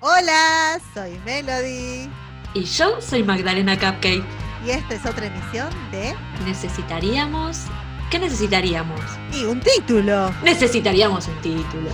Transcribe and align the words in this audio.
Hola, 0.00 0.78
soy 0.94 1.18
Melody. 1.24 2.08
Y 2.54 2.62
yo 2.62 3.00
soy 3.00 3.24
Magdalena 3.24 3.76
Cupcake. 3.76 4.22
Y 4.64 4.70
esta 4.70 4.94
es 4.94 5.04
otra 5.04 5.26
emisión 5.26 5.70
de 5.90 6.14
Necesitaríamos. 6.44 7.64
¿Qué 8.08 8.20
necesitaríamos? 8.20 9.00
Y 9.32 9.44
un 9.44 9.58
título. 9.58 10.32
Necesitaríamos 10.44 11.26
un 11.26 11.40
título. 11.40 11.90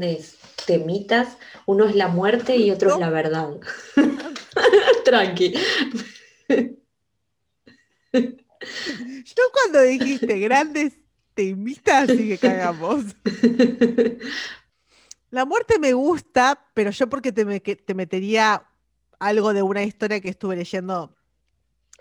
Grandes 0.00 0.38
temitas. 0.66 1.36
Uno 1.66 1.86
es 1.86 1.94
la 1.94 2.08
muerte 2.08 2.56
y 2.56 2.70
otro 2.70 2.94
es 2.94 2.98
la 3.00 3.10
verdad. 3.10 3.50
Tranqui. 5.04 5.54
Yo 8.12 9.42
cuando 9.52 9.82
dijiste 9.82 10.38
grandes 10.38 10.94
temitas, 11.34 12.10
así 12.10 12.28
que 12.28 12.38
cagamos. 12.38 13.04
La 15.30 15.44
muerte 15.44 15.78
me 15.78 15.92
gusta, 15.92 16.58
pero 16.74 16.90
yo 16.90 17.08
porque 17.08 17.30
te, 17.32 17.44
me- 17.44 17.60
te 17.60 17.94
metería 17.94 18.66
algo 19.18 19.52
de 19.52 19.62
una 19.62 19.82
historia 19.84 20.20
que 20.20 20.30
estuve 20.30 20.56
leyendo 20.56 21.14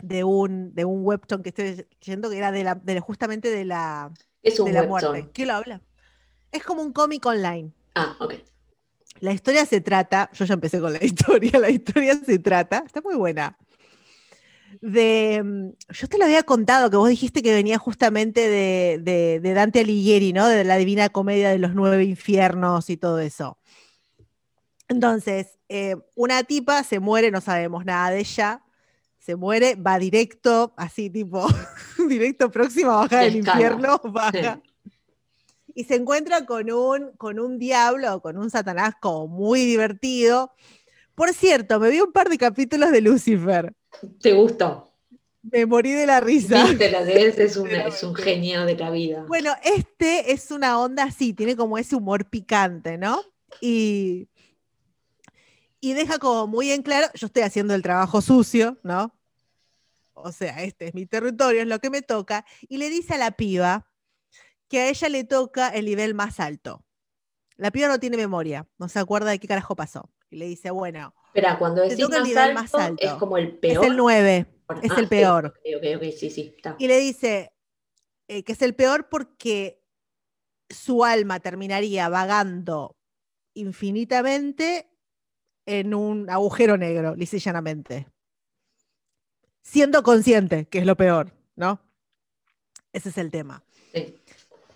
de 0.01 0.23
un, 0.23 0.73
de 0.73 0.85
un 0.85 1.05
webtoon 1.05 1.43
que 1.43 1.49
estoy 1.49 1.85
leyendo 2.01 2.29
que 2.29 2.37
era 2.37 2.51
de 2.51 2.63
la, 2.63 2.75
de 2.75 2.99
justamente 3.01 3.49
de 3.49 3.65
la, 3.65 4.11
Es 4.41 4.59
un 4.59 4.65
de 4.67 4.73
la 4.73 4.83
muerte. 4.83 5.29
¿Qué 5.33 5.45
lo 5.45 5.53
habla? 5.53 5.81
Es 6.51 6.63
como 6.63 6.81
un 6.81 6.91
cómic 6.93 7.25
online. 7.25 7.73
Ah, 8.01 8.15
ok. 8.19 8.33
La 9.19 9.33
historia 9.33 9.65
se 9.65 9.81
trata, 9.81 10.29
yo 10.33 10.45
ya 10.45 10.53
empecé 10.53 10.79
con 10.79 10.93
la 10.93 11.03
historia, 11.03 11.59
la 11.59 11.69
historia 11.69 12.15
se 12.15 12.39
trata, 12.39 12.83
está 12.85 13.01
muy 13.01 13.15
buena. 13.15 13.57
De, 14.81 15.41
mm, 15.43 15.69
yo 15.93 16.07
te 16.07 16.17
lo 16.17 16.25
había 16.25 16.43
contado 16.43 16.89
que 16.89 16.95
vos 16.97 17.09
dijiste 17.09 17.41
que 17.41 17.53
venía 17.53 17.77
justamente 17.77 18.47
de, 18.47 18.99
de- 19.01 19.39
de 19.41 19.53
Dante 19.53 19.79
Alighieri, 19.81 20.31
¿no? 20.31 20.47
De 20.47 20.63
la 20.63 20.77
Divina 20.77 21.09
Comedia 21.09 21.49
de 21.49 21.59
los 21.59 21.73
Nueve 21.73 22.03
Infiernos 22.05 22.89
y 22.89 22.95
todo 22.97 23.19
eso. 23.19 23.57
Entonces, 24.87 25.59
eh, 25.69 25.95
una 26.15 26.43
tipa 26.43 26.83
se 26.83 26.99
muere, 26.99 27.31
no 27.31 27.41
sabemos 27.41 27.83
nada 27.85 28.11
de 28.11 28.19
ella, 28.19 28.63
se 29.19 29.35
muere, 29.35 29.75
va 29.75 29.99
directo, 29.99 30.73
así 30.77 31.09
tipo, 31.09 31.45
directo 32.07 32.49
próximo 32.49 32.91
a 32.91 32.95
bajar 33.01 33.25
del 33.25 33.35
infierno, 33.37 33.99
baja 34.05 34.61
y 35.79 35.85
se 35.85 35.95
encuentra 35.95 36.45
con 36.45 36.69
un, 36.69 37.11
con 37.15 37.39
un 37.39 37.57
diablo, 37.57 38.21
con 38.21 38.37
un 38.37 38.49
satanás 38.49 38.95
como 38.99 39.27
muy 39.27 39.63
divertido. 39.63 40.51
Por 41.15 41.33
cierto, 41.33 41.79
me 41.79 41.89
vi 41.89 42.01
un 42.01 42.11
par 42.11 42.27
de 42.27 42.37
capítulos 42.37 42.91
de 42.91 42.99
Lucifer. 42.99 43.73
¿Te 44.19 44.33
gustó? 44.33 44.91
Me 45.41 45.65
morí 45.65 45.93
de 45.93 46.05
la 46.05 46.19
risa. 46.19 46.65
Viste 46.65 46.91
lo 46.91 47.05
que 47.05 47.27
es, 47.27 47.39
es, 47.39 47.55
una- 47.63 47.83
es 47.87 48.03
un 48.03 48.13
genio 48.13 48.65
de 48.65 48.75
la 48.75 48.91
vida. 48.91 49.23
Bueno, 49.25 49.53
este 49.63 50.33
es 50.33 50.51
una 50.51 50.77
onda 50.81 51.03
así, 51.05 51.33
tiene 51.33 51.55
como 51.55 51.77
ese 51.77 51.95
humor 51.95 52.29
picante, 52.29 52.97
¿no? 52.97 53.21
Y, 53.61 54.27
y 55.79 55.93
deja 55.93 56.19
como 56.19 56.45
muy 56.45 56.71
en 56.71 56.81
claro, 56.81 57.07
yo 57.13 57.27
estoy 57.27 57.43
haciendo 57.43 57.73
el 57.73 57.81
trabajo 57.81 58.19
sucio, 58.21 58.77
¿no? 58.83 59.15
O 60.13 60.33
sea, 60.33 60.61
este 60.63 60.87
es 60.89 60.93
mi 60.93 61.05
territorio, 61.05 61.61
es 61.61 61.67
lo 61.69 61.79
que 61.79 61.89
me 61.89 62.01
toca. 62.01 62.45
Y 62.67 62.79
le 62.79 62.89
dice 62.89 63.13
a 63.13 63.17
la 63.17 63.31
piba 63.31 63.88
que 64.69 64.79
a 64.79 64.89
ella 64.89 65.09
le 65.09 65.23
toca 65.25 65.69
el 65.69 65.85
nivel 65.85 66.13
más 66.13 66.39
alto. 66.39 66.85
La 67.57 67.71
piba 67.71 67.89
no 67.89 67.99
tiene 67.99 68.15
memoria, 68.15 68.67
no 68.77 68.87
se 68.87 68.99
acuerda 68.99 69.31
de 69.31 69.39
qué 69.39 69.47
carajo 69.47 69.75
pasó. 69.75 70.09
Y 70.29 70.37
le 70.37 70.45
dice, 70.45 70.71
bueno, 70.71 71.13
Espera, 71.25 71.57
cuando 71.59 71.81
decís 71.81 71.97
toca 71.97 72.17
el 72.17 72.21
más 72.21 72.27
nivel 72.29 72.43
alto, 72.43 72.61
más 72.61 72.73
alto. 72.75 73.05
es 73.05 73.13
como 73.13 73.37
el 73.37 73.57
peor. 73.57 73.83
es 73.83 73.91
el 73.91 73.97
9, 73.97 74.45
Bueno, 74.67 74.81
es 74.83 74.91
ah, 74.91 74.99
el 74.99 75.07
peor. 75.07 75.45
Ok, 75.47 75.57
ok, 75.77 75.83
ok, 75.97 76.03
sí, 76.15 76.29
sí, 76.29 76.53
está. 76.55 76.75
Y 76.79 76.87
le 76.87 76.99
dice 76.99 77.51
eh, 78.27 78.43
que 78.43 78.53
es 78.53 78.61
el 78.61 78.75
peor 78.75 79.09
porque 79.09 79.83
su 80.69 81.03
alma 81.03 81.39
terminaría 81.39 82.09
vagando 82.09 82.95
infinitamente 83.55 84.89
en 85.65 85.93
un 85.93 86.29
agujero 86.29 86.77
negro, 86.77 87.15
lisa 87.15 87.37
y 87.37 87.39
llanamente. 87.39 88.07
Siendo 89.61 90.03
consciente, 90.03 90.67
que 90.67 90.79
es 90.79 90.85
lo 90.85 90.95
peor, 90.95 91.33
¿no? 91.55 91.81
Ese 92.93 93.09
es 93.09 93.17
el 93.17 93.29
tema. 93.31 93.63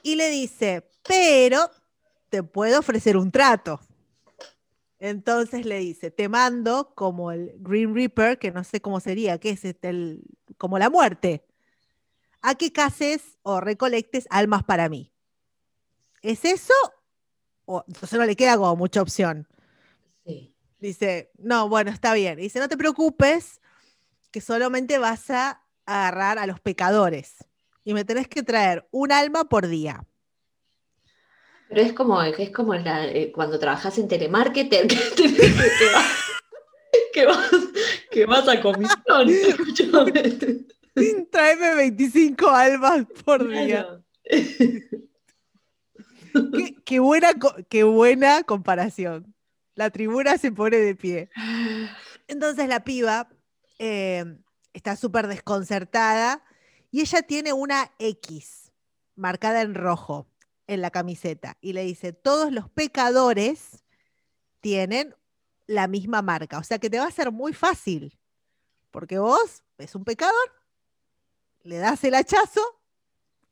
Y 0.03 0.15
le 0.15 0.29
dice, 0.29 0.87
pero 1.07 1.71
te 2.29 2.43
puedo 2.43 2.79
ofrecer 2.79 3.17
un 3.17 3.31
trato. 3.31 3.79
Entonces 4.99 5.65
le 5.65 5.79
dice, 5.79 6.11
te 6.11 6.29
mando 6.29 6.93
como 6.93 7.31
el 7.31 7.53
Green 7.57 7.95
Reaper, 7.95 8.37
que 8.37 8.51
no 8.51 8.63
sé 8.63 8.79
cómo 8.79 8.99
sería, 8.99 9.39
que 9.39 9.49
es 9.49 9.65
este, 9.65 9.89
el, 9.89 10.23
como 10.57 10.77
la 10.77 10.89
muerte, 10.89 11.43
a 12.41 12.55
que 12.55 12.71
cases 12.71 13.39
o 13.41 13.59
recolectes 13.59 14.27
almas 14.29 14.63
para 14.63 14.87
mí. 14.87 15.11
¿Es 16.21 16.45
eso? 16.45 16.73
O, 17.65 17.83
entonces 17.87 18.17
no 18.17 18.25
le 18.25 18.35
queda 18.35 18.57
como 18.57 18.75
mucha 18.75 19.01
opción. 19.01 19.47
sí. 20.25 20.51
Dice, 20.79 21.31
no, 21.37 21.69
bueno, 21.69 21.91
está 21.91 22.13
bien. 22.13 22.37
Dice, 22.37 22.59
no 22.59 22.67
te 22.67 22.75
preocupes, 22.75 23.61
que 24.31 24.41
solamente 24.41 24.97
vas 24.97 25.29
a 25.29 25.63
agarrar 25.85 26.37
a 26.37 26.45
los 26.45 26.59
pecadores. 26.59 27.35
Y 27.83 27.93
me 27.93 28.05
tenés 28.05 28.27
que 28.27 28.43
traer 28.43 28.87
un 28.91 29.11
alma 29.11 29.45
por 29.45 29.67
día. 29.67 30.05
Pero 31.67 31.81
es 31.81 31.93
como, 31.93 32.21
es 32.21 32.49
como 32.51 32.75
la- 32.75 33.07
eh, 33.07 33.31
cuando 33.31 33.59
trabajas 33.59 33.97
en 33.97 34.07
telemarketer, 34.07 34.87
que, 34.87 34.95
te- 34.95 35.33
que 35.35 35.91
vas, 35.91 36.11
que 37.13 37.25
vas, 37.25 37.49
que 38.11 38.25
vas 38.25 38.47
a 38.47 38.61
comisión. 38.61 39.27
Escúchame. 39.29 40.11
Tráeme 41.31 41.75
25 41.75 42.47
almas 42.49 43.05
por 43.25 43.47
día. 43.49 43.65
Claro. 43.65 44.03
Qué, 46.55 46.75
qué 46.83 46.99
buena, 46.99 47.29
qué 47.69 47.83
buena 47.83 48.43
comparación. 48.43 49.35
La 49.75 49.91
tribuna 49.91 50.37
se 50.39 50.51
pone 50.51 50.77
de 50.77 50.95
pie. 50.95 51.29
Entonces 52.27 52.67
la 52.67 52.83
piba 52.83 53.29
eh, 53.77 54.25
está 54.73 54.95
súper 54.95 55.27
desconcertada 55.27 56.43
y 56.93 57.01
ella 57.01 57.23
tiene 57.23 57.53
una 57.53 57.91
X 57.97 58.71
marcada 59.15 59.61
en 59.61 59.73
rojo 59.73 60.27
en 60.67 60.79
la 60.79 60.91
camiseta 60.91 61.57
y 61.59 61.73
le 61.73 61.83
dice, 61.83 62.13
todos 62.13 62.51
los 62.51 62.69
pecadores 62.69 63.83
tienen 64.61 65.15
la 65.65 65.87
misma 65.87 66.21
marca, 66.21 66.59
o 66.59 66.63
sea 66.63 66.77
que 66.77 66.91
te 66.91 66.99
va 66.99 67.07
a 67.07 67.11
ser 67.11 67.31
muy 67.31 67.51
fácil, 67.51 68.19
porque 68.91 69.17
vos 69.17 69.63
ves 69.75 69.95
un 69.95 70.05
pecador, 70.05 70.53
le 71.63 71.77
das 71.77 72.03
el 72.03 72.13
hachazo 72.13 72.61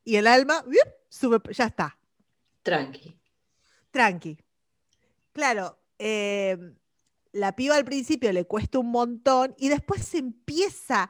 y 0.04 0.18
el 0.18 0.28
alma 0.28 0.64
sube, 1.10 1.42
ya 1.52 1.66
está, 1.66 1.98
Tranqui. 2.62 3.20
tranqui. 3.90 4.38
Claro, 5.34 5.80
eh, 5.98 6.76
la 7.32 7.56
piba 7.56 7.76
al 7.76 7.86
principio 7.86 8.32
le 8.32 8.46
cuesta 8.46 8.78
un 8.78 8.92
montón 8.92 9.56
y 9.58 9.70
después 9.70 10.06
se 10.06 10.20
empieza. 10.20 11.10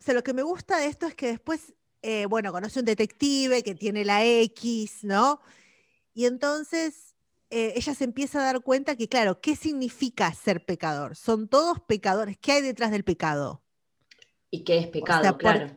O 0.00 0.02
sea, 0.02 0.14
lo 0.14 0.22
que 0.22 0.32
me 0.32 0.42
gusta 0.42 0.78
de 0.78 0.86
esto 0.86 1.06
es 1.06 1.14
que 1.14 1.26
después, 1.26 1.74
eh, 2.02 2.26
bueno, 2.26 2.52
conoce 2.52 2.80
un 2.80 2.86
detective 2.86 3.62
que 3.62 3.74
tiene 3.74 4.04
la 4.04 4.24
X, 4.24 5.04
¿no? 5.04 5.40
Y 6.14 6.26
entonces 6.26 7.16
eh, 7.50 7.72
ella 7.76 7.94
se 7.94 8.04
empieza 8.04 8.40
a 8.40 8.44
dar 8.44 8.60
cuenta 8.62 8.96
que, 8.96 9.08
claro, 9.08 9.40
¿qué 9.40 9.56
significa 9.56 10.32
ser 10.34 10.64
pecador? 10.64 11.16
Son 11.16 11.48
todos 11.48 11.80
pecadores. 11.80 12.38
¿Qué 12.38 12.52
hay 12.52 12.62
detrás 12.62 12.90
del 12.90 13.04
pecado? 13.04 13.62
¿Y 14.50 14.64
qué 14.64 14.78
es 14.78 14.86
pecado? 14.88 15.22
sea, 15.22 15.32
por- 15.32 15.40
claro. 15.40 15.76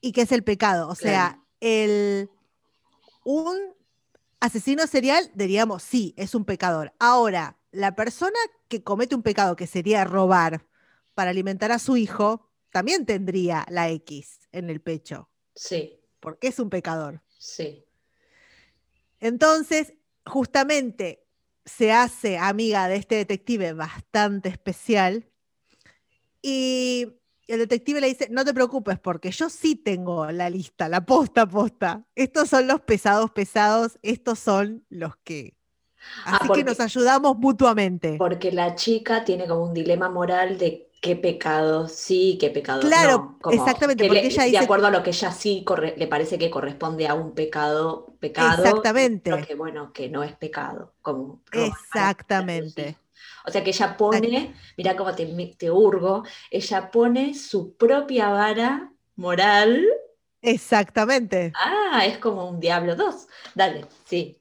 ¿Y 0.00 0.12
qué 0.12 0.22
es 0.22 0.32
el 0.32 0.44
pecado? 0.44 0.88
O 0.88 0.94
sea, 0.94 1.42
el, 1.60 2.30
un 3.24 3.56
asesino 4.40 4.86
serial, 4.86 5.30
diríamos, 5.34 5.82
sí, 5.82 6.14
es 6.16 6.34
un 6.34 6.44
pecador. 6.44 6.94
Ahora, 6.98 7.58
la 7.72 7.94
persona 7.94 8.38
que 8.68 8.82
comete 8.82 9.14
un 9.14 9.22
pecado, 9.22 9.56
que 9.56 9.66
sería 9.66 10.04
robar 10.04 10.66
para 11.14 11.30
alimentar 11.30 11.72
a 11.72 11.78
su 11.78 11.96
hijo, 11.96 12.50
también 12.70 13.06
tendría 13.06 13.66
la 13.70 13.88
X 13.90 14.40
en 14.52 14.70
el 14.70 14.80
pecho, 14.80 15.30
Sí, 15.56 15.98
porque 16.20 16.46
es 16.48 16.58
un 16.60 16.70
pecador. 16.70 17.20
sí. 17.38 17.82
Entonces, 19.18 19.94
justamente 20.26 21.24
se 21.64 21.90
hace 21.90 22.36
amiga 22.38 22.86
de 22.86 22.96
este 22.96 23.14
detective 23.16 23.72
bastante 23.72 24.48
especial 24.50 25.24
y 26.42 27.08
el 27.48 27.58
detective 27.60 28.00
le 28.00 28.08
dice, 28.08 28.28
no 28.30 28.44
te 28.44 28.52
preocupes 28.52 28.98
porque 28.98 29.30
yo 29.30 29.48
sí 29.48 29.74
tengo 29.74 30.30
la 30.30 30.50
lista, 30.50 30.88
la 30.88 31.04
posta 31.04 31.46
posta. 31.48 32.04
Estos 32.14 32.50
son 32.50 32.66
los 32.66 32.80
pesados 32.82 33.30
pesados, 33.30 33.98
estos 34.02 34.38
son 34.38 34.84
los 34.90 35.16
que... 35.24 35.54
Ah, 36.24 36.36
Así 36.36 36.48
porque- 36.48 36.62
que 36.62 36.70
nos 36.70 36.80
ayudamos 36.80 37.36
mutuamente. 37.38 38.16
Porque 38.18 38.52
la 38.52 38.74
chica 38.74 39.24
tiene 39.24 39.46
como 39.48 39.64
un 39.64 39.74
dilema 39.74 40.08
moral 40.08 40.58
de 40.58 40.85
qué 41.00 41.14
pecado 41.16 41.88
sí, 41.88 42.36
qué 42.40 42.50
pecado 42.50 42.80
Claro, 42.80 43.18
no. 43.18 43.38
Como 43.40 43.62
exactamente, 43.62 44.02
que 44.04 44.08
porque 44.08 44.22
le- 44.22 44.28
ella 44.28 44.44
de 44.44 44.58
acuerdo 44.58 44.86
a 44.88 44.90
lo 44.90 45.02
que 45.02 45.10
ella 45.10 45.30
sí 45.32 45.62
corre- 45.64 45.94
le 45.96 46.06
parece 46.06 46.38
que 46.38 46.50
corresponde 46.50 47.06
a 47.06 47.14
un 47.14 47.34
pecado, 47.34 48.14
pecado. 48.18 48.64
Exactamente. 48.64 49.30
Lo 49.30 49.46
que 49.46 49.54
bueno, 49.54 49.92
que 49.92 50.08
no 50.08 50.22
es 50.24 50.32
pecado. 50.34 50.94
Como 51.02 51.42
Exactamente. 51.52 52.96
O 53.46 53.50
sea 53.50 53.62
que 53.62 53.70
ella 53.70 53.96
pone, 53.96 54.54
mira 54.76 54.96
cómo 54.96 55.14
te, 55.14 55.26
te 55.56 55.70
hurgo, 55.70 56.24
ella 56.50 56.90
pone 56.90 57.34
su 57.34 57.76
propia 57.76 58.28
vara 58.30 58.90
moral. 59.14 59.86
Exactamente. 60.42 61.52
Ah, 61.54 62.04
es 62.06 62.18
como 62.18 62.48
un 62.48 62.60
Diablo 62.60 62.96
2. 62.96 63.26
Dale, 63.54 63.86
sí. 64.04 64.38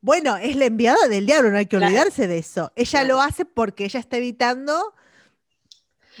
Bueno, 0.00 0.36
es 0.36 0.56
la 0.56 0.66
enviada 0.66 1.08
del 1.08 1.24
diablo, 1.24 1.50
no 1.50 1.56
hay 1.58 1.64
que 1.66 1.78
Claro. 1.78 1.86
olvidarse 1.86 2.26
de 2.28 2.38
eso. 2.38 2.70
Ella 2.76 3.00
Claro. 3.00 3.14
lo 3.14 3.20
hace 3.22 3.44
porque 3.46 3.86
ella 3.86 4.00
está 4.00 4.18
evitando, 4.18 4.94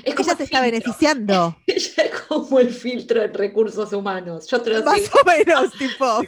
Es 0.02 0.14
como 0.14 0.24
ella 0.26 0.32
el 0.32 0.38
se 0.38 0.44
está 0.44 0.60
beneficiando. 0.60 1.56
Ella 1.66 2.02
es 2.04 2.20
como 2.22 2.58
el 2.58 2.70
filtro 2.70 3.22
en 3.22 3.32
recursos 3.32 3.92
humanos. 3.92 4.46
Yo 4.48 4.60
te 4.60 4.70
lo 4.70 4.82
Más 4.82 5.00
sigo. 5.00 5.18
o 5.22 5.26
menos, 5.26 5.72
tipo. 5.78 6.20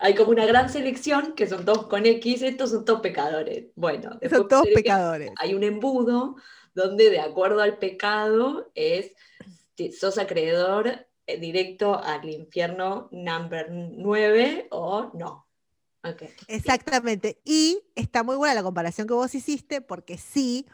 Hay 0.00 0.14
como 0.14 0.30
una 0.30 0.46
gran 0.46 0.70
selección 0.70 1.34
que 1.34 1.46
son 1.46 1.64
todos 1.64 1.86
con 1.88 2.06
X, 2.06 2.42
estos 2.42 2.70
son 2.70 2.84
todos 2.84 3.00
pecadores. 3.00 3.66
Bueno, 3.74 4.18
Son 4.30 4.48
todos 4.48 4.66
pecadores. 4.74 5.30
Hay 5.36 5.54
un 5.54 5.62
embudo 5.62 6.36
donde 6.74 7.10
de 7.10 7.20
acuerdo 7.20 7.60
al 7.60 7.78
pecado 7.78 8.70
es, 8.74 9.12
sos 9.98 10.16
acreedor 10.18 11.06
eh, 11.26 11.38
directo 11.38 12.02
al 12.02 12.28
infierno 12.28 13.08
number 13.12 13.68
9 13.70 14.68
o 14.70 15.10
no. 15.14 15.46
Ok. 16.04 16.22
Exactamente. 16.48 17.40
Y 17.44 17.80
está 17.94 18.22
muy 18.22 18.36
buena 18.36 18.54
la 18.54 18.62
comparación 18.62 19.06
que 19.06 19.14
vos 19.14 19.34
hiciste, 19.34 19.80
porque 19.80 20.18
sí, 20.18 20.66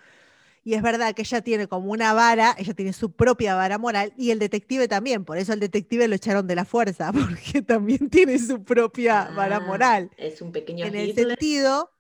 y 0.69 0.75
es 0.75 0.83
verdad 0.83 1.15
que 1.15 1.23
ella 1.23 1.41
tiene 1.41 1.67
como 1.67 1.91
una 1.91 2.13
vara, 2.13 2.55
ella 2.59 2.75
tiene 2.75 2.93
su 2.93 3.11
propia 3.11 3.55
vara 3.55 3.79
moral, 3.79 4.13
y 4.19 4.33
el 4.33 4.39
detective 4.39 4.87
también, 4.87 5.25
por 5.25 5.39
eso 5.39 5.55
el 5.55 5.61
detective 5.61 6.07
lo 6.09 6.15
echaron 6.15 6.47
de 6.47 6.55
la 6.55 6.67
fuerza, 6.67 7.11
porque 7.13 7.63
también 7.63 8.11
tiene 8.11 8.39
su 8.39 8.63
propia 8.63 9.31
vara 9.35 9.57
Ah, 9.57 9.61
moral. 9.61 10.11
Es 10.19 10.43
un 10.43 10.53
pequeño 10.53 10.85
En 10.85 10.95
el 10.95 11.09
Hitler. 11.09 11.29
sentido, 11.29 11.91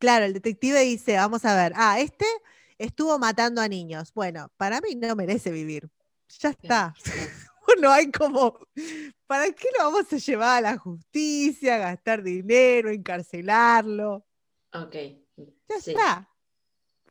claro, 0.00 0.24
el 0.24 0.32
detective 0.32 0.80
dice, 0.80 1.14
vamos 1.14 1.44
a 1.44 1.54
ver, 1.54 1.72
ah, 1.76 2.00
este 2.00 2.24
estuvo 2.76 3.20
matando 3.20 3.60
a 3.60 3.68
niños. 3.68 4.12
Bueno, 4.12 4.50
para 4.56 4.80
mí 4.80 4.96
no 4.96 5.14
merece 5.14 5.52
vivir. 5.52 5.88
Ya 6.40 6.50
está. 6.50 6.94
No 7.80 7.92
hay 7.92 8.10
como, 8.10 8.58
¿para 9.26 9.52
qué 9.52 9.68
lo 9.78 9.84
vamos 9.84 10.10
a 10.10 10.16
llevar 10.16 10.56
a 10.64 10.72
la 10.72 10.78
justicia, 10.78 11.76
gastar 11.76 12.22
dinero, 12.22 12.90
encarcelarlo? 12.90 14.24
Ok. 14.72 14.94
Ya 15.68 15.80
sí, 15.80 15.90
está. 15.90 16.28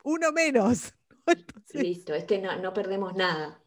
Uno 0.08 0.32
menos. 0.32 0.94
Entonces, 1.28 1.84
Listo, 1.84 2.14
este 2.14 2.40
no, 2.40 2.58
no 2.62 2.74
perdemos 2.74 3.14
nada. 3.14 3.62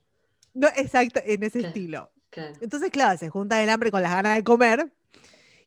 no, 0.54 0.68
exacto, 0.68 1.20
en 1.22 1.42
ese 1.42 1.58
Claro. 1.58 1.68
estilo. 1.68 2.10
Claro. 2.30 2.54
Entonces, 2.62 2.90
claro, 2.90 3.18
se 3.18 3.28
junta 3.28 3.62
el 3.62 3.68
hambre 3.68 3.90
con 3.90 4.00
las 4.02 4.12
ganas 4.12 4.36
de 4.36 4.44
comer. 4.44 4.90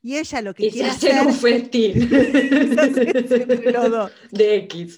Y 0.02 0.18
ella 0.18 0.42
lo 0.42 0.56
que 0.56 0.66
Y 0.66 0.72
se 0.72 0.74
quiere 0.74 0.90
hacer 0.90 1.28
un 1.28 1.34
festín. 1.34 1.94
De 4.32 4.56
X. 4.56 4.98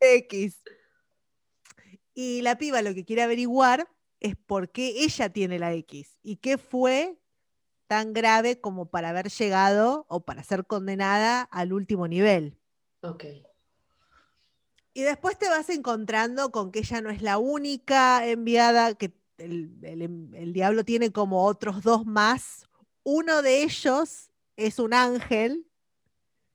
X. 0.00 0.62
Y 2.14 2.42
la 2.42 2.56
piba 2.56 2.80
lo 2.80 2.94
que 2.94 3.04
quiere 3.04 3.22
averiguar 3.22 3.88
es 4.20 4.36
por 4.36 4.70
qué 4.70 5.02
ella 5.02 5.28
tiene 5.30 5.58
la 5.58 5.74
X 5.74 6.18
y 6.22 6.36
qué 6.36 6.56
fue 6.56 7.18
tan 7.88 8.12
grave 8.12 8.60
como 8.60 8.90
para 8.90 9.08
haber 9.08 9.28
llegado 9.28 10.06
o 10.08 10.24
para 10.24 10.44
ser 10.44 10.66
condenada 10.66 11.42
al 11.42 11.72
último 11.72 12.06
nivel. 12.06 12.56
Ok. 13.02 13.24
Y 14.98 15.02
después 15.02 15.38
te 15.38 15.48
vas 15.48 15.68
encontrando 15.70 16.50
con 16.50 16.72
que 16.72 16.80
ella 16.80 17.00
no 17.00 17.10
es 17.10 17.22
la 17.22 17.38
única 17.38 18.26
enviada, 18.26 18.94
que 18.94 19.12
el, 19.38 19.70
el- 19.82 20.30
el 20.34 20.52
diablo 20.52 20.84
tiene 20.84 21.12
como 21.12 21.44
otros 21.46 21.82
dos 21.82 22.04
más. 22.06 22.66
Uno 23.04 23.42
de 23.42 23.62
ellos 23.62 24.30
es 24.56 24.78
un 24.80 24.94
ángel 24.94 25.66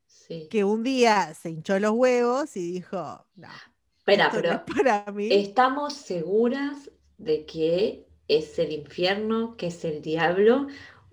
Sí. 0.07 0.48
que 0.50 0.63
un 0.63 0.84
día 0.84 1.34
se 1.34 1.50
hinchó 1.50 1.80
los 1.80 1.92
huevos 1.94 2.56
y 2.57 2.74
dijo, 2.74 3.25
no, 3.36 3.50
Espera, 3.98 4.25
esto 4.25 4.38
no 4.38 4.42
pero 4.42 4.54
es 4.54 4.60
para 4.75 5.12
mí. 5.12 5.30
¿estamos 5.34 5.94
seguras 5.94 6.92
de 7.18 7.45
que 7.45 8.06
es 8.28 8.60
el 8.60 8.72
infierno, 8.74 9.56
que 9.57 9.68
es 9.68 9.84
el 9.86 10.01
diablo? 10.01 10.68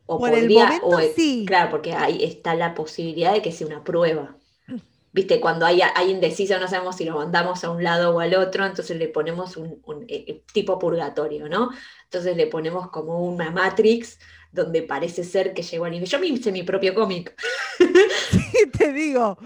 O 0.06 0.19
Por 0.19 0.31
el 0.31 0.41
podría, 0.43 0.65
momento, 0.67 0.87
o 0.88 1.00
sí. 1.00 1.44
Claro, 1.47 1.71
porque 1.71 1.93
ahí 1.94 2.25
está 2.25 2.55
la 2.55 2.75
posibilidad 2.75 3.32
de 3.32 3.43
que 3.43 3.53
sea 3.53 3.67
una 3.69 3.85
prueba. 3.85 4.37
Viste, 5.12 5.40
cuando 5.40 5.66
hay, 5.66 5.80
hay 5.82 6.10
indeciso, 6.10 6.58
no 6.60 6.68
sabemos 6.68 6.96
si 6.96 7.04
lo 7.04 7.16
mandamos 7.16 7.64
a 7.64 7.70
un 7.70 7.82
lado 7.82 8.14
o 8.14 8.20
al 8.20 8.34
otro, 8.34 8.64
entonces 8.64 8.96
le 8.96 9.08
ponemos 9.08 9.56
un, 9.56 9.82
eh, 10.06 10.24
eh, 10.28 10.42
tipo 10.52 10.78
purgatorio, 10.78 11.48
¿no? 11.48 11.70
Entonces 12.04 12.36
le 12.36 12.46
ponemos 12.46 12.90
como 12.90 13.24
una 13.24 13.50
Matrix 13.50 14.18
donde 14.52 14.82
parece 14.82 15.24
ser 15.24 15.52
que 15.52 15.62
llegó 15.62 15.84
al 15.84 15.92
nivel. 15.92 16.08
Yo 16.08 16.20
me 16.20 16.26
hice 16.26 16.52
mi 16.52 16.62
propio 16.62 16.94
cómic. 16.94 17.34
te 18.78 18.92
digo, 18.92 19.36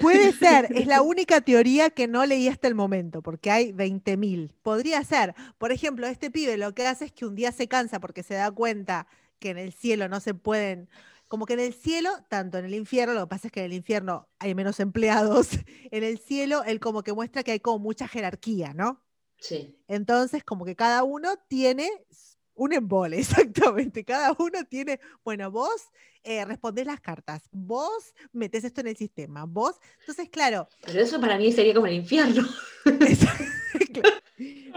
puede 0.00 0.32
ser, 0.32 0.68
es 0.74 0.86
la 0.86 1.02
única 1.02 1.40
teoría 1.42 1.90
que 1.90 2.08
no 2.08 2.24
leí 2.24 2.48
hasta 2.48 2.68
el 2.68 2.74
momento, 2.74 3.22
porque 3.22 3.50
hay 3.50 3.72
20.000. 3.72 4.52
Podría 4.62 5.04
ser, 5.04 5.34
por 5.58 5.70
ejemplo, 5.70 6.06
este 6.06 6.30
pibe 6.30 6.56
lo 6.56 6.74
que 6.74 6.86
hace 6.86 7.06
es 7.06 7.12
que 7.12 7.26
un 7.26 7.34
día 7.34 7.52
se 7.52 7.68
cansa 7.68 8.00
porque 8.00 8.22
se 8.22 8.34
da 8.34 8.50
cuenta 8.50 9.06
que 9.38 9.50
en 9.50 9.58
el 9.58 9.72
cielo 9.72 10.08
no 10.08 10.20
se 10.20 10.34
pueden, 10.34 10.88
como 11.30 11.46
que 11.46 11.52
en 11.52 11.60
el 11.60 11.72
cielo, 11.72 12.10
tanto 12.28 12.58
en 12.58 12.64
el 12.64 12.74
infierno, 12.74 13.14
lo 13.14 13.20
que 13.20 13.28
pasa 13.28 13.46
es 13.46 13.52
que 13.52 13.60
en 13.60 13.66
el 13.66 13.72
infierno 13.74 14.28
hay 14.40 14.52
menos 14.56 14.80
empleados, 14.80 15.50
en 15.92 16.02
el 16.02 16.18
cielo 16.18 16.64
él 16.64 16.80
como 16.80 17.04
que 17.04 17.12
muestra 17.12 17.44
que 17.44 17.52
hay 17.52 17.60
como 17.60 17.78
mucha 17.78 18.08
jerarquía, 18.08 18.74
¿no? 18.74 19.00
Sí, 19.38 19.78
Entonces, 19.86 20.42
como 20.42 20.64
que 20.64 20.74
cada 20.74 21.04
uno 21.04 21.36
tiene 21.48 21.88
un 22.54 22.72
embole, 22.72 23.18
exactamente. 23.20 24.04
Cada 24.04 24.34
uno 24.40 24.64
tiene, 24.68 24.98
bueno, 25.24 25.52
vos 25.52 25.80
eh, 26.24 26.44
respondés 26.44 26.84
las 26.84 27.00
cartas, 27.00 27.44
vos 27.52 28.12
metés 28.32 28.64
esto 28.64 28.80
en 28.80 28.88
el 28.88 28.96
sistema, 28.96 29.44
vos. 29.44 29.76
Entonces, 30.00 30.28
claro, 30.30 30.68
pero 30.84 31.00
eso 31.00 31.20
para 31.20 31.38
mí 31.38 31.52
sería 31.52 31.74
como 31.74 31.86
el 31.86 31.94
infierno. 31.94 32.42
es- 33.06 33.20
claro, 33.92 34.20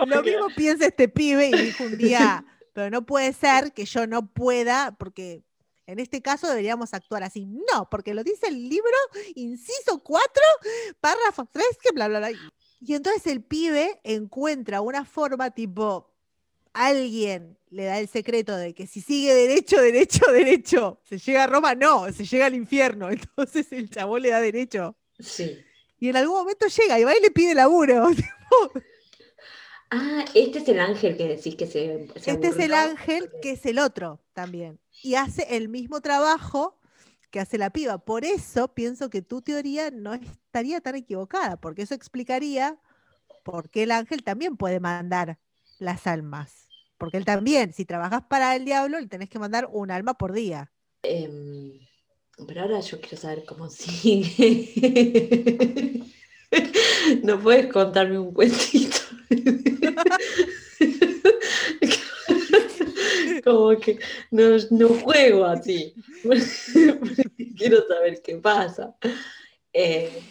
lo 0.05 0.21
mismo 0.21 0.49
piensa 0.55 0.85
este 0.85 1.07
pibe 1.09 1.47
y 1.49 1.53
dijo 1.57 1.83
un 1.83 1.97
día, 1.97 2.45
pero 2.73 2.91
no 2.91 3.07
puede 3.07 3.33
ser 3.33 3.73
que 3.73 3.85
yo 3.85 4.05
no 4.05 4.27
pueda, 4.27 4.95
porque 4.99 5.41
en 5.85 5.99
este 5.99 6.21
caso 6.21 6.47
deberíamos 6.47 6.93
actuar 6.93 7.23
así. 7.23 7.45
No, 7.45 7.89
porque 7.89 8.13
lo 8.13 8.23
dice 8.23 8.47
el 8.47 8.69
libro, 8.69 8.95
inciso 9.35 9.99
4, 10.03 10.43
párrafo 10.99 11.47
3, 11.51 11.65
que 11.81 11.91
bla, 11.91 12.07
bla, 12.07 12.19
bla. 12.19 12.31
Y 12.79 12.93
entonces 12.95 13.27
el 13.27 13.43
pibe 13.43 13.99
encuentra 14.03 14.81
una 14.81 15.05
forma 15.05 15.51
tipo, 15.51 16.13
alguien 16.73 17.57
le 17.69 17.85
da 17.85 17.99
el 17.99 18.07
secreto 18.07 18.55
de 18.55 18.73
que 18.73 18.87
si 18.87 19.01
sigue 19.01 19.33
derecho, 19.33 19.81
derecho, 19.81 20.31
derecho, 20.31 20.99
se 21.03 21.17
llega 21.17 21.43
a 21.43 21.47
Roma, 21.47 21.75
no, 21.75 22.11
se 22.11 22.25
llega 22.25 22.45
al 22.45 22.55
infierno. 22.55 23.09
Entonces 23.11 23.71
el 23.71 23.89
chabón 23.89 24.21
le 24.21 24.29
da 24.29 24.41
derecho. 24.41 24.95
Sí. 25.19 25.57
Y 25.99 26.09
en 26.09 26.17
algún 26.17 26.37
momento 26.37 26.67
llega 26.67 26.99
y 26.99 27.03
va 27.03 27.17
y 27.17 27.21
le 27.21 27.31
pide 27.31 27.55
laburo. 27.55 28.09
Ah, 29.95 30.25
este 30.33 30.57
es 30.57 30.67
el 30.67 30.79
ángel 30.79 31.15
que 31.15 31.27
decís 31.27 31.55
que 31.55 31.67
se, 31.67 32.07
se 32.15 32.31
Este 32.31 32.47
es 32.47 32.57
el 32.57 32.73
ángel 32.73 33.29
que 33.43 33.51
es 33.51 33.63
el 33.67 33.77
otro 33.77 34.19
también. 34.33 34.79
Y 35.03 35.13
hace 35.13 35.55
el 35.55 35.69
mismo 35.69 36.01
trabajo 36.01 36.79
que 37.29 37.39
hace 37.39 37.59
la 37.59 37.69
piba. 37.69 37.99
Por 37.99 38.25
eso 38.25 38.73
pienso 38.73 39.11
que 39.11 39.21
tu 39.21 39.43
teoría 39.43 39.91
no 39.91 40.15
estaría 40.15 40.81
tan 40.81 40.95
equivocada, 40.95 41.57
porque 41.57 41.83
eso 41.83 41.93
explicaría 41.93 42.79
por 43.43 43.69
qué 43.69 43.83
el 43.83 43.91
ángel 43.91 44.23
también 44.23 44.57
puede 44.57 44.79
mandar 44.79 45.37
las 45.77 46.07
almas. 46.07 46.69
Porque 46.97 47.17
él 47.17 47.25
también, 47.25 47.71
si 47.71 47.85
trabajas 47.85 48.23
para 48.27 48.55
el 48.55 48.65
diablo, 48.65 48.99
le 48.99 49.05
tenés 49.05 49.29
que 49.29 49.37
mandar 49.37 49.69
un 49.71 49.91
alma 49.91 50.15
por 50.15 50.33
día. 50.33 50.71
Em, 51.03 51.79
pero 52.47 52.61
ahora 52.61 52.79
yo 52.79 52.99
quiero 52.99 53.17
saber 53.17 53.45
cómo 53.45 53.69
sigue. 53.71 54.73
¿No 57.23 57.39
puedes 57.39 57.71
contarme 57.71 58.17
un 58.17 58.33
cuentito? 58.33 59.02
Como 63.43 63.77
que 63.79 63.99
no, 64.31 64.57
no 64.71 64.89
juego 64.89 65.45
así. 65.45 65.93
Quiero 67.57 67.87
saber 67.87 68.21
qué 68.21 68.35
pasa. 68.37 68.95
Eh, 69.73 70.21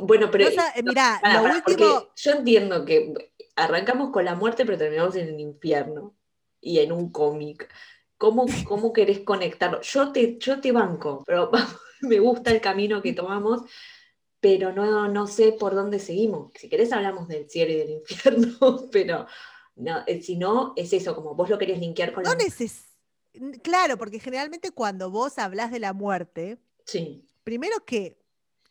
bueno, 0.00 0.30
pero 0.30 0.48
eh, 0.48 0.56
mirá, 0.84 1.20
lo 1.22 1.42
último. 1.42 2.08
yo 2.14 2.32
entiendo 2.32 2.84
que 2.84 3.12
arrancamos 3.56 4.10
con 4.10 4.24
la 4.24 4.34
muerte, 4.34 4.64
pero 4.64 4.78
terminamos 4.78 5.16
en 5.16 5.28
el 5.28 5.40
infierno 5.40 6.14
y 6.60 6.78
en 6.78 6.92
un 6.92 7.10
cómic. 7.10 7.68
¿Cómo, 8.16 8.46
¿Cómo 8.64 8.92
querés 8.92 9.20
conectarlo? 9.20 9.80
Yo 9.80 10.12
te, 10.12 10.38
yo 10.38 10.60
te 10.60 10.72
banco, 10.72 11.22
pero 11.26 11.50
me 12.00 12.18
gusta 12.18 12.50
el 12.50 12.60
camino 12.60 13.00
que 13.00 13.12
tomamos, 13.12 13.62
pero 14.48 14.72
no, 14.72 15.08
no 15.08 15.26
sé 15.26 15.52
por 15.52 15.74
dónde 15.74 15.98
seguimos. 15.98 16.52
Si 16.58 16.70
querés 16.70 16.90
hablamos 16.92 17.28
del 17.28 17.50
cielo 17.50 17.70
y 17.72 17.76
del 17.76 17.90
infierno, 17.90 18.88
pero 18.92 19.26
no, 19.76 19.98
eh, 20.06 20.22
si 20.22 20.36
no, 20.36 20.72
es 20.74 20.90
eso, 20.94 21.14
como 21.14 21.34
vos 21.34 21.50
lo 21.50 21.58
querías 21.58 21.78
linkear 21.80 22.12
con 22.14 22.22
No 22.24 22.30
la... 22.30 22.38
neces- 22.38 22.86
Claro, 23.62 23.98
porque 23.98 24.18
generalmente 24.18 24.70
cuando 24.70 25.10
vos 25.10 25.38
hablas 25.38 25.70
de 25.70 25.78
la 25.80 25.92
muerte, 25.92 26.58
Sí, 26.86 27.26
primero 27.44 27.84
que 27.84 28.18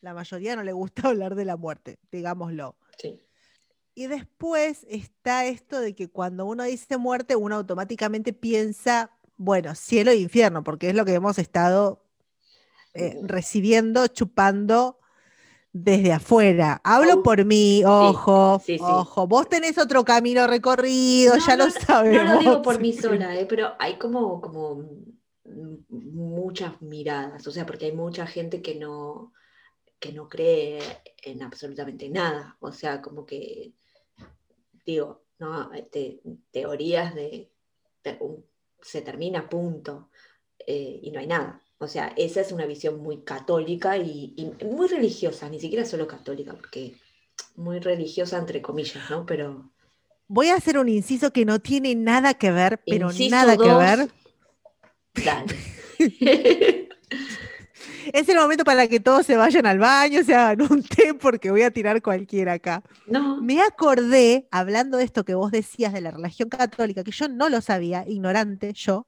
la 0.01 0.15
mayoría 0.15 0.55
no 0.55 0.63
le 0.63 0.73
gusta 0.73 1.01
hablar 1.09 1.35
de 1.35 1.45
la 1.45 1.57
muerte, 1.57 1.99
digámoslo. 2.11 2.75
sí. 2.97 3.21
Y 3.93 4.07
después 4.07 4.85
está 4.89 5.45
esto 5.45 5.79
de 5.79 5.93
que 5.95 6.07
cuando 6.07 6.45
uno 6.45 6.63
dice 6.63 6.97
muerte, 6.97 7.35
uno 7.35 7.55
automáticamente 7.55 8.33
piensa, 8.33 9.11
bueno, 9.37 9.73
cielo 9.75 10.09
e 10.11 10.15
infierno, 10.17 10.63
porque 10.63 10.89
es 10.89 10.95
lo 10.95 11.05
que 11.05 11.13
hemos 11.13 11.37
estado 11.39 12.03
eh, 12.95 13.19
recibiendo, 13.23 14.07
chupando 14.07 14.99
desde 15.83 16.11
afuera. 16.13 16.81
Hablo 16.83 17.13
Au- 17.13 17.23
por 17.23 17.45
mí, 17.45 17.83
ojo, 17.85 18.59
sí, 18.63 18.77
sí. 18.77 18.83
ojo. 18.83 19.27
Vos 19.27 19.47
tenés 19.49 19.77
otro 19.77 20.03
camino 20.03 20.47
recorrido, 20.47 21.35
No, 21.35 21.45
ya 21.45 21.55
no, 21.57 21.65
lo 21.65 21.71
sabemos. 21.71 22.23
No 22.25 22.33
lo 22.33 22.39
digo 22.39 22.61
por 22.61 22.79
mí 22.79 22.93
sola, 22.93 23.35
eh, 23.39 23.45
pero 23.45 23.73
hay 23.79 23.97
como, 23.97 24.41
como 24.41 24.83
muchas 25.89 26.81
miradas, 26.81 27.45
o 27.47 27.51
sea, 27.51 27.65
porque 27.65 27.85
hay 27.85 27.91
mucha 27.93 28.25
gente 28.27 28.61
que 28.61 28.75
no, 28.75 29.33
que 29.99 30.11
no 30.11 30.27
cree 30.27 30.79
en 31.23 31.41
absolutamente 31.43 32.09
nada, 32.09 32.57
o 32.59 32.71
sea, 32.71 33.01
como 33.01 33.25
que, 33.25 33.73
digo, 34.85 35.23
no, 35.39 35.69
Te- 35.91 36.21
teorías 36.51 37.13
de, 37.15 37.51
un- 38.19 38.45
se 38.81 39.01
termina, 39.01 39.47
punto, 39.49 40.09
eh, 40.59 40.99
y 41.01 41.11
no 41.11 41.19
hay 41.19 41.27
nada. 41.27 41.61
O 41.79 41.87
sea, 41.87 42.13
esa 42.17 42.41
es 42.41 42.51
una 42.51 42.65
visión 42.65 42.99
muy 43.01 43.17
católica 43.21 43.97
y, 43.97 44.33
y 44.35 44.65
muy 44.65 44.87
religiosa, 44.87 45.49
ni 45.49 45.59
siquiera 45.59 45.85
solo 45.85 46.07
católica, 46.07 46.53
porque 46.53 46.95
muy 47.55 47.79
religiosa 47.79 48.37
entre 48.37 48.61
comillas, 48.61 49.09
¿no? 49.09 49.25
Pero... 49.25 49.71
Voy 50.27 50.49
a 50.49 50.55
hacer 50.55 50.77
un 50.77 50.89
inciso 50.89 51.31
que 51.31 51.45
no 51.45 51.59
tiene 51.59 51.95
nada 51.95 52.33
que 52.33 52.51
ver, 52.51 52.81
pero 52.85 53.11
Inciso 53.11 53.35
nada 53.35 53.55
que 53.57 53.73
ver. 53.73 54.09
Dale. 55.23 55.55
Es 58.13 58.29
el 58.29 58.37
momento 58.37 58.63
para 58.63 58.87
que 58.87 58.99
todos 58.99 59.25
se 59.25 59.35
vayan 59.35 59.65
al 59.65 59.79
baño, 59.79 60.23
se 60.23 60.33
hagan 60.33 60.61
un 60.71 60.81
té, 60.83 61.13
porque 61.13 61.51
voy 61.51 61.63
a 61.63 61.71
tirar 61.71 62.01
cualquiera 62.01 62.53
acá. 62.53 62.83
no, 63.05 63.41
Me 63.41 63.61
acordé, 63.61 64.47
hablando 64.51 64.97
de 64.97 65.03
esto 65.03 65.25
que 65.25 65.35
vos 65.35 65.51
decías 65.51 65.93
de 65.93 66.01
la 66.01 66.11
religión 66.11 66.49
católica, 66.49 67.03
que 67.03 67.11
yo 67.11 67.27
no 67.27 67.49
lo 67.49 67.61
sabía, 67.61 68.05
ignorante 68.07 68.71
yo, 68.73 69.07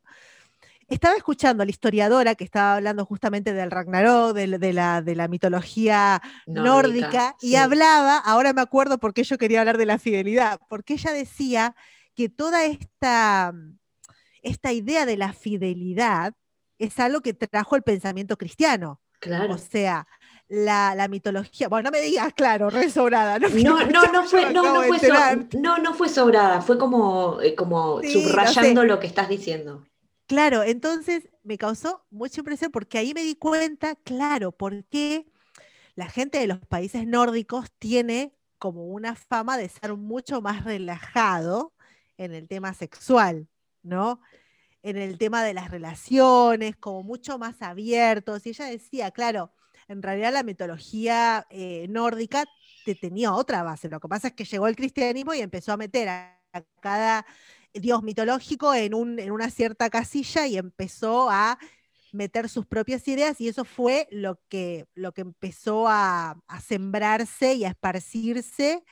estaba 0.90 1.16
escuchando 1.16 1.64
a 1.64 1.66
la 1.66 1.70
historiadora 1.72 2.36
que 2.36 2.44
estaba 2.44 2.76
hablando 2.76 3.06
justamente 3.06 3.54
del 3.54 3.72
Ragnarok, 3.72 4.34
de, 4.36 4.74
la, 4.74 5.02
de 5.02 5.16
la 5.16 5.28
mitología 5.28 6.22
nórdica, 6.48 7.36
y 7.42 7.50
sí. 7.50 7.56
hablaba, 7.56 8.18
ahora 8.18 8.54
me 8.54 8.62
acuerdo 8.62 8.98
por 8.98 9.14
qué 9.14 9.24
yo 9.24 9.38
quería 9.38 9.60
hablar 9.60 9.78
de 9.78 9.86
la 9.86 10.00
fidelidad, 10.00 10.60
porque 10.70 10.94
ella 10.94 11.12
decía 11.14 11.76
que 12.16 12.30
toda 12.30 12.66
esta, 12.66 13.54
esta 14.42 14.72
idea 14.74 15.06
de 15.06 15.18
la 15.18 15.34
fidelidad 15.34 16.34
es 16.78 17.00
algo 17.00 17.22
que 17.22 17.34
trajo 17.34 17.76
el 17.76 17.84
pensamiento 17.84 18.38
cristiano. 18.38 19.02
Claro. 19.20 19.54
O 19.54 19.58
sea, 19.58 20.08
la, 20.48 20.96
la 20.96 21.08
mitología, 21.10 21.68
bueno, 21.68 21.90
no 21.90 21.92
me 21.92 22.02
digas, 22.02 22.34
claro, 22.34 22.70
re 22.70 22.90
sobrada. 22.90 23.38
No, 23.38 23.50
No, 23.64 23.86
no, 23.86 24.12
no 24.12 24.24
fue, 24.24 24.54
no, 24.54 24.64
no 24.64 24.84
fue, 24.84 25.00
so- 25.00 25.60
no, 25.60 25.78
no 25.78 25.94
fue 25.94 26.10
sobrada, 26.10 26.62
fue 26.62 26.78
como, 26.78 27.42
eh, 27.42 27.54
como 27.54 28.02
Sí, 28.02 28.14
lo 28.24 28.30
subrayando 28.30 28.82
sé. 28.82 28.88
lo 28.88 29.00
que 29.00 29.08
estás 29.08 29.28
diciendo. 29.30 29.86
Claro, 30.30 30.62
entonces 30.62 31.28
me 31.44 31.58
causó 31.58 32.06
mucha 32.12 32.42
impresión 32.42 32.72
porque 32.72 33.00
ahí 33.00 33.16
me 33.16 33.24
di 33.24 33.34
cuenta, 33.36 33.96
claro, 33.96 34.52
por 34.52 34.86
qué 34.86 35.26
la 35.96 36.08
gente 36.08 36.38
de 36.38 36.46
los 36.46 36.60
países 36.60 37.08
nórdicos 37.08 37.72
tiene 37.80 38.36
como 38.60 38.86
una 38.86 39.16
fama 39.16 39.58
de 39.58 39.70
ser 39.70 39.96
mucho 39.96 40.40
más 40.40 40.66
relajado 40.66 41.74
en 42.18 42.36
el 42.36 42.48
tema 42.48 42.76
sexual, 42.76 43.48
¿no? 43.82 44.22
En 44.84 44.98
el 44.98 45.18
tema 45.18 45.44
de 45.44 45.56
las 45.56 45.72
relaciones, 45.72 46.76
como 46.78 47.02
mucho 47.02 47.40
más 47.40 47.64
abiertos. 47.64 48.46
Y 48.46 48.50
ella 48.50 48.66
decía, 48.66 49.10
claro, 49.12 49.52
en 49.88 50.04
realidad 50.04 50.32
la 50.32 50.44
mitología 50.44 51.48
eh, 51.50 51.88
nórdica 51.90 52.46
te 52.86 52.94
tenía 52.94 53.34
otra 53.34 53.64
base. 53.64 53.90
Lo 53.90 54.00
que 54.00 54.08
pasa 54.08 54.28
es 54.30 54.34
que 54.36 54.46
llegó 54.46 54.68
el 54.68 54.76
cristianismo 54.76 55.34
y 55.34 55.42
empezó 55.42 55.74
a 55.74 55.78
meter 55.78 56.10
a, 56.10 56.40
a 56.54 56.62
cada 56.82 57.26
dios 57.74 58.04
mitológico 58.04 58.74
en, 58.74 58.94
un, 58.94 59.20
en 59.20 59.32
una 59.32 59.50
cierta 59.50 59.90
casilla 59.90 60.48
y 60.48 60.58
empezó 60.58 61.30
a 61.30 61.58
meter 62.12 62.50
sus 62.50 62.66
propias 62.66 63.08
ideas 63.08 63.40
y 63.40 63.48
eso 63.48 63.66
fue 63.66 64.08
lo 64.12 64.40
que, 64.50 64.88
lo 64.96 65.14
que 65.14 65.22
empezó 65.22 65.88
a, 65.88 66.42
a 66.48 66.62
sembrarse 66.62 67.54
y 67.54 67.66
a 67.66 67.70
esparcirse 67.70 68.84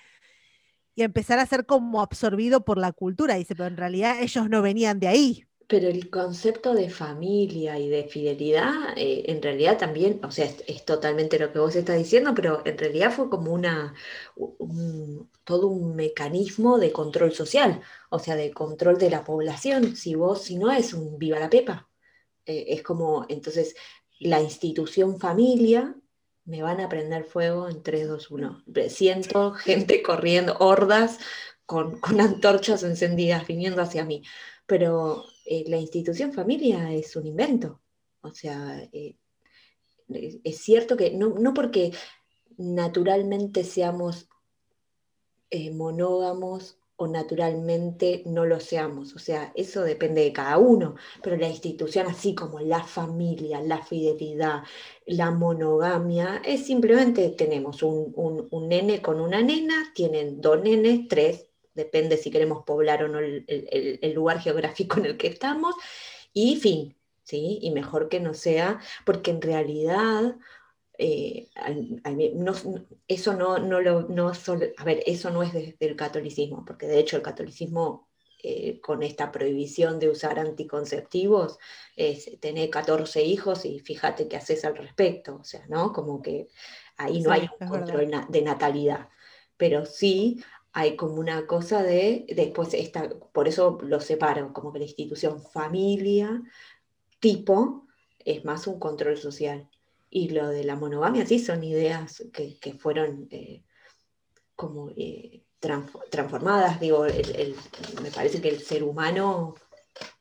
y 0.96 1.04
a 1.04 1.06
empezar 1.06 1.40
a 1.40 1.46
ser 1.46 1.66
como 1.66 2.02
absorbido 2.02 2.66
por 2.66 2.78
la 2.78 2.92
cultura. 2.92 3.36
Dice, 3.36 3.56
pero 3.56 3.68
en 3.68 3.78
realidad 3.78 4.22
ellos 4.22 4.50
no 4.50 4.62
venían 4.62 5.00
de 5.00 5.08
ahí. 5.08 5.47
Pero 5.70 5.90
el 5.90 6.10
concepto 6.10 6.74
de 6.74 6.90
familia 6.90 7.78
y 7.78 7.90
de 7.90 8.06
fidelidad, 8.06 8.98
eh, 8.98 9.24
en 9.28 9.42
realidad 9.42 9.78
también, 9.78 10.22
o 10.24 10.32
sea, 10.32 10.46
es, 10.66 10.86
totalmente 10.86 11.38
lo 11.40 11.52
que 11.52 11.60
vos 11.60 11.76
estás 11.76 11.98
diciendo, 11.98 12.34
pero 12.34 12.62
en 12.66 12.78
realidad 12.78 13.12
fue 13.12 13.30
como 13.30 13.52
una, 13.52 13.94
un- 14.38 15.30
todo 15.44 15.68
un 15.68 15.96
mecanismo 15.96 16.78
de 16.80 16.94
control 16.94 17.34
social, 17.34 17.82
o 18.10 18.18
sea, 18.20 18.36
de 18.38 18.52
control 18.52 18.98
de 18.98 19.10
la 19.10 19.26
población. 19.26 19.96
Si 19.98 20.16
vos, 20.16 20.42
si 20.44 20.56
no 20.58 20.72
es 20.72 20.94
un 20.94 21.18
viva 21.20 21.38
la 21.40 21.50
pepa, 21.50 21.90
eh, 22.46 22.66
es 22.70 22.84
como, 22.84 23.26
entonces, 23.30 23.76
la 24.20 24.42
institución 24.42 25.20
familia, 25.20 25.96
me 26.46 26.62
van 26.64 26.80
a 26.80 26.88
prender 26.90 27.26
fuego 27.26 27.68
en 27.70 27.84
3, 27.84 28.08
2, 28.08 28.32
1. 28.32 28.64
Siento 28.88 29.52
gente 29.54 30.02
corriendo, 30.02 30.56
hordas 30.60 31.20
con, 31.66 32.00
con 32.00 32.22
antorchas 32.22 32.84
encendidas 32.84 33.46
viniendo 33.46 33.82
hacia 33.82 34.06
mí 34.06 34.24
pero 34.68 35.24
eh, 35.48 35.64
la 35.68 35.78
institución 35.78 36.34
familia 36.34 36.94
es 36.94 37.16
un 37.16 37.26
invento. 37.26 37.82
O 38.22 38.32
sea, 38.32 38.84
eh, 38.92 39.16
es, 40.44 40.58
cierto 40.58 40.98
que 40.98 41.12
no, 41.12 41.30
no 41.30 41.54
porque 41.54 41.92
naturalmente 42.58 43.64
seamos 43.64 44.28
eh, 45.50 45.72
monógamos 45.72 46.78
o 46.98 47.08
naturalmente 47.08 48.24
no 48.26 48.46
lo 48.46 48.60
seamos. 48.60 49.16
O 49.16 49.20
sea, 49.20 49.52
eso 49.56 49.84
depende 49.84 50.22
de 50.24 50.34
cada 50.34 50.58
uno, 50.58 50.96
pero 51.22 51.38
la 51.38 51.48
institución, 51.48 52.08
así 52.08 52.34
como 52.34 52.60
la 52.60 52.84
familia, 52.84 53.62
la 53.62 53.84
fidelidad, 53.86 54.64
la 55.06 55.32
monogamia, 55.32 56.42
es 56.44 56.66
simplemente 56.66 57.30
tenemos 57.30 57.84
un, 57.84 58.12
un- 58.16 58.48
un 58.52 58.68
nene 58.68 59.02
con 59.02 59.22
una 59.22 59.42
nena, 59.42 59.92
tienen 59.94 60.42
dos 60.42 60.62
nenes, 60.62 61.08
tres, 61.08 61.47
depende 61.78 62.18
si 62.18 62.32
queremos 62.32 62.64
poblar 62.66 63.04
o 63.06 63.08
no 63.10 63.20
el, 63.20 63.46
el- 63.48 63.70
el- 63.72 64.00
el 64.04 64.14
lugar 64.14 64.42
geográfico 64.42 65.00
en 65.00 65.06
el 65.08 65.18
que 65.18 65.28
estamos, 65.28 65.76
y 66.34 66.58
fin, 66.58 66.96
¿sí? 67.24 67.60
Y 67.62 67.72
mejor 67.72 68.10
que 68.10 68.20
no 68.22 68.34
sea, 68.34 68.80
porque 69.06 69.32
en 69.32 69.42
realidad... 69.42 70.38
eh, 71.00 71.50
no- 72.36 72.54
eso 73.08 73.34
no, 73.34 73.60
no 73.60 73.82
lo, 73.82 74.04
no 74.10 74.34
sol- 74.34 74.74
a 74.78 74.84
ver, 74.84 75.04
eso 75.06 75.30
no 75.32 75.44
es 75.44 75.54
desde 75.54 75.76
el 75.80 75.96
catolicismo, 75.96 76.66
porque 76.66 76.88
de 76.88 77.00
hecho 77.00 77.18
el 77.18 77.24
catolicismo 77.24 78.08
eh, 78.44 78.80
con 78.82 79.04
esta 79.04 79.32
prohibición 79.32 80.00
de 80.00 80.10
usar 80.10 80.40
anticonceptivos 80.40 81.58
es 81.96 82.40
tener 82.40 82.70
14 82.70 83.24
hijos 83.24 83.66
y 83.66 83.80
fíjate 83.80 84.28
qué 84.28 84.38
haces 84.38 84.64
al 84.66 84.76
respecto, 84.78 85.38
o 85.42 85.44
sea, 85.44 85.66
¿no? 85.68 85.92
Como 85.94 86.22
que 86.22 86.48
ahí 86.98 87.22
no 87.22 87.32
Sí, 87.32 87.32
hay 87.32 87.42
un 87.42 87.60
control 87.66 88.10
na- 88.10 88.28
de 88.30 88.42
natalidad, 88.42 89.10
pero 89.58 89.86
sí 89.86 90.44
hay 90.80 90.96
como 90.96 91.16
una 91.16 91.48
cosa 91.48 91.82
de, 91.82 92.28
después 92.30 92.76
esta, 92.76 93.10
por 93.10 93.48
eso 93.48 93.80
lo 93.82 94.00
separo, 94.00 94.54
como 94.54 94.72
que 94.72 94.78
la 94.78 94.86
institución 94.86 95.42
familia, 95.42 96.44
tipo, 97.20 97.88
es 98.24 98.46
más 98.46 98.68
un 98.68 98.80
control 98.80 99.18
social. 99.18 99.68
Y 100.12 100.30
lo 100.30 100.48
de 100.50 100.64
la 100.64 100.76
monogamia 100.76 101.26
sí 101.26 101.40
son 101.40 101.64
ideas 101.64 102.24
que, 102.32 102.60
que 102.60 102.74
fueron 102.76 103.28
eh, 103.32 103.64
como 104.56 104.92
eh, 104.96 105.46
transfo- 105.60 106.04
transformadas. 106.12 106.80
Digo, 106.80 107.06
el- 107.08 107.36
el- 107.36 107.56
me 108.04 108.12
parece 108.12 108.40
que 108.40 108.50
el 108.50 108.60
ser 108.60 108.84
humano 108.84 109.56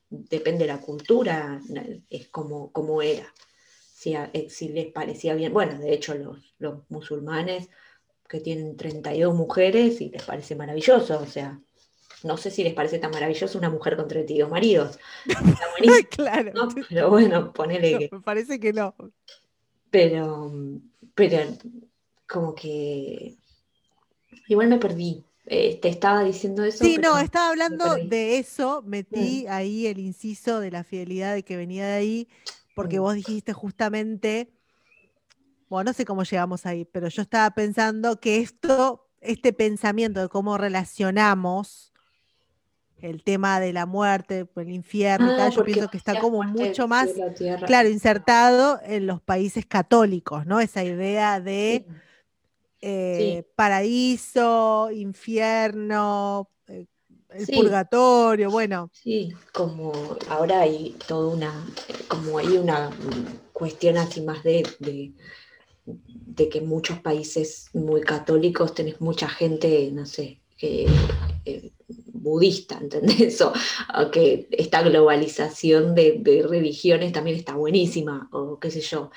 depende 0.09 0.65
de 0.65 0.73
la 0.73 0.81
cultura, 0.81 1.61
es 2.09 2.29
como, 2.29 2.71
como 2.71 3.03
era. 3.03 3.31
Si, 3.93 4.15
a- 4.15 4.31
eh, 4.33 4.49
si 4.49 4.69
les 4.69 4.91
parecía 4.91 5.35
bien, 5.35 5.53
bueno, 5.53 5.77
de 5.77 5.93
hecho 5.93 6.15
los, 6.15 6.55
los 6.57 6.89
musulmanes 6.89 7.69
que 8.27 8.39
tienen 8.39 8.75
32 8.77 9.33
mujeres 9.35 10.01
y 10.01 10.09
les 10.09 10.23
parece 10.23 10.55
maravilloso, 10.55 11.19
o 11.19 11.25
sea, 11.25 11.59
no 12.23 12.35
sé 12.37 12.51
si 12.51 12.63
les 12.63 12.73
parece 12.73 12.99
tan 12.99 13.11
maravilloso 13.11 13.57
una 13.57 13.69
mujer 13.69 13.95
con 13.95 14.07
32 14.07 14.49
maridos. 14.49 14.99
Claro. 16.09 16.51
¿no? 16.53 16.67
Pero 16.89 17.09
bueno, 17.09 17.53
ponele 17.53 17.97
que... 17.99 18.09
Me 18.11 18.21
parece 18.21 18.59
que 18.59 18.73
no. 18.73 18.93
Pero, 19.91 20.51
pero 21.15 21.39
como 22.27 22.53
que 22.55 23.35
igual 24.47 24.67
me 24.67 24.77
perdí. 24.79 25.23
eh, 25.45 25.79
te 25.81 25.87
estaba 25.87 26.23
diciendo 26.23 26.63
eso. 26.65 26.83
Sí, 26.83 26.97
no, 26.97 27.17
estaba 27.19 27.49
hablando 27.49 27.95
de 27.95 28.37
eso, 28.37 28.81
metí 28.85 29.47
ahí 29.47 29.87
el 29.87 29.99
inciso 29.99 30.59
de 30.59 30.71
la 30.71 30.83
fidelidad 30.83 31.33
de 31.33 31.43
que 31.43 31.55
venía 31.55 31.85
de 31.87 31.93
ahí, 31.93 32.27
porque 32.75 32.99
Mm. 32.99 33.01
vos 33.01 33.15
dijiste 33.15 33.53
justamente, 33.53 34.49
bueno, 35.69 35.89
no 35.89 35.93
sé 35.93 36.05
cómo 36.05 36.23
llegamos 36.23 36.65
ahí, 36.65 36.85
pero 36.85 37.07
yo 37.09 37.21
estaba 37.21 37.51
pensando 37.51 38.19
que 38.19 38.37
esto, 38.39 39.09
este 39.21 39.53
pensamiento 39.53 40.21
de 40.21 40.29
cómo 40.29 40.57
relacionamos 40.57 41.93
el 42.99 43.23
tema 43.23 43.59
de 43.59 43.73
la 43.73 43.85
muerte, 43.85 44.49
el 44.55 44.71
infierno 44.71 45.29
Ah, 45.31 45.35
tal, 45.37 45.51
yo 45.51 45.63
pienso 45.63 45.87
que 45.89 45.97
está 45.97 46.19
como 46.19 46.41
mucho 46.43 46.87
más, 46.87 47.11
claro, 47.65 47.89
insertado 47.89 48.79
en 48.83 49.05
los 49.05 49.21
países 49.21 49.65
católicos, 49.65 50.45
¿no? 50.45 50.59
Esa 50.59 50.83
idea 50.83 51.39
de 51.39 51.85
Sí. 51.87 51.93
eh, 52.81 53.43
paraíso, 53.55 54.89
infierno, 54.91 56.49
eh, 56.67 56.85
el 57.29 57.45
Sí. 57.45 57.53
purgatorio, 57.53 58.49
bueno, 58.51 58.89
Sí, 58.93 59.33
como 59.53 59.91
ahora 60.29 60.61
hay 60.61 60.95
toda 61.07 61.33
una, 61.33 61.65
como 62.07 62.37
hay 62.37 62.57
una 62.57 62.89
cuestión 63.53 63.97
así 63.97 64.21
más 64.21 64.43
de, 64.43 64.67
de, 64.79 65.11
de 66.37 66.49
que 66.49 66.61
muchos 66.61 66.99
países 66.99 67.69
muy 67.73 68.01
católicos 68.01 68.73
tenés 68.73 69.01
mucha 69.01 69.27
gente, 69.27 69.89
no 69.91 70.05
sé, 70.05 70.39
eh, 70.61 70.87
budista, 72.13 72.77
¿entendés? 72.79 73.41
O, 73.99 74.11
que 74.11 74.47
esta 74.51 74.81
globalización 74.83 75.95
de, 75.95 76.17
de 76.19 76.43
religiones 76.47 77.11
también 77.11 77.37
está 77.37 77.55
buenísima, 77.55 78.29
o 78.31 78.59
qué 78.59 78.71
sé 78.71 78.81
yo. 78.81 79.09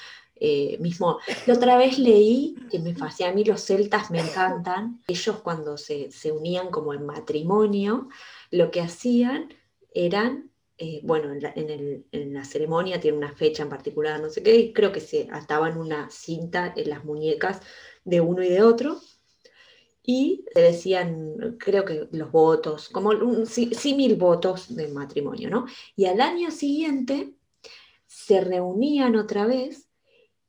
Eh, 0.43 0.79
mismo, 0.81 1.19
la 1.47 1.53
otra 1.53 1.77
vez 1.77 1.99
leí 1.99 2.57
que 2.71 2.79
me 2.79 2.95
fascina, 2.95 3.29
a 3.29 3.33
mí 3.35 3.45
los 3.45 3.61
celtas 3.61 4.11
me 4.11 4.21
encantan, 4.21 5.03
ellos 5.07 5.37
cuando 5.43 5.77
se, 5.77 6.11
se 6.11 6.33
unían 6.33 6.71
como 6.71 6.95
en 6.95 7.05
matrimonio, 7.05 8.09
lo 8.51 8.71
que 8.71 8.81
hacían 8.81 9.53
eran, 9.93 10.50
eh, 10.83 11.01
bueno, 11.05 11.31
en 11.35 12.33
la, 12.33 12.45
ceremonia 12.45 12.99
tiene 12.99 13.19
una 13.19 13.35
fecha 13.35 13.63
en 13.63 13.69
particular, 13.69 14.19
no 14.19 14.31
sé 14.31 14.43
qué, 14.43 14.57
y 14.57 14.73
creo 14.73 14.93
que 14.93 15.01
se 15.01 15.29
ataban 15.31 15.77
una 15.77 16.11
cinta 16.11 16.73
en 16.75 16.89
las 16.89 17.05
muñecas 17.05 17.61
de 18.05 18.23
uno 18.23 18.43
y 18.43 18.49
de 18.49 18.63
otro, 18.63 18.99
y 20.03 20.47
se 20.55 20.63
decían, 20.63 21.59
creo 21.59 21.85
que 21.85 22.09
los 22.13 22.33
votos, 22.33 22.89
como 22.89 23.11
un 23.11 23.47
sí- 23.47 24.17
votos 24.17 24.75
de 24.75 24.89
matrimonio, 24.89 25.51
¿no? 25.51 25.67
Y 25.97 26.07
al 26.07 26.23
año 26.23 26.51
siguiente 26.51 27.35
se 28.07 28.41
reunían 28.41 29.17
otra 29.17 29.45
vez 29.45 29.87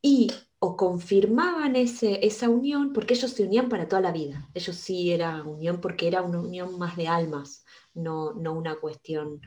y 0.01 0.31
o 0.59 0.77
confirmaban 0.77 1.75
ese, 1.75 2.25
esa 2.25 2.47
unión, 2.47 2.93
porque 2.93 3.15
ellos 3.15 3.31
se 3.31 3.43
unían 3.43 3.67
para 3.67 3.89
toda 3.89 4.01
la 4.01 4.11
vida. 4.13 4.49
Ellos 4.53 4.77
sí 4.77 5.11
era 5.11 5.43
unión 5.43 5.81
porque 5.81 6.07
era 6.07 6.21
una 6.21 6.39
unión 6.39 6.79
más 6.79 6.95
de 6.95 7.09
almas, 7.09 7.65
no, 7.93 8.33
no 8.33 8.53
una 8.53 8.75
cuestión 8.75 9.41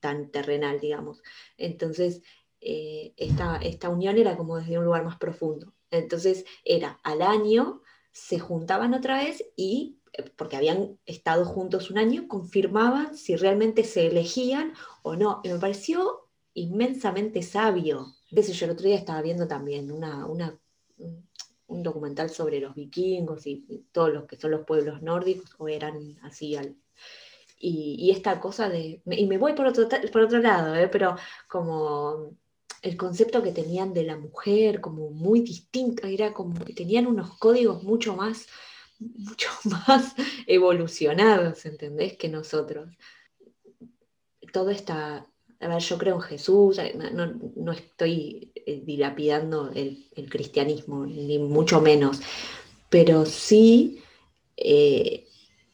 tan 0.00 0.30
terrenal, 0.30 0.80
digamos. 0.80 1.22
Entonces, 1.56 2.22
eh, 2.60 3.14
esta, 3.16 3.56
esta 3.56 3.88
unión 3.88 4.18
era 4.18 4.36
como 4.36 4.56
desde 4.58 4.78
un 4.78 4.84
lugar 4.84 5.04
más 5.04 5.18
profundo. 5.18 5.74
Entonces, 5.90 6.44
era 6.64 7.00
al 7.02 7.22
año, 7.22 7.82
se 8.12 8.38
juntaban 8.38 8.94
otra 8.94 9.18
vez 9.22 9.44
y, 9.56 9.98
eh, 10.12 10.24
porque 10.36 10.56
habían 10.56 10.98
estado 11.06 11.44
juntos 11.44 11.90
un 11.90 11.98
año, 11.98 12.28
confirmaban 12.28 13.16
si 13.16 13.36
realmente 13.36 13.84
se 13.84 14.06
elegían 14.06 14.72
o 15.02 15.16
no. 15.16 15.40
Y 15.44 15.48
me 15.50 15.58
pareció 15.58 16.28
inmensamente 16.54 17.42
sabio. 17.42 18.14
Sé 18.30 18.52
yo, 18.52 18.66
el 18.66 18.72
otro 18.72 18.86
día 18.86 18.96
estaba 18.96 19.22
viendo 19.22 19.46
también 19.48 19.90
una, 19.92 20.26
una, 20.26 20.58
un- 20.98 21.28
un 21.66 21.82
documental 21.82 22.28
sobre 22.30 22.60
los 22.60 22.74
vikingos 22.74 23.46
y, 23.46 23.64
y 23.68 23.78
todos 23.92 24.12
los 24.12 24.26
que 24.26 24.36
son 24.38 24.50
los 24.50 24.64
pueblos 24.66 25.00
nórdicos, 25.02 25.54
o 25.58 25.68
eran 25.68 26.18
así 26.22 26.54
al, 26.56 26.76
y, 27.64 28.10
esta 28.10 28.40
cosa 28.40 28.68
de, 28.68 29.02
y 29.06 29.26
me 29.26 29.38
voy 29.38 29.52
por 29.54 29.66
otro, 29.66 29.88
por 30.12 30.22
otro 30.22 30.38
lado, 30.40 30.74
¿eh? 30.74 30.88
pero 30.88 31.16
como 31.48 32.36
el 32.82 32.96
concepto 32.96 33.42
que 33.42 33.52
tenían 33.52 33.94
de 33.94 34.02
la 34.02 34.16
mujer, 34.16 34.80
como 34.80 35.10
muy 35.10 35.40
distinto, 35.40 36.06
era 36.08 36.32
como 36.32 36.54
que 36.64 36.74
tenían 36.74 37.06
unos 37.06 37.38
códigos 37.38 37.84
mucho 37.84 38.16
más, 38.16 38.48
mucho 38.98 39.48
más 39.86 40.14
evolucionados, 40.46 41.64
¿entendés? 41.64 42.16
Que 42.16 42.28
nosotros. 42.28 42.90
Todo 44.52 44.70
está, 44.70 45.26
a 45.60 45.68
ver, 45.68 45.78
yo 45.80 45.96
creo 45.98 46.16
en 46.16 46.20
Jesús, 46.22 46.78
eh, 46.78 46.94
no, 46.96 47.10
no- 47.26 47.40
no 47.56 47.72
estoy 47.72 48.52
eh, 48.54 48.82
dilapidando 48.84 49.70
el, 49.72 50.08
el 50.16 50.28
cristianismo, 50.28 51.06
ni 51.06 51.38
mucho 51.38 51.80
menos, 51.80 52.20
pero 52.90 53.24
sí 53.24 54.02
eh, 54.56 55.26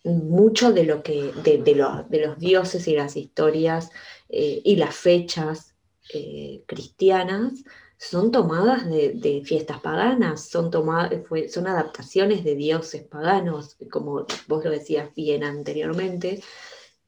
mucho 0.08 0.72
de 0.72 0.84
lo 0.84 1.02
que, 1.02 1.32
de, 1.44 1.58
de 1.58 1.74
lo- 1.74 2.04
de 2.08 2.26
los 2.26 2.38
dioses 2.38 2.86
y 2.88 2.94
las 2.94 3.16
historias 3.16 3.90
eh, 4.28 4.60
y 4.64 4.76
las 4.76 4.94
fechas 4.94 5.74
eh, 6.14 6.62
cristianas 6.66 7.64
son 7.98 8.30
tomadas 8.30 8.88
de, 8.88 9.12
de 9.14 9.42
fiestas 9.44 9.80
paganas, 9.80 10.48
son, 10.48 10.70
tomadas, 10.70 11.12
fue- 11.28 11.48
son 11.48 11.66
adaptaciones 11.66 12.44
de 12.44 12.54
dioses 12.54 13.02
paganos, 13.04 13.76
como 13.90 14.24
vos 14.46 14.64
lo 14.64 14.70
decías 14.70 15.12
bien 15.14 15.42
anteriormente, 15.44 16.40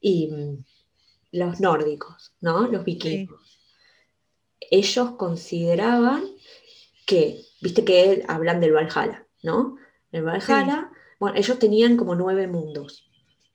y 0.01 0.27
mm, 0.31 0.65
los 1.33 1.59
nórdicos, 1.61 2.33
¿no? 2.41 2.67
Los 2.67 2.83
vikingos. 2.83 3.59
Ellos 4.69 5.11
consideraban 5.17 6.23
que, 7.05 7.41
viste 7.61 7.83
que 7.83 8.23
hablan 8.27 8.59
del 8.59 8.73
Valhalla, 8.73 9.27
¿no? 9.43 9.77
El 10.11 10.23
Valhalla, 10.23 10.91
bueno, 11.21 11.37
ellos 11.37 11.57
tenían 11.59 11.95
como 11.97 12.15
nueve 12.15 12.47
mundos. 12.47 13.07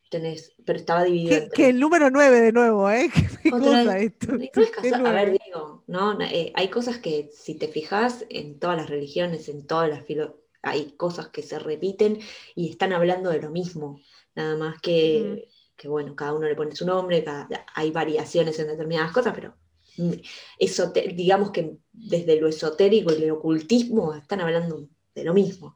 Tenés, 0.09 0.55
pero 0.64 0.79
estaba 0.79 1.02
dividido 1.02 1.48
que, 1.48 1.57
que 1.57 1.68
el 1.70 1.81
número 1.81 2.11
9 2.11 2.40
de 2.40 2.52
nuevo, 2.52 2.88
¿eh? 2.88 3.11
¿Qué 3.42 3.48
Otra 3.52 3.59
cosa 3.83 3.94
vez, 3.94 4.12
esto? 4.12 4.33
no 4.37 4.44
es 4.44 4.50
¿Qué 4.52 4.70
casual- 4.70 4.94
a 5.07 5.12
ver, 5.12 5.29
nueve? 5.29 5.38
digo, 5.44 5.85
¿no? 5.88 6.20
Eh, 6.20 6.52
hay 6.55 6.68
cosas 6.68 6.98
que 6.98 7.29
si 7.35 7.57
te 7.57 7.66
fijas 7.66 8.24
en 8.31 8.61
todas 8.61 8.76
las 8.76 8.88
religiones, 8.88 9.48
en 9.48 9.66
todas 9.66 9.90
las 9.90 10.05
filo- 10.07 10.37
hay 10.62 10.92
cosas 10.96 11.29
que 11.29 11.42
se 11.42 11.59
repiten 11.59 12.20
y 12.55 12.70
están 12.70 12.92
hablando 12.92 13.31
de 13.31 13.42
lo 13.42 13.50
mismo, 13.50 14.00
nada 14.37 14.57
más 14.57 14.81
que, 14.81 15.48
que 15.76 15.88
bueno, 15.88 16.14
cada 16.14 16.35
uno 16.35 16.46
le 16.46 16.55
pone 16.55 16.74
su 16.76 16.87
nombre, 16.87 17.24
cada- 17.24 17.48
hay 17.74 17.90
variaciones 17.90 18.59
en 18.61 18.68
determinadas 18.68 19.11
cosas, 19.12 19.33
pero 19.35 19.57
mm, 19.96 20.12
esote- 20.61 21.14
digamos 21.16 21.50
que 21.50 21.79
desde 21.92 22.40
lo 22.40 22.46
esotérico 22.48 23.12
y 23.12 23.24
el 23.24 23.33
ocultismo 23.33 24.14
están 24.14 24.40
hablando 24.40 24.88
de 25.16 25.24
lo 25.24 25.35
mismo. 25.35 25.75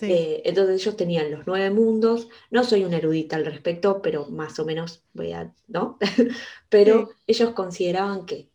Sí. 0.00 0.06
Eh, 0.12 0.42
entonces 0.46 0.80
ellos 0.82 0.96
tenían 0.96 1.30
los 1.30 1.46
nueve 1.46 1.70
mundos. 1.70 2.28
No 2.50 2.64
soy 2.64 2.84
una 2.84 2.98
erudita 2.98 3.36
al 3.36 3.44
respecto, 3.46 4.00
pero 4.02 4.26
más 4.30 4.58
o 4.58 4.64
menos 4.64 5.04
voy 5.12 5.32
a, 5.32 5.54
¿no? 5.68 5.98
pero 6.68 7.08
Sí. 7.08 7.14
ellos 7.26 7.50
consideraban 7.52 8.26
que 8.26 8.50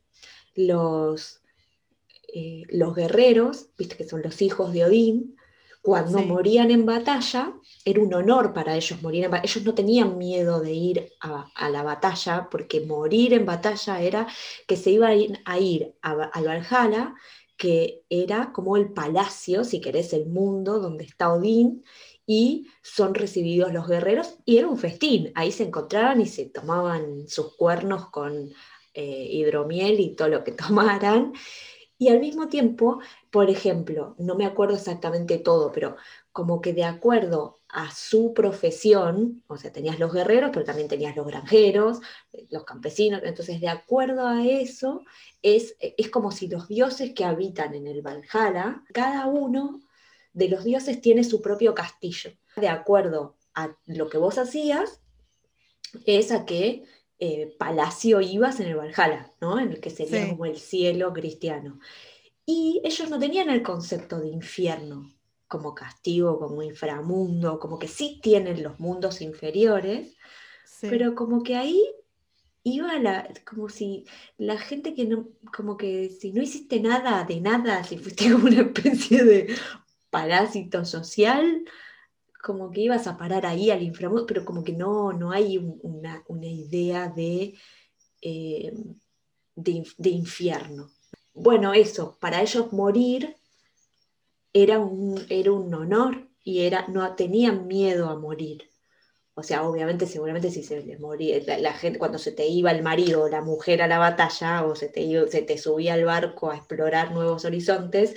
los, 0.55 1.41
eh, 2.33 2.63
los 2.69 2.95
guerreros, 2.95 3.69
viste 3.77 3.97
que 3.97 4.07
son 4.07 4.21
los 4.21 4.41
hijos 4.41 4.73
de 4.73 4.85
Odín, 4.85 5.35
cuando 5.81 6.19
Sí. 6.19 6.25
morían 6.25 6.71
en 6.71 6.85
batalla, 6.85 7.53
era 7.85 8.01
un 8.01 8.13
honor 8.13 8.53
para 8.53 8.75
ellos 8.75 9.01
morir 9.03 9.25
en 9.25 9.31
batalla. 9.31 9.51
Ellos 9.51 9.65
no 9.65 9.75
tenían 9.75 10.17
miedo 10.17 10.59
de 10.61 10.73
ir 10.73 11.13
a, 11.21 11.51
a 11.55 11.69
la 11.69 11.83
batalla, 11.83 12.49
porque 12.49 12.81
morir 12.81 13.33
en 13.33 13.45
batalla 13.45 14.01
era 14.01 14.27
que 14.67 14.77
se 14.77 14.91
iban 14.91 15.39
a 15.45 15.59
ir, 15.59 15.95
a 16.01 16.11
al 16.33 16.45
Valhalla, 16.45 17.15
que 17.57 18.03
era 18.09 18.51
como 18.53 18.77
el 18.77 18.91
palacio, 18.93 19.63
si 19.63 19.81
querés, 19.81 20.13
el 20.13 20.27
mundo 20.27 20.79
donde 20.79 21.05
está 21.05 21.33
Odín, 21.33 21.83
y 22.27 22.67
son 22.81 23.13
recibidos 23.13 23.71
los 23.71 23.87
guerreros, 23.87 24.35
y 24.45 24.57
era 24.57 24.67
un 24.67 24.77
festín. 24.77 25.31
Ahí 25.35 25.51
se 25.51 25.63
encontraban 25.63 26.21
y 26.21 26.25
se 26.25 26.45
tomaban 26.45 27.27
sus 27.27 27.55
cuernos 27.55 28.09
con 28.09 28.51
eh, 28.93 29.27
hidromiel 29.31 29.99
y 29.99 30.15
todo 30.15 30.29
lo 30.29 30.43
que 30.43 30.51
tomaran. 30.53 31.33
Y 31.97 32.09
al 32.09 32.19
mismo 32.19 32.49
tiempo, 32.49 32.99
por 33.31 33.49
ejemplo, 33.49 34.15
no 34.17 34.35
me 34.35 34.45
acuerdo 34.45 34.75
exactamente 34.75 35.37
todo, 35.37 35.71
pero 35.71 35.95
como 36.31 36.61
que 36.61 36.73
de 36.73 36.83
acuerdo 36.83 37.61
a 37.77 37.91
su 37.91 38.33
profesión, 38.33 39.43
o 39.47 39.57
sea, 39.57 39.69
tenías 39.69 39.99
los 39.99 40.13
guerreros, 40.13 40.51
pero 40.53 40.63
también 40.63 40.87
tenías 40.87 41.13
los 41.13 41.27
granjeros, 41.27 41.99
los 42.49 42.63
campesinos, 42.63 43.19
entonces 43.25 43.59
de 43.59 43.67
acuerdo 43.67 44.25
a 44.25 44.45
eso, 44.45 45.03
es, 45.41 45.75
es 45.79 46.09
como 46.09 46.31
si 46.31 46.47
los 46.47 46.69
dioses 46.69 47.11
que 47.13 47.25
habitan 47.25 47.75
en 47.75 47.85
el 47.87 48.01
Valhalla, 48.01 48.81
cada 48.93 49.25
uno 49.27 49.81
de 50.31 50.47
los 50.47 50.63
dioses 50.63 51.01
tiene 51.01 51.25
su 51.25 51.41
propio 51.41 51.75
castillo. 51.75 52.31
De 52.55 52.69
acuerdo 52.69 53.35
a 53.53 53.75
lo 53.87 54.07
que 54.07 54.19
vos 54.19 54.37
hacías, 54.37 55.01
es 56.05 56.31
a 56.31 56.45
qué 56.45 56.85
eh, 57.19 57.55
palacio 57.59 58.21
ibas 58.21 58.61
en 58.61 58.67
el 58.67 58.77
Valhalla, 58.77 59.33
¿no? 59.41 59.59
En 59.59 59.71
el 59.73 59.81
que 59.81 59.89
sería 59.89 60.23
Sí. 60.23 60.29
como 60.29 60.45
el 60.45 60.57
cielo 60.57 61.11
cristiano. 61.11 61.79
Y 62.45 62.81
ellos 62.85 63.09
no 63.09 63.19
tenían 63.19 63.49
el 63.49 63.63
concepto 63.63 64.19
de 64.19 64.29
infierno 64.29 65.14
como 65.47 65.75
castigo, 65.75 66.39
como 66.39 66.63
inframundo, 66.63 67.59
como 67.59 67.77
que 67.79 67.87
sí 67.87 68.19
tienen 68.21 68.63
los 68.63 68.79
mundos 68.79 69.21
inferiores, 69.21 70.15
sí. 70.65 70.87
pero 70.89 71.15
como 71.15 71.43
que 71.43 71.55
ahí 71.55 71.83
iba 72.63 72.97
la, 72.99 73.29
como 73.45 73.69
si 73.69 74.05
la 74.37 74.57
gente 74.57 74.95
que 74.95 75.05
no, 75.05 75.29
como 75.55 75.77
que 75.77 76.09
si 76.09 76.31
no 76.31 76.41
hiciste 76.41 76.79
nada 76.79 77.23
de 77.23 77.39
nada, 77.41 77.83
si 77.85 77.97
fuiste 77.97 78.31
como 78.31 78.45
una 78.47 78.61
especie 78.61 79.23
de 79.23 79.55
parásito 80.09 80.83
social, 80.85 81.63
como 82.43 82.71
que 82.71 82.81
ibas 82.81 83.07
a 83.07 83.17
parar 83.17 83.45
ahí 83.45 83.71
al 83.71 83.81
inframundo, 83.83 84.25
pero 84.25 84.45
como 84.45 84.63
que 84.63 84.73
no, 84.73 85.13
no 85.13 85.31
hay 85.31 85.57
un- 85.57 85.79
una, 85.83 86.23
una 86.27 86.47
idea 86.47 87.07
de, 87.09 87.55
eh, 88.21 88.73
de 89.55 90.09
infierno. 90.09 90.89
Bueno, 91.33 91.73
eso, 91.73 92.17
para 92.19 92.41
ellos 92.41 92.71
morir 92.71 93.35
era 94.55 94.79
un, 94.79 95.25
era 95.29 95.51
un 95.51 95.73
honor 95.73 96.29
y 96.41 96.61
era, 96.65 96.87
no 96.87 97.13
tenían 97.15 97.67
miedo 97.67 98.09
a 98.09 98.17
morir. 98.17 98.69
O 99.35 99.43
sea, 99.43 99.63
obviamente, 99.67 100.07
seguramente 100.07 100.51
si 100.51 100.63
se 100.63 100.81
les 100.81 100.99
moría, 100.99 101.39
la, 101.59 101.73
gente, 101.73 101.99
cuando 101.99 102.17
se 102.19 102.31
te 102.31 102.47
iba 102.47 102.71
el 102.71 102.83
marido 102.83 103.23
o 103.23 103.29
la 103.29 103.41
mujer 103.41 103.81
a 103.81 103.87
la 103.87 103.99
batalla 103.99 104.65
o 104.65 104.75
se 104.75 104.89
te, 104.89 105.29
se 105.29 105.41
te 105.43 105.57
subía 105.57 105.95
al 105.95 106.05
barco 106.05 106.51
a 106.51 106.57
explorar 106.57 107.11
nuevos 107.11 107.45
horizontes, 107.45 108.15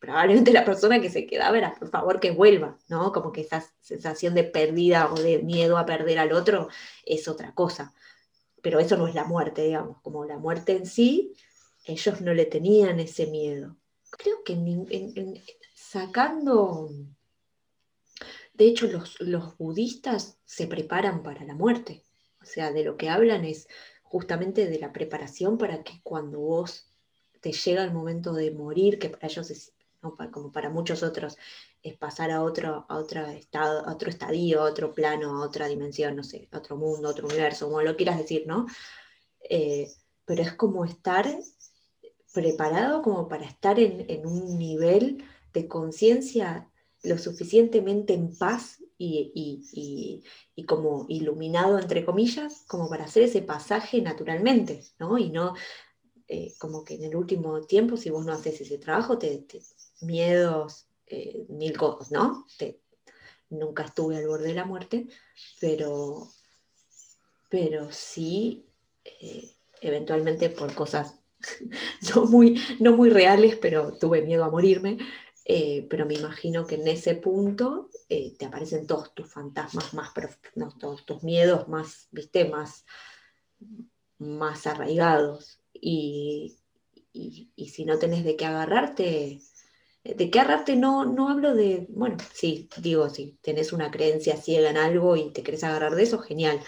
probablemente 0.00 0.52
la 0.52 0.64
persona 0.64 1.00
que 1.00 1.10
se 1.10 1.26
quedaba 1.26 1.58
era, 1.58 1.74
por 1.74 1.90
favor, 1.90 2.20
que 2.20 2.32
vuelva, 2.32 2.78
¿no? 2.88 3.12
Como 3.12 3.32
que 3.32 3.42
esa 3.42 3.64
sensación 3.80 4.34
de 4.34 4.44
pérdida 4.44 5.12
o 5.12 5.16
de 5.16 5.38
miedo 5.40 5.78
a 5.78 5.86
perder 5.86 6.18
al 6.18 6.32
otro 6.32 6.68
es 7.06 7.28
otra 7.28 7.54
cosa. 7.54 7.94
Pero 8.62 8.80
eso 8.80 8.96
no 8.96 9.06
es 9.08 9.14
la 9.14 9.24
muerte, 9.24 9.62
digamos, 9.62 9.98
como 10.02 10.24
la 10.24 10.38
muerte 10.38 10.72
en 10.76 10.86
sí, 10.86 11.34
ellos 11.86 12.20
no 12.20 12.34
le 12.34 12.46
tenían 12.46 13.00
ese 13.00 13.26
miedo. 13.26 13.76
Creo 14.10 14.42
que 14.44 14.54
en- 14.54 14.86
en- 14.90 15.12
en- 15.16 15.42
sacando, 15.90 16.88
de 18.54 18.64
hecho 18.64 18.86
los, 18.86 19.20
los 19.20 19.58
budistas 19.58 20.38
se 20.44 20.68
preparan 20.68 21.24
para 21.24 21.44
la 21.44 21.54
muerte, 21.54 22.04
o 22.40 22.44
sea, 22.44 22.70
de 22.70 22.84
lo 22.84 22.96
que 22.96 23.08
hablan 23.08 23.44
es 23.44 23.66
justamente 24.04 24.68
de 24.68 24.78
la 24.78 24.92
preparación 24.92 25.58
para 25.58 25.82
que 25.82 26.00
cuando 26.04 26.38
vos 26.38 26.88
te 27.40 27.50
llega 27.50 27.82
el 27.82 27.92
momento 27.92 28.32
de 28.34 28.52
morir, 28.52 29.00
que 29.00 29.10
para 29.10 29.26
ellos 29.26 29.50
es, 29.50 29.72
como 30.30 30.52
para 30.52 30.70
muchos 30.70 31.02
otros, 31.02 31.36
es 31.82 31.96
pasar 31.96 32.30
a 32.30 32.44
otro, 32.44 32.86
a 32.88 32.96
otro 32.96 33.26
estado, 33.26 33.84
a 33.84 33.92
otro 33.92 34.10
estadio, 34.10 34.60
a 34.60 34.66
otro 34.66 34.92
plano, 34.92 35.42
a 35.42 35.44
otra 35.44 35.66
dimensión, 35.66 36.14
no 36.14 36.22
sé, 36.22 36.48
a 36.52 36.58
otro 36.58 36.76
mundo, 36.76 37.08
a 37.08 37.10
otro 37.10 37.26
universo, 37.26 37.66
como 37.66 37.82
lo 37.82 37.96
quieras 37.96 38.18
decir, 38.18 38.44
¿no? 38.46 38.66
Eh, 39.40 39.90
pero 40.24 40.42
es 40.42 40.52
como 40.52 40.84
estar 40.84 41.26
preparado 42.32 43.02
como 43.02 43.26
para 43.26 43.44
estar 43.44 43.80
en, 43.80 44.08
en 44.08 44.24
un 44.24 44.56
nivel 44.56 45.24
de 45.52 45.68
conciencia 45.68 46.70
lo 47.02 47.18
suficientemente 47.18 48.12
en 48.14 48.36
paz 48.36 48.82
y, 48.98 49.32
y- 49.34 50.22
y- 50.56 50.64
como 50.66 51.06
iluminado, 51.08 51.78
entre 51.78 52.04
comillas, 52.04 52.64
como 52.68 52.88
para 52.90 53.04
hacer 53.04 53.22
ese 53.24 53.40
pasaje 53.42 54.02
naturalmente, 54.02 54.82
¿no? 54.98 55.16
Y 55.18 55.30
no 55.30 55.54
eh, 56.28 56.54
como 56.58 56.84
que 56.84 56.94
en 56.94 57.04
el 57.04 57.16
último 57.16 57.62
tiempo, 57.62 57.96
si 57.96 58.10
vos 58.10 58.24
no 58.26 58.32
haces 58.32 58.60
ese 58.60 58.78
trabajo, 58.78 59.18
te, 59.18 59.46
miedos, 60.02 60.86
eh, 61.06 61.44
mil 61.48 61.76
cosas, 61.76 62.12
¿no? 62.12 62.46
Nunca 63.50 63.82
estuve 63.84 64.16
al 64.16 64.26
borde 64.28 64.48
de 64.48 64.54
la 64.54 64.64
muerte, 64.64 65.06
pero, 65.60 66.26
pero 67.48 67.88
sí, 67.90 68.66
eh, 69.04 69.50
eventualmente 69.80 70.50
por 70.50 70.74
cosas 70.74 71.18
no 72.14 72.26
muy, 72.26 72.60
no 72.80 72.96
muy 72.96 73.10
reales, 73.10 73.56
pero 73.56 73.92
tuve 73.98 74.22
miedo 74.22 74.44
a 74.44 74.50
morirme. 74.50 74.98
Eh, 75.52 75.86
pero 75.90 76.06
me 76.06 76.14
imagino 76.14 76.66
que 76.66 76.76
en 76.76 76.86
ese 76.88 77.14
punto 77.16 77.90
eh, 78.08 78.34
te 78.38 78.46
aparecen 78.46 78.86
todos 78.86 79.14
tus 79.14 79.28
fantasmas 79.32 79.94
más 79.94 80.10
profundos, 80.12 80.78
todos 80.78 81.04
tus 81.06 81.22
miedos 81.24 81.68
más, 81.68 82.08
viste, 82.12 82.44
más, 82.46 82.84
más 84.18 84.66
arraigados. 84.66 85.60
Y, 85.72 86.56
y- 87.12 87.50
si 87.68 87.84
no 87.84 87.98
tenés 87.98 88.24
de 88.24 88.36
qué 88.36 88.46
agarrarte, 88.46 89.40
de 90.04 90.30
qué 90.30 90.40
agarrarte 90.40 90.76
no, 90.76 91.04
no 91.06 91.28
hablo 91.30 91.54
de, 91.54 91.86
bueno, 91.90 92.16
sí, 92.34 92.68
digo, 92.78 93.08
si 93.10 93.38
tenés 93.42 93.72
una 93.72 93.90
creencia 93.90 94.36
ciega 94.36 94.70
en 94.70 94.76
algo 94.78 95.16
y 95.16 95.32
te 95.32 95.42
querés 95.42 95.64
agarrar 95.64 95.94
de 95.94 96.02
eso, 96.04 96.18
genial. 96.20 96.60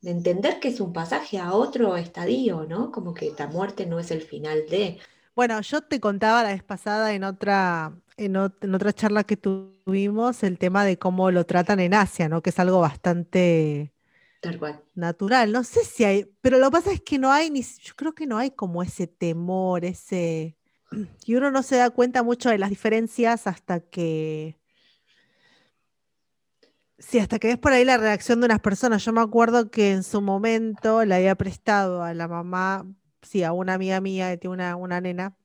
De 0.00 0.10
entender 0.12 0.60
que 0.60 0.68
es 0.68 0.80
un 0.80 0.92
pasaje 0.92 1.38
a 1.38 1.54
otro 1.54 1.96
estadio, 1.96 2.64
¿no? 2.68 2.92
Como 2.92 3.14
que 3.14 3.32
la 3.38 3.46
muerte 3.48 3.86
no 3.86 3.98
es 3.98 4.10
el 4.10 4.22
final 4.22 4.66
de... 4.68 4.98
Bueno, 5.34 5.60
yo 5.62 5.80
te 5.82 6.00
contaba 6.00 6.42
la 6.42 6.50
vez 6.50 6.62
pasada 6.62 7.12
en 7.14 7.24
otra, 7.24 7.92
en 8.16 8.34
ot- 8.34 8.56
en 8.62 8.74
otra 8.74 8.92
charla 8.92 9.24
que 9.24 9.36
tu- 9.36 9.74
tuvimos 9.84 10.42
el 10.44 10.58
tema 10.58 10.84
de 10.84 10.98
cómo 10.98 11.30
lo 11.30 11.44
tratan 11.44 11.80
en 11.80 11.94
Asia, 11.94 12.28
¿no? 12.28 12.40
Que 12.42 12.50
es 12.50 12.58
algo 12.58 12.80
bastante 12.80 13.92
Tal 14.40 14.58
cual. 14.58 14.82
natural. 14.94 15.52
No 15.52 15.64
sé 15.64 15.84
si 15.84 16.04
hay, 16.04 16.26
pero 16.40 16.58
lo 16.58 16.66
que 16.66 16.72
pasa 16.72 16.92
es 16.92 17.00
que 17.02 17.18
no 17.18 17.32
hay 17.32 17.50
ni, 17.50 17.62
yo 17.62 17.94
creo 17.96 18.14
que 18.14 18.26
no 18.26 18.38
hay 18.38 18.50
como 18.52 18.82
ese 18.82 19.06
temor, 19.08 19.84
ese, 19.84 20.56
y 21.26 21.34
uno 21.34 21.50
no 21.50 21.62
se 21.62 21.76
da 21.76 21.90
cuenta 21.90 22.22
mucho 22.22 22.50
de 22.50 22.58
las 22.58 22.70
diferencias 22.70 23.46
hasta 23.46 23.80
que, 23.80 24.58
sí, 26.98 27.18
hasta 27.18 27.38
que 27.38 27.48
ves 27.48 27.58
por 27.58 27.72
ahí 27.72 27.84
la 27.84 27.96
reacción 27.98 28.40
de 28.40 28.46
unas 28.46 28.60
personas. 28.60 29.04
Yo 29.04 29.12
me 29.12 29.20
acuerdo 29.20 29.70
que 29.70 29.92
en 29.92 30.02
su 30.02 30.20
momento 30.20 31.04
le 31.04 31.14
había 31.14 31.34
prestado 31.34 32.02
a 32.02 32.14
la 32.14 32.28
mamá, 32.28 32.86
sí, 33.24 33.42
a 33.42 33.52
una 33.52 33.74
amiga 33.74 34.00
mía 34.00 34.30
que 34.30 34.38
tiene 34.38 34.54
una, 34.54 34.76
una 34.76 35.00
nena, 35.00 35.36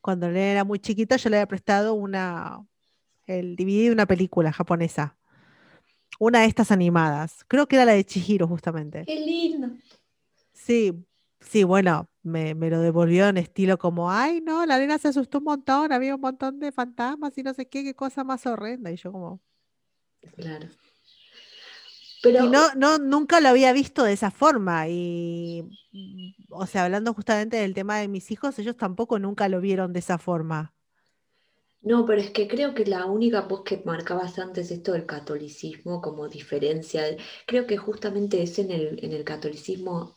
cuando 0.00 0.26
la 0.26 0.32
nena 0.34 0.50
era 0.52 0.64
muy 0.64 0.78
chiquita, 0.78 1.16
yo 1.16 1.30
le 1.30 1.36
había 1.36 1.46
prestado 1.46 1.94
una, 1.94 2.64
el 3.26 3.56
DVD 3.56 3.86
de 3.86 3.92
una 3.92 4.06
película 4.06 4.52
japonesa, 4.52 5.16
una 6.18 6.40
de 6.40 6.46
estas 6.46 6.70
animadas. 6.70 7.44
Creo 7.48 7.66
que 7.66 7.76
era 7.76 7.84
la 7.84 7.92
de 7.92 8.04
Chihiro, 8.04 8.46
justamente. 8.46 9.04
Qué 9.06 9.20
lindo. 9.20 9.68
Sí, 10.52 10.92
sí, 11.40 11.64
bueno, 11.64 12.08
me, 12.22 12.54
me 12.54 12.70
lo 12.70 12.80
devolvió 12.80 13.28
en 13.28 13.38
estilo 13.38 13.78
como, 13.78 14.10
ay, 14.10 14.40
no, 14.40 14.66
la 14.66 14.78
nena 14.78 14.98
se 14.98 15.08
asustó 15.08 15.38
un 15.38 15.44
montón, 15.44 15.92
había 15.92 16.14
un 16.14 16.20
montón 16.20 16.58
de 16.60 16.72
fantasmas 16.72 17.36
y 17.38 17.42
no 17.42 17.54
sé 17.54 17.68
qué, 17.68 17.82
qué 17.82 17.94
cosa 17.94 18.24
más 18.24 18.46
horrenda. 18.46 18.90
Y 18.90 18.96
yo 18.96 19.12
como, 19.12 19.40
Claro. 20.36 20.68
Pero 22.22 22.44
y 22.44 22.48
no, 22.48 22.74
no, 22.74 22.98
nunca 22.98 23.40
lo 23.40 23.48
había 23.48 23.72
visto 23.72 24.04
de 24.04 24.12
esa 24.12 24.30
forma. 24.30 24.88
Y, 24.88 25.64
o 26.50 26.66
sea, 26.66 26.84
hablando 26.84 27.14
justamente 27.14 27.56
del 27.56 27.74
tema 27.74 27.98
de 27.98 28.08
mis 28.08 28.30
hijos, 28.30 28.58
ellos 28.58 28.76
tampoco 28.76 29.18
nunca 29.18 29.48
lo 29.48 29.60
vieron 29.60 29.92
de 29.92 30.00
esa 30.00 30.18
forma. 30.18 30.74
No, 31.82 32.04
pero 32.04 32.20
es 32.20 32.30
que 32.30 32.46
creo 32.46 32.74
que 32.74 32.84
la 32.84 33.06
única 33.06 33.40
voz 33.42 33.62
que 33.64 33.82
marcabas 33.84 34.38
antes 34.38 34.70
esto 34.70 34.92
del 34.92 35.06
catolicismo 35.06 36.02
como 36.02 36.28
diferencia, 36.28 37.04
creo 37.46 37.66
que 37.66 37.78
justamente 37.78 38.42
es 38.42 38.58
en 38.58 38.70
el, 38.70 39.02
en 39.02 39.12
el 39.12 39.24
catolicismo 39.24 40.14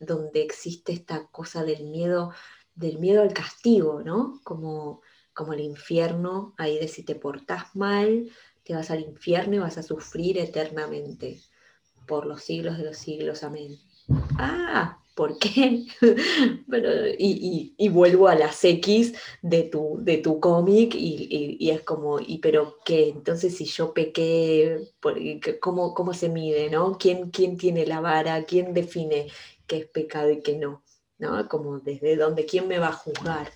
donde 0.00 0.42
existe 0.42 0.92
esta 0.92 1.28
cosa 1.28 1.62
del 1.64 1.84
miedo, 1.84 2.32
del 2.74 2.98
miedo 2.98 3.22
al 3.22 3.32
castigo, 3.32 4.02
¿no? 4.02 4.40
Como, 4.44 5.02
como 5.32 5.52
el 5.52 5.60
infierno, 5.60 6.54
ahí 6.58 6.78
de 6.78 6.88
si 6.88 7.04
te 7.04 7.14
portás 7.14 7.74
mal, 7.76 8.28
te 8.64 8.74
vas 8.74 8.90
al 8.90 9.00
infierno 9.02 9.56
y 9.56 9.58
vas 9.60 9.78
a 9.78 9.82
sufrir 9.82 10.38
eternamente 10.38 11.40
por 12.06 12.26
los 12.26 12.42
siglos 12.44 12.78
de 12.78 12.84
los 12.84 12.98
siglos, 12.98 13.44
amén. 13.44 13.78
Ah, 14.38 14.98
¿por 15.14 15.38
qué? 15.38 15.86
Pero, 16.70 17.08
y, 17.18 17.74
y- 17.78 17.88
vuelvo 17.88 18.28
a 18.28 18.34
las 18.34 18.64
X 18.64 19.14
de 19.42 19.64
tu, 19.64 19.98
de 20.02 20.18
tu 20.18 20.40
cómic 20.40 20.94
y, 20.94 21.56
y- 21.60 21.70
es 21.70 21.82
como, 21.82 22.20
y 22.20 22.38
pero 22.38 22.78
qué, 22.84 23.08
entonces 23.10 23.56
si 23.56 23.64
yo 23.66 23.94
pequé, 23.94 24.80
¿cómo, 25.60 25.94
cómo 25.94 26.14
se 26.14 26.28
mide, 26.28 26.70
no? 26.70 26.98
¿Quién, 26.98 27.30
quién 27.30 27.56
tiene 27.56 27.86
la 27.86 28.00
vara? 28.00 28.44
¿Quién 28.44 28.74
define 28.74 29.28
qué 29.66 29.78
es 29.78 29.86
pecado 29.86 30.30
y 30.30 30.42
qué 30.42 30.56
no? 30.56 30.82
¿No? 31.18 31.48
Como 31.48 31.78
desde 31.80 32.16
dónde, 32.16 32.44
¿quién 32.46 32.68
me 32.68 32.78
va 32.78 32.88
a 32.88 32.92
juzgar? 32.92 33.50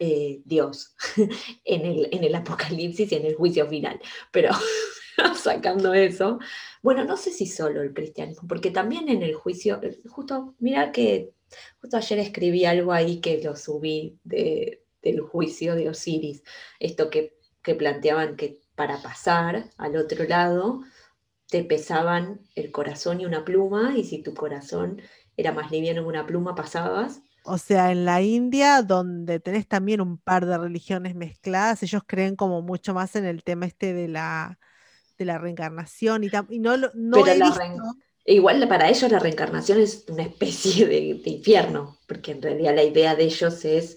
Eh, 0.00 0.42
Dios, 0.44 0.94
en 1.64 2.24
el, 2.24 2.34
apocalipsis 2.36 3.10
y 3.10 3.16
en 3.16 3.26
el 3.26 3.34
juicio 3.34 3.66
final. 3.66 4.00
Pero 4.30 4.50
sacando 5.34 5.92
eso, 5.92 6.38
bueno, 6.82 7.04
no 7.04 7.16
sé 7.16 7.32
si 7.32 7.46
solo 7.46 7.82
el 7.82 7.92
cristianismo, 7.92 8.46
porque 8.48 8.70
también 8.70 9.08
en 9.08 9.24
el 9.24 9.34
juicio, 9.34 9.80
eh, 9.82 10.00
justo, 10.08 10.54
mira 10.60 10.92
que 10.92 11.32
justo 11.80 11.96
ayer 11.96 12.20
escribí 12.20 12.64
algo 12.64 12.92
ahí 12.92 13.20
que 13.20 13.42
lo 13.42 13.56
subí 13.56 14.18
de, 14.22 14.84
del 15.02 15.20
juicio 15.20 15.74
de 15.74 15.88
Osiris, 15.88 16.44
esto 16.78 17.10
que, 17.10 17.36
que 17.62 17.74
planteaban 17.74 18.36
que 18.36 18.60
para 18.76 19.02
pasar 19.02 19.70
al 19.78 19.96
otro 19.96 20.24
lado 20.24 20.82
te 21.48 21.64
pesaban 21.64 22.40
el 22.54 22.70
corazón 22.70 23.20
y 23.20 23.26
una 23.26 23.44
pluma, 23.44 23.94
y 23.96 24.04
si 24.04 24.22
tu 24.22 24.34
corazón 24.34 25.02
era 25.36 25.52
más 25.52 25.70
liviano 25.72 26.02
que 26.02 26.08
una 26.08 26.26
pluma, 26.26 26.54
pasabas. 26.54 27.22
O 27.44 27.56
sea, 27.58 27.92
en 27.92 28.04
la 28.04 28.20
India, 28.20 28.82
donde 28.82 29.40
tenés 29.40 29.66
también 29.66 30.00
un 30.00 30.18
par 30.18 30.44
de 30.46 30.58
religiones 30.58 31.14
mezcladas, 31.14 31.82
ellos 31.82 32.02
creen 32.06 32.36
como 32.36 32.60
mucho 32.62 32.92
más 32.94 33.16
en 33.16 33.24
el 33.24 33.42
tema 33.42 33.66
este 33.66 33.94
de 33.94 34.08
la, 34.08 34.58
de 35.16 35.24
la 35.24 35.38
reencarnación 35.38 36.24
y, 36.24 36.30
y 36.50 36.58
no, 36.58 36.76
no 36.76 36.88
Pero 36.94 37.26
he 37.26 37.38
la 37.38 37.46
visto- 37.46 37.60
ren- 37.60 37.80
Igual 38.26 38.68
para 38.68 38.90
ellos 38.90 39.10
la 39.10 39.18
reencarnación 39.18 39.80
es 39.80 40.04
una 40.10 40.22
especie 40.24 40.86
de, 40.86 41.20
de 41.24 41.30
infierno, 41.30 41.98
porque 42.06 42.32
en 42.32 42.42
realidad 42.42 42.74
la 42.74 42.82
idea 42.84 43.16
de 43.16 43.24
ellos 43.24 43.64
es 43.64 43.96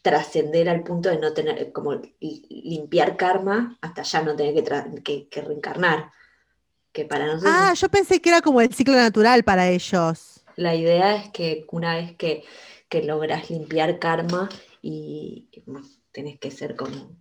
trascender 0.00 0.70
al 0.70 0.82
punto 0.82 1.10
de 1.10 1.18
no 1.18 1.34
tener, 1.34 1.72
como 1.72 1.92
li- 1.94 2.46
limpiar 2.48 3.18
karma 3.18 3.76
hasta 3.82 4.00
ya 4.02 4.22
no 4.22 4.34
tener 4.34 4.54
que, 4.54 5.02
que- 5.02 5.28
que 5.28 5.40
reencarnar. 5.42 6.10
Que 6.92 7.04
para 7.04 7.26
nosotros 7.26 7.52
Ah, 7.54 7.74
yo 7.74 7.88
pensé 7.90 8.20
que 8.22 8.30
era 8.30 8.40
como 8.40 8.62
el 8.62 8.72
ciclo 8.72 8.94
natural 8.94 9.44
para 9.44 9.68
ellos. 9.68 10.42
la 10.56 10.74
idea 10.74 11.16
es 11.16 11.30
que 11.32 11.66
una 11.70 11.96
vez 11.96 12.16
que, 12.16 12.44
que 12.88 13.02
logras 13.02 13.50
limpiar 13.50 13.98
karma 13.98 14.48
y, 14.82 15.48
bueno, 15.66 15.86
tenés 16.12 16.38
que 16.38 16.50
ser 16.50 16.76
como 16.76 17.16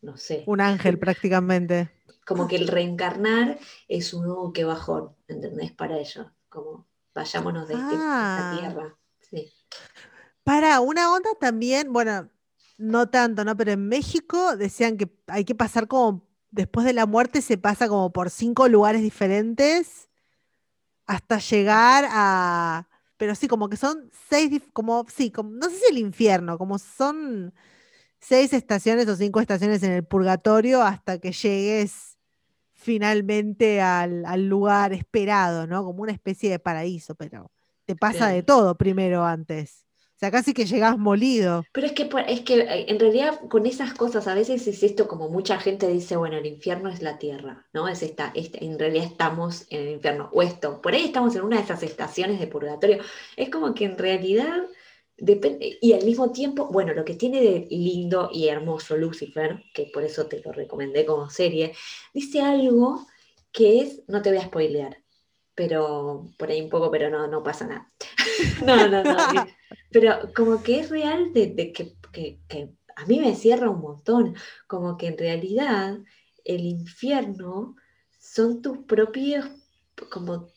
no 0.00 0.16
sé. 0.16 0.44
Un 0.46 0.60
ángel 0.60 0.98
prácticamente. 0.98 1.90
Como 2.26 2.46
que 2.46 2.56
el 2.56 2.68
reencarnar 2.68 3.58
es 3.88 4.14
un 4.14 4.26
nuevo 4.26 4.52
que 4.52 4.64
bajón, 4.64 5.16
¿entendés? 5.26 5.72
Para 5.72 5.98
ellos, 5.98 6.26
como 6.48 6.86
vayámonos 7.14 7.66
de 7.68 7.74
este- 7.74 7.96
Ah. 7.98 8.54
esta 8.54 8.60
tierra. 8.60 8.96
Sí. 9.18 9.52
Para 10.44 10.80
una 10.80 11.12
onda 11.12 11.30
también, 11.40 11.92
bueno, 11.92 12.28
no 12.78 13.08
tanto, 13.10 13.44
¿no? 13.44 13.56
Pero 13.56 13.72
en 13.72 13.88
México 13.88 14.56
decían 14.56 14.96
que 14.96 15.10
hay 15.26 15.44
que 15.44 15.54
pasar 15.56 15.88
como, 15.88 16.22
después 16.50 16.86
de 16.86 16.92
la 16.92 17.06
muerte 17.06 17.42
se 17.42 17.58
pasa 17.58 17.88
como 17.88 18.12
por 18.12 18.30
cinco 18.30 18.68
lugares 18.68 19.02
diferentes 19.02 20.08
hasta 21.06 21.38
llegar 21.38 22.06
a, 22.10 22.87
pero 23.18 23.34
sí, 23.34 23.48
como 23.48 23.68
que 23.68 23.76
son 23.76 24.10
seis, 24.30 24.62
como, 24.72 25.06
sí, 25.08 25.30
como, 25.30 25.50
no 25.50 25.68
sé 25.68 25.76
si 25.76 25.84
el 25.92 25.98
infierno, 25.98 26.58
como 26.58 26.78
son 26.78 27.52
seis 28.20 28.52
estaciones 28.54 29.08
o 29.08 29.16
cinco 29.16 29.40
estaciones 29.40 29.82
en 29.82 29.92
el 29.92 30.04
purgatorio 30.04 30.82
hasta 30.82 31.18
que 31.18 31.32
llegues 31.32 32.18
finalmente 32.74 33.80
al, 33.82 34.24
al 34.24 34.48
lugar 34.48 34.92
esperado, 34.92 35.66
¿no? 35.66 35.84
Como 35.84 36.02
una 36.02 36.12
especie 36.12 36.50
de 36.50 36.60
paraíso, 36.60 37.16
pero 37.16 37.50
te 37.86 37.96
pasa 37.96 38.28
de 38.28 38.42
todo 38.44 38.76
primero 38.78 39.24
antes. 39.24 39.87
O 40.18 40.20
sea, 40.20 40.32
casi 40.32 40.52
que 40.52 40.66
llegás 40.66 40.98
molido. 40.98 41.62
Pero 41.72 41.86
es 41.86 41.92
que, 41.92 42.08
es 42.26 42.40
que 42.40 42.60
eh, 42.60 42.86
en 42.88 42.98
realidad 42.98 43.40
con 43.48 43.66
esas 43.66 43.94
cosas 43.94 44.26
a 44.26 44.34
veces 44.34 44.66
es 44.66 44.82
esto 44.82 45.06
como 45.06 45.28
mucha 45.28 45.60
gente 45.60 45.86
dice, 45.86 46.16
bueno, 46.16 46.36
el 46.38 46.46
infierno 46.46 46.88
es 46.88 47.02
la 47.02 47.18
tierra, 47.18 47.68
¿no? 47.72 47.86
Es 47.88 48.02
esta, 48.02 48.32
este- 48.34 48.64
en 48.64 48.78
realidad 48.78 49.04
estamos 49.04 49.66
en 49.70 49.82
el 49.82 49.88
infierno, 49.90 50.28
o 50.32 50.42
esto, 50.42 50.80
por 50.80 50.94
ahí 50.94 51.04
estamos 51.04 51.36
en 51.36 51.42
una 51.42 51.56
de 51.58 51.62
esas 51.62 51.82
estaciones 51.84 52.40
de 52.40 52.48
purgatorio. 52.48 52.98
Es 53.36 53.48
como 53.50 53.74
que 53.74 53.84
en 53.84 53.96
realidad 53.98 54.66
depende, 55.16 55.78
y 55.80 55.92
al 55.92 56.04
mismo 56.04 56.32
tiempo, 56.32 56.66
bueno, 56.68 56.94
lo 56.94 57.04
que 57.04 57.14
tiene 57.14 57.40
de 57.42 57.66
lindo 57.70 58.30
y 58.32 58.48
hermoso 58.48 58.96
Lucifer, 58.96 59.62
que 59.72 59.90
por 59.92 60.02
eso 60.04 60.26
te 60.26 60.40
lo 60.40 60.52
recomendé 60.52 61.04
como 61.06 61.30
serie, 61.30 61.74
dice 62.12 62.40
algo 62.40 63.06
que 63.52 63.80
es, 63.80 64.02
no 64.08 64.22
te 64.22 64.30
voy 64.30 64.38
a 64.38 64.46
spoilear, 64.46 64.98
pero 65.58 66.32
por 66.38 66.50
ahí 66.50 66.62
un 66.62 66.70
poco, 66.70 66.90
pero 66.90 67.10
no, 67.10 67.26
no 67.26 67.42
pasa 67.42 67.66
nada. 67.66 67.92
No, 68.60 68.88
no, 68.88 69.04
no. 69.04 69.26
Pero 69.92 70.32
como 70.36 70.62
que 70.62 70.80
es 70.80 70.90
real 70.90 71.32
de, 71.32 71.48
de 71.48 71.72
que, 71.72 71.96
que- 72.12 72.40
que 72.48 72.70
a 72.96 73.06
mí 73.06 73.20
me 73.20 73.34
cierra 73.36 73.70
un 73.70 73.80
montón, 73.80 74.36
como 74.68 74.96
que 74.98 75.08
en 75.08 75.18
realidad 75.18 75.98
el 76.44 76.60
infierno 76.62 77.76
son 78.18 78.62
tus 78.62 78.78
propios, 78.78 79.46
como 80.12 80.48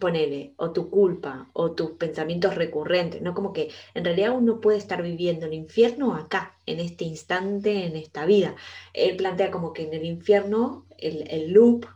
ponele, 0.00 0.54
o 0.58 0.72
tu 0.72 0.90
culpa, 0.90 1.50
o 1.54 1.72
tus 1.74 1.92
pensamientos 1.92 2.54
recurrentes, 2.56 3.22
¿no? 3.22 3.34
Como 3.34 3.52
que 3.52 3.70
en 3.94 4.04
realidad 4.04 4.32
uno 4.36 4.60
puede 4.60 4.78
estar 4.78 5.02
viviendo 5.02 5.46
el 5.46 5.54
infierno 5.54 6.14
acá, 6.16 6.58
en 6.66 6.80
este 6.80 7.04
instante, 7.04 7.86
en 7.86 7.96
esta 7.96 8.26
vida. 8.26 8.56
Él 8.92 9.16
plantea 9.16 9.50
como 9.52 9.72
que 9.72 9.84
en 9.84 9.94
el 9.94 10.04
infierno, 10.04 10.86
el, 10.98 11.28
el 11.30 11.52
loop 11.52 11.86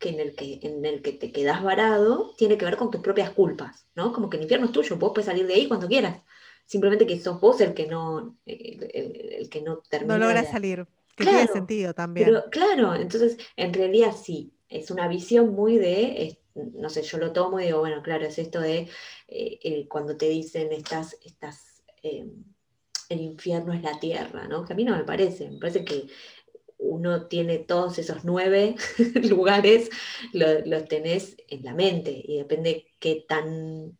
que 0.00 0.10
en, 0.10 0.20
el 0.20 0.34
que 0.36 0.60
en 0.62 0.84
el 0.84 1.02
que 1.02 1.12
te 1.12 1.32
quedas 1.32 1.62
varado 1.62 2.34
tiene 2.38 2.58
que 2.58 2.64
ver 2.64 2.76
con 2.76 2.90
tus 2.90 3.02
propias 3.02 3.30
culpas, 3.30 3.86
¿no? 3.94 4.12
Como 4.12 4.30
que 4.30 4.38
el 4.38 4.44
infierno 4.44 4.66
es 4.66 4.72
tuyo, 4.72 4.96
vos 4.96 5.12
puedes 5.14 5.26
salir 5.26 5.46
de 5.46 5.54
ahí 5.54 5.68
cuando 5.68 5.88
quieras. 5.88 6.22
Simplemente 6.66 7.06
que 7.06 7.20
sos 7.20 7.40
vos 7.40 7.60
el 7.60 7.74
que 7.74 7.86
no, 7.86 8.38
el, 8.46 8.90
el- 8.94 9.32
el 9.40 9.50
que 9.50 9.62
no 9.62 9.78
termina. 9.90 10.18
No 10.18 10.24
logras 10.24 10.46
de- 10.46 10.52
salir. 10.52 10.86
Que 11.16 11.24
tiene 11.24 11.42
Claro, 11.42 11.52
sentido 11.52 11.94
también. 11.94 12.28
pero 12.28 12.44
claro, 12.50 12.94
entonces 12.94 13.36
en 13.56 13.74
realidad 13.74 14.14
sí, 14.16 14.52
es 14.68 14.90
una 14.90 15.08
visión 15.08 15.52
muy 15.54 15.78
de, 15.78 16.38
no 16.54 16.88
sé, 16.88 17.02
yo 17.02 17.18
lo 17.18 17.32
tomo 17.32 17.60
y 17.60 17.64
digo, 17.66 17.80
bueno, 17.80 18.02
claro, 18.02 18.24
es 18.26 18.38
esto 18.38 18.60
de 18.60 18.88
eh, 19.28 19.86
cuando 19.88 20.16
te 20.16 20.28
dicen 20.28 20.72
estas, 20.72 21.16
estas, 21.24 21.82
eh, 22.02 22.26
el 23.08 23.20
infierno 23.20 23.72
es 23.72 23.82
la 23.82 23.98
tierra, 23.98 24.46
¿no? 24.48 24.64
Que 24.64 24.72
a 24.72 24.76
mí 24.76 24.84
no 24.84 24.96
me 24.96 25.04
parece, 25.04 25.50
me 25.50 25.58
parece 25.58 25.84
que 25.84 26.06
uno 26.80 27.26
tiene 27.26 27.58
todos 27.58 27.98
esos 27.98 28.24
nueve 28.24 28.76
lugares, 29.28 29.90
lo- 30.32 30.64
los 30.66 30.86
tenés 30.88 31.36
en 31.48 31.62
la 31.64 31.74
mente 31.74 32.10
y 32.24 32.38
depende 32.38 32.86
qué 32.98 33.24
tan 33.28 33.98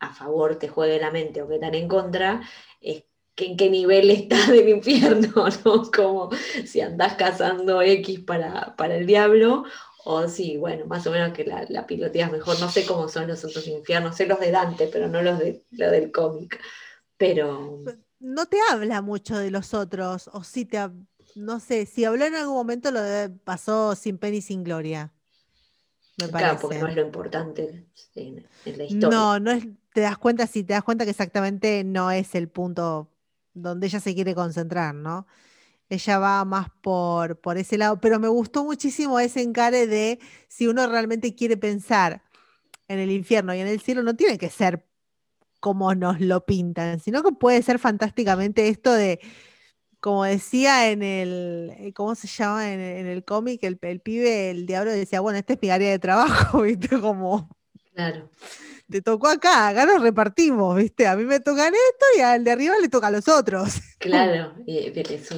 a 0.00 0.14
favor 0.14 0.56
te 0.58 0.68
juegue 0.68 0.98
la 1.00 1.10
mente 1.10 1.42
o 1.42 1.48
qué 1.48 1.58
tan 1.58 1.74
en 1.74 1.88
contra, 1.88 2.42
es 2.80 3.04
en 3.36 3.56
qué 3.56 3.70
nivel 3.70 4.10
estás 4.10 4.48
del 4.48 4.68
infierno, 4.68 5.28
¿no? 5.64 5.90
Como 5.90 6.30
si 6.66 6.80
andás 6.80 7.14
cazando 7.14 7.82
X 7.82 8.20
para, 8.20 8.76
para 8.76 8.96
el 8.96 9.06
diablo, 9.06 9.64
o 10.04 10.28
si, 10.28 10.56
bueno, 10.56 10.86
más 10.86 11.06
o 11.06 11.10
menos 11.10 11.32
que 11.34 11.44
la, 11.44 11.66
la 11.68 11.86
piloteas 11.86 12.32
mejor. 12.32 12.58
No 12.60 12.70
sé 12.70 12.86
cómo 12.86 13.08
son 13.08 13.28
los 13.28 13.44
otros 13.44 13.66
infiernos, 13.68 14.16
sé 14.16 14.26
los 14.26 14.40
de 14.40 14.50
Dante, 14.50 14.88
pero 14.88 15.08
no 15.08 15.22
los 15.22 15.38
de 15.38 15.62
lo 15.72 15.90
del 15.90 16.10
cómic. 16.12 16.58
Pero 17.16 17.82
No 18.18 18.46
te 18.46 18.58
habla 18.70 19.02
mucho 19.02 19.38
de 19.38 19.50
los 19.50 19.74
otros, 19.74 20.28
o 20.32 20.42
si 20.44 20.64
te, 20.64 20.78
no 21.34 21.60
sé, 21.60 21.86
si 21.86 22.04
habló 22.04 22.24
en 22.24 22.34
algún 22.34 22.54
momento 22.54 22.90
lo 22.90 23.00
de- 23.02 23.30
pasó 23.30 23.94
sin 23.94 24.18
pena 24.18 24.36
y 24.36 24.42
sin 24.42 24.64
gloria. 24.64 25.12
Me 26.18 26.28
claro, 26.28 26.58
porque 26.60 26.78
no 26.78 26.88
es 26.88 26.96
lo 26.96 27.02
importante 27.02 27.86
en, 28.14 28.46
en 28.64 28.78
la 28.78 28.84
historia. 28.84 29.08
No, 29.10 29.38
no 29.40 29.50
es, 29.52 29.66
te 29.94 30.00
das 30.02 30.18
cuenta, 30.18 30.46
si 30.46 30.64
te 30.64 30.74
das 30.74 30.82
cuenta 30.82 31.04
que 31.04 31.10
exactamente 31.12 31.84
no 31.84 32.10
es 32.10 32.34
el 32.34 32.48
punto 32.48 33.10
donde 33.54 33.86
ella 33.86 34.00
se 34.00 34.14
quiere 34.14 34.34
concentrar, 34.34 34.94
¿no? 34.94 35.26
Ella 35.88 36.18
va 36.18 36.44
más 36.44 36.68
por, 36.82 37.40
por 37.40 37.58
ese 37.58 37.78
lado, 37.78 38.00
pero 38.00 38.20
me 38.20 38.28
gustó 38.28 38.64
muchísimo 38.64 39.20
ese 39.20 39.42
encare 39.42 39.86
de 39.86 40.20
si 40.48 40.68
uno 40.68 40.86
realmente 40.88 41.34
quiere 41.34 41.56
pensar 41.56 42.22
en 42.88 42.98
el 43.00 43.10
infierno 43.12 43.54
y 43.54 43.60
en 43.60 43.68
el 43.68 43.80
cielo, 43.80 44.02
no 44.02 44.16
tiene 44.16 44.38
que 44.38 44.50
ser 44.50 44.86
como 45.60 45.94
nos 45.94 46.20
lo 46.20 46.44
pintan, 46.46 47.00
sino 47.00 47.22
que 47.22 47.32
puede 47.32 47.62
ser 47.62 47.78
fantásticamente 47.78 48.68
esto 48.68 48.92
de, 48.92 49.20
como 50.00 50.24
decía 50.24 50.90
en 50.90 51.02
el, 51.02 51.72
eh, 51.78 51.92
¿cómo 51.94 52.14
se 52.14 52.26
llama 52.28 52.72
en, 52.72 52.80
en 52.80 53.06
el 53.06 53.24
cómic? 53.24 53.62
El, 53.64 53.78
el 53.82 54.00
pibe, 54.00 54.50
el 54.50 54.66
diablo 54.66 54.90
decía, 54.92 55.20
bueno, 55.20 55.38
esta 55.38 55.54
es 55.54 55.58
mi 55.62 55.70
área 55.70 55.90
de 55.90 55.98
trabajo, 55.98 56.62
¿viste? 56.62 57.00
Como 57.00 57.48
Claro. 57.94 58.30
te 58.88 59.02
tocó 59.02 59.28
acá, 59.28 59.68
acá 59.68 59.86
nos 59.86 60.02
repartimos, 60.02 60.76
¿viste? 60.76 61.06
A 61.06 61.16
mí 61.16 61.24
me 61.24 61.40
tocan 61.40 61.72
esto 61.74 62.06
y 62.16 62.20
al 62.20 62.44
de 62.44 62.50
arriba 62.52 62.74
le 62.80 62.88
toca 62.88 63.08
a 63.08 63.10
los 63.10 63.28
otros. 63.28 63.74
Claro, 63.98 64.54
y, 64.66 64.78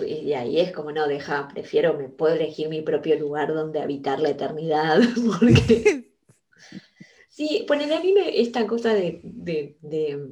y 0.07 0.33
ahí 0.35 0.61
es 0.61 0.72
como 0.72 0.92
no, 0.92 1.07
deja, 1.09 1.48
prefiero, 1.48 1.94
me 1.94 2.09
puedo 2.09 2.35
elegir 2.35 2.68
mi 2.68 2.81
propio 2.81 3.18
lugar 3.18 3.53
donde 3.53 3.81
habitar 3.83 4.20
la 4.20 4.31
eternidad, 4.31 5.01
porque 5.40 5.90
sí, 7.29 7.64
ponele 7.68 7.94
a 7.96 8.01
mí 8.01 8.12
me- 8.12 8.40
esta 8.40 8.66
cosa 8.66 8.94
de, 8.94 9.20
de, 9.25 9.79
de- 9.81 10.31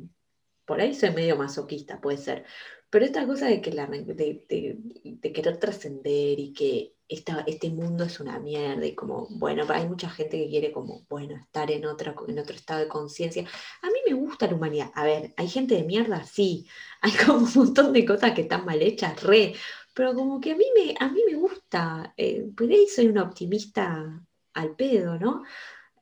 por 0.67 0.81
ahí 0.81 0.95
soy 0.95 1.11
medio 1.13 1.37
masoquista, 1.37 2.01
puede 2.01 2.19
ser, 2.19 2.45
pero 2.91 3.05
esta 3.05 3.25
cosa 3.27 3.47
de 3.47 3.61
que 3.63 3.73
la, 3.73 3.87
de, 3.87 5.33
querer 5.33 5.59
trascender 5.59 6.39
y 6.41 6.53
que 6.53 6.95
este 7.09 7.71
mundo 7.71 8.05
es 8.05 8.21
una 8.21 8.39
mierda 8.41 8.85
y 8.87 8.95
como, 8.95 9.29
bueno, 9.31 9.65
hay 9.69 9.89
mucha 9.89 10.11
gente 10.11 10.39
que 10.39 10.49
quiere 10.49 10.73
como, 10.73 11.07
bueno, 11.09 11.37
estar 11.37 11.71
en, 11.71 11.87
otra, 11.87 12.15
en 12.27 12.39
otro 12.39 12.55
estado 12.57 12.81
de 12.81 12.89
conciencia. 12.89 13.45
A 13.83 13.87
mí 13.89 13.99
me 14.07 14.15
gusta 14.15 14.47
la 14.47 14.55
humanidad. 14.55 14.91
A 14.95 15.05
ver, 15.05 15.33
hay 15.37 15.49
gente 15.49 15.77
de 15.77 15.85
mierda, 15.85 16.25
sí. 16.25 16.67
Hay 17.03 17.13
como 17.13 17.39
un 17.39 17.53
montón 17.55 17.93
de 17.93 18.05
cosas 18.05 18.33
que 18.33 18.43
están 18.43 18.65
mal 18.65 18.83
hechas, 18.83 19.23
re. 19.23 19.55
Pero 19.95 20.15
como 20.15 20.41
que 20.41 20.53
a 20.53 20.57
mí 20.57 20.67
me, 20.75 20.95
a 20.99 21.09
mí 21.11 21.23
me 21.27 21.35
gusta. 21.35 22.13
Eh, 22.17 22.51
por 22.57 22.69
ahí 22.71 22.87
soy 22.87 23.07
una 23.09 23.23
optimista 23.23 24.21
al 24.55 24.77
pedo, 24.77 25.19
¿no? 25.19 25.43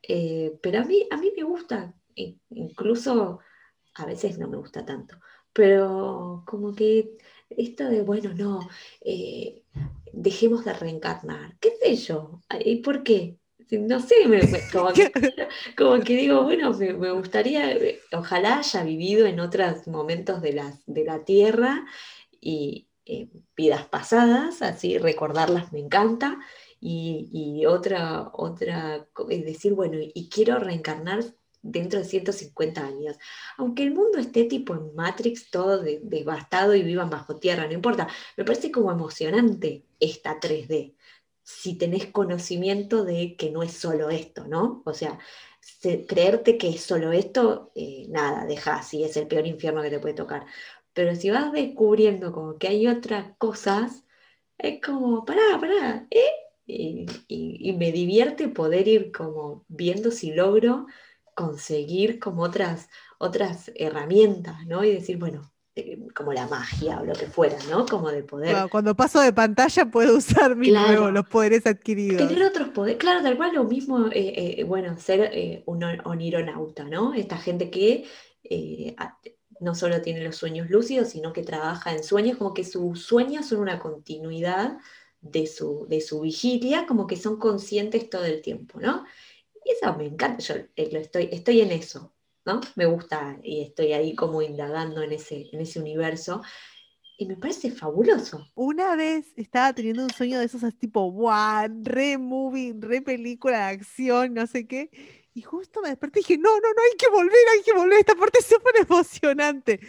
Eh, 0.03 0.57
pero 0.61 0.81
a 0.81 0.85
mí, 0.85 1.07
a 1.09 1.17
mí 1.17 1.31
me 1.35 1.43
gusta. 1.43 1.93
Incluso 2.49 3.39
a 3.95 4.05
veces 4.05 4.37
no 4.37 4.47
me 4.47 4.57
gusta 4.57 4.85
tanto. 4.85 5.17
Pero 5.53 6.43
como 6.47 6.73
que 6.75 7.17
esto 7.49 7.85
de, 7.89 8.01
bueno, 8.01 8.33
no, 8.33 8.69
eh, 9.01 9.63
dejemos 10.13 10.65
de 10.65 10.73
reencarnar. 10.73 11.57
¿Qué 11.59 11.71
sé 11.81 11.95
yo? 11.95 12.41
¿Y 12.63 12.77
por 12.77 13.03
qué? 13.03 13.37
No 13.71 13.99
sé, 13.99 14.27
me- 14.27 14.45
me- 14.45 14.67
como, 14.69 14.93
que, 14.93 15.11
como 15.77 15.99
que 16.03 16.15
digo, 16.15 16.43
bueno, 16.43 16.73
me, 16.73 16.93
me 16.93 17.11
gustaría, 17.11 17.71
eh, 17.73 17.99
ojalá 18.13 18.59
haya 18.59 18.83
vivido 18.83 19.25
en 19.27 19.39
otros 19.39 19.87
momentos 19.87 20.41
de 20.41 20.53
la, 20.53 20.73
de 20.87 21.03
la 21.05 21.23
Tierra 21.25 21.85
y 22.41 22.87
eh, 23.05 23.29
vidas 23.55 23.85
pasadas, 23.87 24.61
así 24.61 24.97
recordarlas 24.97 25.71
me 25.73 25.79
encanta. 25.79 26.39
Y, 26.81 27.29
y 27.33 27.65
otra, 27.65 28.29
otra, 28.33 29.07
decir, 29.27 29.73
bueno, 29.73 29.97
y 30.01 30.29
quiero 30.29 30.59
reencarnar 30.59 31.23
dentro 31.61 31.99
de 31.99 32.05
150 32.05 32.85
años. 32.85 33.17
Aunque 33.57 33.83
el 33.83 33.93
mundo 33.93 34.17
esté 34.19 34.45
tipo 34.45 34.73
en 34.73 34.95
Matrix, 34.95 35.49
todo 35.51 35.81
de- 35.81 35.99
devastado 36.03 36.75
y 36.75 36.83
vivan 36.83 37.09
bajo 37.09 37.35
tierra, 37.37 37.67
no 37.67 37.73
importa. 37.73 38.07
Me 38.37 38.45
parece 38.45 38.71
como 38.71 38.91
emocionante 38.91 39.85
esta 39.99 40.39
3D 40.39 40.95
si 41.43 41.77
tenés 41.77 42.05
conocimiento 42.07 43.03
de 43.05 43.35
que 43.35 43.49
no 43.51 43.63
es 43.63 43.73
solo 43.73 44.09
esto, 44.11 44.45
¿no? 44.47 44.83
O 44.85 44.93
sea, 44.93 45.17
se- 45.61 46.05
creerte 46.05 46.57
que 46.57 46.69
es 46.69 46.81
solo 46.83 47.11
esto, 47.11 47.71
eh, 47.75 48.05
nada, 48.09 48.45
deja, 48.45 48.83
si 48.83 49.03
es 49.03 49.17
el 49.17 49.27
peor 49.27 49.47
infierno 49.47 49.81
que 49.81 49.89
te 49.89 49.99
puede 49.99 50.13
tocar. 50.13 50.45
Pero 50.93 51.15
si 51.15 51.29
vas 51.31 51.51
descubriendo 51.51 52.31
como 52.33 52.57
que 52.57 52.67
hay 52.67 52.87
otras 52.87 53.35
cosas, 53.37 54.05
es 54.57 54.81
como, 54.81 55.25
pará, 55.25 55.41
pará, 55.59 56.07
¿eh? 56.11 56.29
Y- 56.67 57.07
y 57.27 57.73
me 57.73 57.91
divierte 57.91 58.47
poder 58.49 58.87
ir 58.87 59.11
como 59.11 59.65
viendo 59.67 60.11
si 60.11 60.31
logro 60.33 60.85
conseguir 61.43 62.19
como 62.19 62.41
otras, 62.43 62.89
otras 63.17 63.71
herramientas, 63.75 64.65
¿no? 64.67 64.83
Y 64.83 64.91
decir, 64.93 65.17
bueno, 65.17 65.51
eh, 65.75 65.97
como 66.13 66.33
la 66.33 66.47
magia 66.47 66.99
o 67.01 67.05
lo 67.05 67.13
que 67.13 67.27
fuera, 67.27 67.57
¿no? 67.69 67.85
Como 67.85 68.09
de 68.09 68.23
poder 68.23 68.51
Cuando- 68.51 68.69
Cuando 68.69 68.95
paso 68.95 69.19
de 69.21 69.31
pantalla 69.31 69.85
puedo 69.85 70.17
usar 70.17 70.55
mis 70.55 70.69
Claro. 70.69 70.87
nuevos, 70.87 71.13
los 71.13 71.27
poderes 71.29 71.65
adquiridos. 71.65 72.27
tener 72.27 72.43
otros 72.43 72.69
poderes. 72.69 72.97
Claro, 72.99 73.21
tal 73.23 73.37
cual 73.37 73.53
lo 73.55 73.63
mismo, 73.63 74.07
eh, 74.11 74.55
eh, 74.59 74.63
bueno, 74.65 74.97
ser 74.97 75.29
eh, 75.33 75.63
un 75.65 75.83
on- 75.83 76.01
onironauta, 76.05 76.83
¿no? 76.95 77.13
Esta 77.13 77.37
gente 77.37 77.69
que 77.69 78.05
eh, 78.43 78.95
no 79.61 79.75
solo 79.75 80.01
tiene 80.01 80.23
los 80.23 80.35
sueños 80.37 80.69
lúcidos, 80.69 81.09
sino 81.09 81.33
que 81.33 81.43
trabaja 81.43 81.91
en 81.93 82.03
sueños, 82.03 82.37
como 82.37 82.53
que 82.53 82.63
sus 82.63 83.01
sueños 83.03 83.45
son 83.47 83.59
una 83.59 83.77
continuidad 83.79 84.77
de 85.21 85.45
su, 85.47 85.85
de 85.89 85.99
su 86.01 86.21
vigilia, 86.21 86.85
como 86.87 87.05
que 87.05 87.17
son 87.17 87.37
conscientes 87.37 88.09
todo 88.09 88.23
el 88.25 88.41
tiempo, 88.41 88.79
¿no? 88.79 89.03
Eso 89.69 89.95
me 89.95 90.07
encanta, 90.07 90.39
yo 90.39 90.55
eh, 90.75 90.89
lo 90.91 90.99
estoy, 90.99 91.29
estoy 91.31 91.61
en 91.61 91.71
eso, 91.71 92.11
¿no? 92.43 92.59
Me 92.75 92.87
gusta 92.87 93.39
y 93.43 93.61
estoy 93.61 93.93
ahí 93.93 94.15
como 94.15 94.41
indagando 94.41 95.03
en 95.03 95.11
ese, 95.11 95.47
en 95.51 95.61
ese 95.61 95.79
universo. 95.79 96.41
Y 97.19 97.27
me 97.27 97.35
parece 97.35 97.69
fabuloso. 97.69 98.47
Una 98.55 98.95
vez 98.95 99.31
estaba 99.35 99.73
teniendo 99.73 100.03
un 100.03 100.09
sueño 100.09 100.39
de 100.39 100.45
esos 100.45 100.63
tipo, 100.75 101.11
wow, 101.11 101.67
re 101.83 102.17
movie, 102.17 102.73
re 102.79 103.01
película 103.01 103.57
de 103.57 103.73
acción, 103.75 104.33
no 104.33 104.47
sé 104.47 104.65
qué. 104.65 104.89
Y 105.35 105.41
justo 105.43 105.81
me 105.81 105.89
desperté 105.89 106.19
y 106.19 106.23
dije, 106.23 106.37
no, 106.39 106.49
no, 106.49 106.73
no, 106.73 106.81
hay 106.81 106.97
que 106.97 107.09
volver, 107.09 107.47
hay 107.53 107.63
que 107.63 107.73
volver. 107.73 107.99
Esta 107.99 108.15
parte 108.15 108.39
es 108.39 108.45
súper 108.45 108.73
emocionante. 108.77 109.79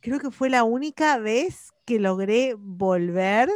Creo 0.00 0.18
que 0.20 0.30
fue 0.30 0.50
la 0.50 0.64
única 0.64 1.18
vez 1.18 1.72
que 1.86 1.98
logré 1.98 2.54
volver. 2.58 3.48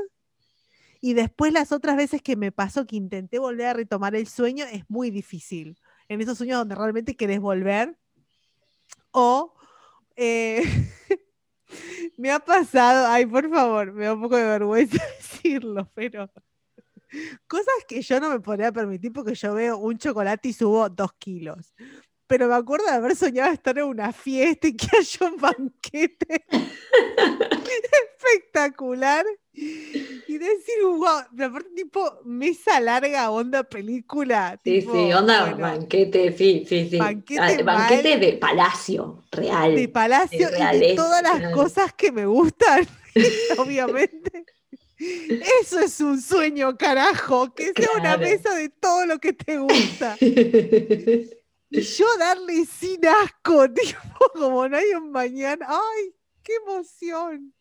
Y 1.01 1.15
después 1.15 1.53
las 1.53 1.73
otras 1.73 1.97
veces 1.97 2.23
que 2.23 2.37
me 2.37 2.53
pasó 2.53 2.87
que 2.87 2.97
intenté 2.97 3.39
volver 3.39 3.67
a 3.67 3.73
retomar 3.73 4.15
el 4.15 4.27
sueño, 4.27 4.65
es 4.71 4.85
muy 4.89 5.11
difícil. 5.11 5.79
En 6.09 6.21
esos 6.21 6.39
sueños 6.39 6.59
donde 6.59 6.75
realmente 6.75 7.17
querés 7.17 7.41
volver. 7.41 7.97
O 9.13 9.55
eh, 10.17 10.63
me 12.19 12.31
ha 12.31 12.39
pasado, 12.39 13.07
ay, 13.09 13.27
por 13.27 13.49
favor, 13.49 13.93
me 13.93 14.05
da 14.05 14.15
un 14.15 14.21
poco 14.21 14.37
de 14.37 14.45
vergüenza 14.45 15.03
decirlo, 15.19 15.91
pero 15.95 16.31
cosas 17.47 17.75
que 17.89 18.03
yo 18.03 18.21
no 18.21 18.31
me 18.31 18.41
podría 18.41 18.73
permitir 18.73 19.13
porque 19.13 19.35
yo 19.35 19.55
veo 19.55 19.79
un 19.79 19.99
chocolate 19.99 20.49
y 20.49 20.53
subo 20.53 20.89
dos 20.89 21.13
kilos. 21.15 21.75
Pero 22.31 22.47
me 22.47 22.55
acuerdo 22.55 22.87
de 22.87 22.93
haber 22.93 23.17
soñado 23.17 23.51
estar 23.53 23.77
en 23.77 23.87
una 23.87 24.13
fiesta 24.13 24.69
y 24.69 24.77
que 24.77 24.87
haya 24.97 25.27
un 25.27 25.37
banquete 25.37 26.45
espectacular 28.15 29.27
y 29.53 30.39
decir, 30.39 30.77
wow, 30.85 31.07
aparte 31.09 31.71
tipo 31.75 32.21
mesa 32.25 32.79
larga, 32.79 33.33
onda 33.33 33.65
película. 33.65 34.61
Sí, 34.63 34.79
tipo, 34.79 34.93
sí, 34.93 35.13
onda 35.13 35.41
bueno, 35.41 35.59
banquete, 35.59 36.33
sí, 36.39 36.65
sí, 36.69 36.89
sí. 36.89 36.99
Banquete 36.99 37.41
Ah, 37.41 37.63
banquete 37.65 38.11
mal. 38.11 38.21
de 38.21 38.33
palacio, 38.35 39.25
real. 39.33 39.75
de 39.75 39.89
palacio 39.89 40.49
y 40.57 40.79
de 40.79 40.95
todas 40.95 41.25
las 41.25 41.53
cosas 41.53 41.93
que 41.95 42.13
me 42.13 42.27
gustan, 42.27 42.87
obviamente. 43.59 44.45
Eso 45.61 45.81
es 45.81 46.01
un 46.01 46.23
sueño, 46.23 46.77
carajo, 46.77 47.53
que 47.57 47.73
sea 47.73 47.89
una 47.99 48.17
mesa 48.19 48.55
de 48.55 48.69
todo 48.69 49.05
lo 49.05 49.19
que 49.19 49.33
te 49.33 49.59
gusta. 49.59 50.17
Y 51.71 51.81
yo 51.83 52.07
darle 52.19 52.65
sin 52.67 53.07
asco, 53.07 53.71
tipo, 53.73 53.99
como 54.35 54.69
no 54.69 54.77
hay 54.77 54.91
un 54.95 55.11
mañana. 55.13 55.67
¡Ay, 55.69 56.15
qué 56.43 56.55
emoción! 56.67 57.55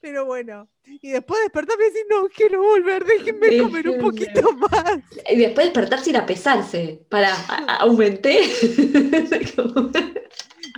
Pero 0.00 0.24
bueno, 0.26 0.68
y 0.84 1.10
después 1.10 1.40
despertarme 1.42 1.84
y 1.84 1.88
decir, 1.88 2.06
no, 2.08 2.28
quiero 2.28 2.62
volver, 2.62 3.04
déjenme 3.04 3.56
comer 3.58 3.88
un 3.88 3.98
poquito 3.98 4.52
más. 4.72 5.00
Y 5.28 5.36
después 5.36 5.66
despertarse 5.66 6.10
y 6.10 6.12
ir 6.12 6.16
a 6.18 6.26
pesarse. 6.26 7.04
Para, 7.08 7.34
aumenté. 7.80 8.40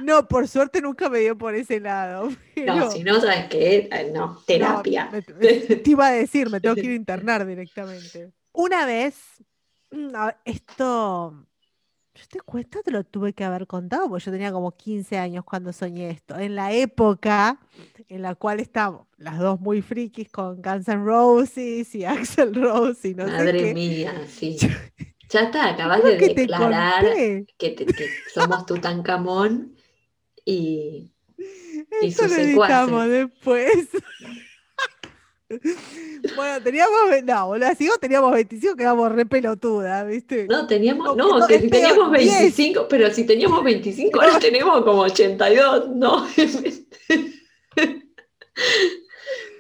No, 0.02 0.26
por 0.28 0.46
suerte 0.46 0.80
nunca 0.80 1.08
me 1.10 1.18
dio 1.18 1.36
por 1.36 1.54
ese 1.54 1.80
lado. 1.80 2.28
no, 2.56 2.90
si 2.90 3.02
no, 3.02 3.20
¿sabes 3.20 3.46
qué? 3.48 3.88
No, 4.12 4.26
No, 4.26 4.42
terapia. 4.46 5.10
me- 5.10 5.22
te 5.22 5.90
iba 5.90 6.06
a 6.06 6.12
decir, 6.12 6.48
me 6.50 6.60
tengo 6.60 6.76
que 6.76 6.82
ir 6.82 6.90
a 6.90 6.94
internar 6.94 7.44
directamente. 7.46 8.32
Una 8.52 8.86
vez, 8.86 9.16
mm, 9.90 10.14
esto, 10.44 11.46
yo 12.18 12.24
te 12.28 12.40
cuento, 12.40 12.82
te 12.82 12.90
lo 12.90 13.04
tuve 13.04 13.32
que 13.32 13.44
haber 13.44 13.66
contado, 13.66 14.08
porque 14.08 14.24
yo 14.24 14.32
tenía 14.32 14.50
como 14.52 14.72
15 14.72 15.18
años 15.18 15.44
cuando 15.44 15.72
soñé 15.72 16.10
esto. 16.10 16.36
En 16.38 16.54
la 16.54 16.72
época 16.72 17.60
en 18.08 18.22
la 18.22 18.34
cual 18.34 18.60
estábamos 18.60 19.06
las 19.18 19.38
dos 19.38 19.60
muy 19.60 19.82
frikis 19.82 20.30
con 20.30 20.60
Guns 20.60 20.88
N' 20.88 21.04
Roses 21.04 21.94
y 21.94 22.04
Axel 22.04 22.54
Rose 22.54 23.08
y 23.08 23.14
no 23.14 23.24
sé 23.24 23.30
Madre 23.30 23.58
qué. 23.60 23.74
mía, 23.74 24.22
sí. 24.28 24.56
Ya 25.30 25.40
está, 25.42 25.68
acabas 25.68 26.02
de 26.02 26.16
que 26.16 26.32
declarar 26.32 27.04
que, 27.58 27.70
te- 27.70 27.84
que 27.84 28.08
somos 28.32 28.64
Tutankamón 28.64 29.74
y, 30.42 31.12
sus 32.16 32.30
lo 32.30 32.36
editamos 32.36 33.08
después. 33.08 33.88
bueno, 36.36 36.62
teníamos, 36.62 36.92
no, 37.24 37.46
boludo, 37.46 37.68
si 37.76 37.88
vos 37.88 37.98
teníamos 37.98 38.32
25 38.32 38.76
quedamos 38.76 39.10
re 39.10 39.24
pelotudas, 39.24 40.06
¿viste? 40.06 40.46
No, 40.46 40.66
teníamos, 40.66 41.16
No, 41.16 41.38
no, 41.38 41.46
que 41.46 41.60
si 41.60 41.70
teníamos 41.70 42.12
10. 42.12 42.38
25, 42.40 42.86
pero 42.88 43.10
si 43.10 43.24
teníamos 43.24 43.64
25, 43.64 44.20
ahora 44.20 44.38
tenemos 44.38 44.84
como 44.84 45.02
82, 45.02 45.88
¿no? 45.90 46.26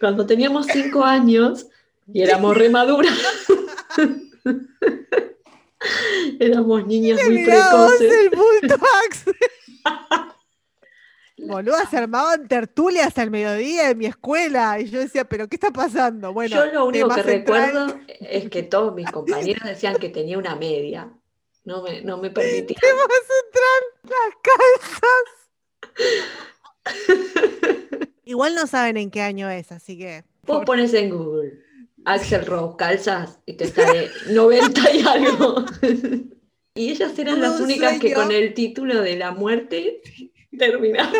Cuando 0.00 0.26
teníamos 0.26 0.66
5 0.66 1.02
años 1.02 1.66
y 2.12 2.22
éramos 2.22 2.56
re 2.56 2.68
maduras, 2.68 3.18
éramos 6.38 6.86
niñas 6.86 7.18
muy 7.24 7.44
precoces. 7.44 8.12
el 8.12 8.30
bulto 8.30 8.76
Axel. 9.06 9.34
Boluda, 11.38 11.88
se 11.88 11.96
armaban 11.96 12.48
tertulias 12.48 13.16
al 13.18 13.30
mediodía 13.30 13.90
en 13.90 13.98
mi 13.98 14.06
escuela 14.06 14.80
y 14.80 14.90
yo 14.90 14.98
decía, 14.98 15.24
pero 15.24 15.48
¿qué 15.48 15.56
está 15.56 15.70
pasando? 15.70 16.32
Bueno, 16.32 16.56
Yo 16.56 16.66
lo 16.72 16.86
único 16.86 17.08
que 17.08 17.22
central- 17.22 17.38
recuerdo 17.72 18.00
es 18.20 18.50
que 18.50 18.62
todos 18.64 18.94
mis 18.94 19.10
compañeros 19.10 19.62
decían 19.64 19.96
que 19.96 20.08
tenía 20.08 20.36
una 20.38 20.56
media. 20.56 21.12
No 21.64 21.82
me, 21.82 22.00
no 22.02 22.16
me 22.18 22.30
permitían. 22.30 22.80
tema 22.80 23.02
central, 23.28 23.82
las 24.04 24.34
calzas. 27.22 28.08
Igual 28.24 28.54
no 28.54 28.66
saben 28.66 28.96
en 28.96 29.10
qué 29.10 29.22
año 29.22 29.48
es, 29.50 29.72
así 29.72 29.98
que. 29.98 30.24
Vos 30.44 30.64
pones 30.64 30.92
en 30.94 31.10
Google 31.10 31.60
Axel 32.04 32.46
Rose 32.46 32.76
calzas 32.78 33.38
y 33.46 33.54
te 33.54 33.66
sale 33.68 34.08
90 34.30 34.90
y 34.92 35.02
algo. 35.06 35.64
Y 36.74 36.90
ellas 36.92 37.18
eran 37.18 37.40
las 37.40 37.58
únicas 37.60 37.98
que 37.98 38.12
con 38.14 38.30
el 38.30 38.54
título 38.54 39.02
de 39.02 39.16
la 39.16 39.32
muerte 39.32 40.00
terminaban. 40.56 41.12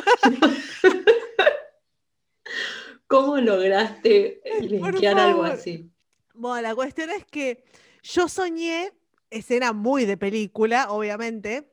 ¿Cómo 3.07 3.39
lograste 3.39 4.43
linkear 4.61 5.19
algo 5.19 5.43
así? 5.45 5.91
Bueno, 6.35 6.63
la 6.63 6.75
cuestión 6.75 7.11
es 7.11 7.25
que 7.25 7.65
yo 8.03 8.29
soñé, 8.29 8.93
escena 9.31 9.73
muy 9.73 10.05
de 10.05 10.17
película, 10.17 10.91
obviamente. 10.91 11.73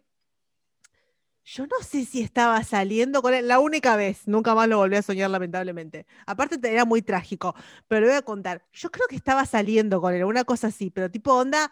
Yo 1.48 1.68
no 1.68 1.78
sé 1.84 2.06
si 2.06 2.22
estaba 2.22 2.63
saliendo 2.63 3.22
con 3.22 3.34
él, 3.36 3.48
la 3.48 3.60
única 3.60 3.96
vez, 3.96 4.28
nunca 4.28 4.56
más 4.56 4.68
lo 4.68 4.78
volví 4.78 4.96
a 4.96 5.04
soñar, 5.04 5.30
lamentablemente. 5.30 6.08
Aparte, 6.26 6.58
te- 6.58 6.72
era 6.74 6.86
muy 6.86 7.04
trágico, 7.04 7.54
pero 7.88 8.02
le 8.02 8.08
voy 8.08 8.15
a 8.18 8.22
contar. 8.24 8.65
Yo 8.74 8.89
creo 8.89 9.06
que 9.08 9.15
estaba 9.15 9.46
saliendo 9.46 10.02
con 10.02 10.15
él, 10.15 10.24
una 10.24 10.44
cosa 10.44 10.68
así, 10.68 10.89
pero 10.89 11.12
tipo 11.12 11.34
onda, 11.36 11.72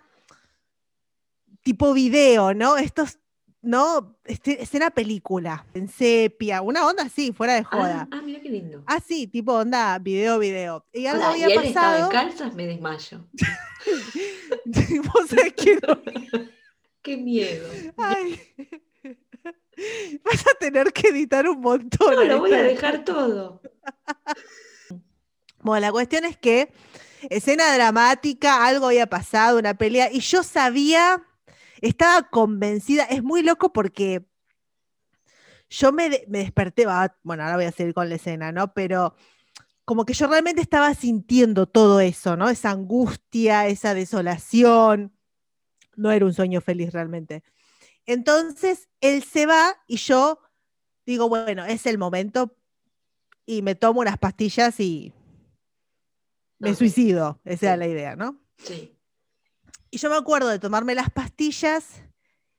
tipo 1.64 1.92
video, 1.94 2.54
¿no? 2.54 2.78
Estos, 2.78 3.18
¿no? 3.64 4.16
Este- 4.26 4.62
escena 4.62 4.92
película, 4.92 5.66
en 5.74 5.88
sepia, 5.88 6.62
una 6.62 6.86
onda 6.86 7.04
así, 7.04 7.32
fuera 7.34 7.54
de 7.56 7.62
Ah, 7.62 7.64
joda. 7.72 8.08
ah, 8.12 8.22
mira 8.24 8.40
qué 8.42 8.50
lindo. 8.50 8.84
Ah, 8.86 9.00
sí, 9.06 9.26
tipo 9.26 9.54
onda, 9.54 9.98
video, 10.00 10.38
video. 10.38 10.86
Y 10.94 11.08
algo 11.08 11.24
Ahora, 11.24 11.38
y 11.38 11.44
había 11.44 11.56
él 11.62 11.66
estaba 11.68 11.98
en 11.98 12.04
pasado. 12.06 12.12
calzas, 12.12 12.54
me 12.56 12.68
desmayo. 12.68 13.26
Vos 15.14 15.28
sabés 15.30 15.54
que 15.54 15.76
no. 15.88 16.02
Qué 17.02 17.18
miedo. 17.18 17.68
Ay. 17.98 18.40
Vas 20.24 20.46
a 20.48 20.54
tener 20.60 20.94
que 20.94 21.08
editar 21.10 21.48
un 21.50 21.60
montón. 21.60 22.16
No, 22.16 22.24
lo 22.24 22.40
voy 22.40 22.54
a 22.54 22.62
dejar 22.64 23.04
todo. 23.04 23.62
Bueno, 25.62 25.82
la 25.82 25.92
cuestión 25.92 26.24
es 26.26 26.38
que 26.38 26.72
escena 27.30 27.74
dramática, 27.74 28.66
algo 28.66 28.86
había 28.88 29.08
pasado, 29.08 29.58
una 29.58 29.74
pelea, 29.74 30.10
y 30.12 30.20
yo 30.20 30.44
sabía, 30.44 31.24
estaba 31.90 32.30
convencida, 32.30 33.04
es 33.06 33.24
muy 33.24 33.44
loco 33.44 33.74
porque 33.74 34.26
yo 35.70 35.92
me, 35.92 36.10
de- 36.10 36.26
me 36.28 36.40
desperté, 36.40 36.86
va, 36.86 37.18
bueno, 37.24 37.44
ahora 37.44 37.56
voy 37.56 37.66
a 37.66 37.72
seguir 37.72 37.94
con 37.94 38.10
la 38.10 38.16
escena, 38.16 38.52
¿no? 38.52 38.74
Pero 38.74 39.16
como 39.86 40.06
que 40.06 40.14
yo 40.14 40.28
realmente 40.28 40.62
estaba 40.62 40.94
sintiendo 40.94 41.68
todo 41.68 42.00
eso, 42.00 42.38
¿no? 42.38 42.50
Esa 42.50 42.72
angustia, 42.72 43.68
esa 43.68 43.94
desolación. 43.94 45.14
No 45.96 46.12
era 46.12 46.26
un 46.26 46.34
sueño 46.34 46.62
feliz 46.62 46.94
realmente. 46.94 47.44
Entonces, 48.06 48.90
él 49.02 49.24
se 49.24 49.46
va 49.46 49.76
y 49.88 49.98
yo 49.98 50.40
digo, 51.06 51.28
bueno, 51.30 51.66
es 51.66 51.86
el 51.86 51.98
momento 51.98 52.56
y 53.46 53.62
me 53.62 53.76
tomo 53.76 54.02
unas 54.02 54.18
pastillas 54.18 54.80
y 54.80 55.14
me 56.60 56.76
suicido. 56.76 57.42
Esa 57.44 57.68
era 57.68 57.78
la 57.78 57.88
idea, 57.88 58.16
¿no? 58.16 58.42
Sí. 58.58 58.96
Y 59.94 60.00
yo 60.00 60.10
me 60.10 60.16
acuerdo 60.16 60.48
de 60.48 60.58
tomarme 60.58 60.96
las 60.96 61.12
pastillas 61.12 62.02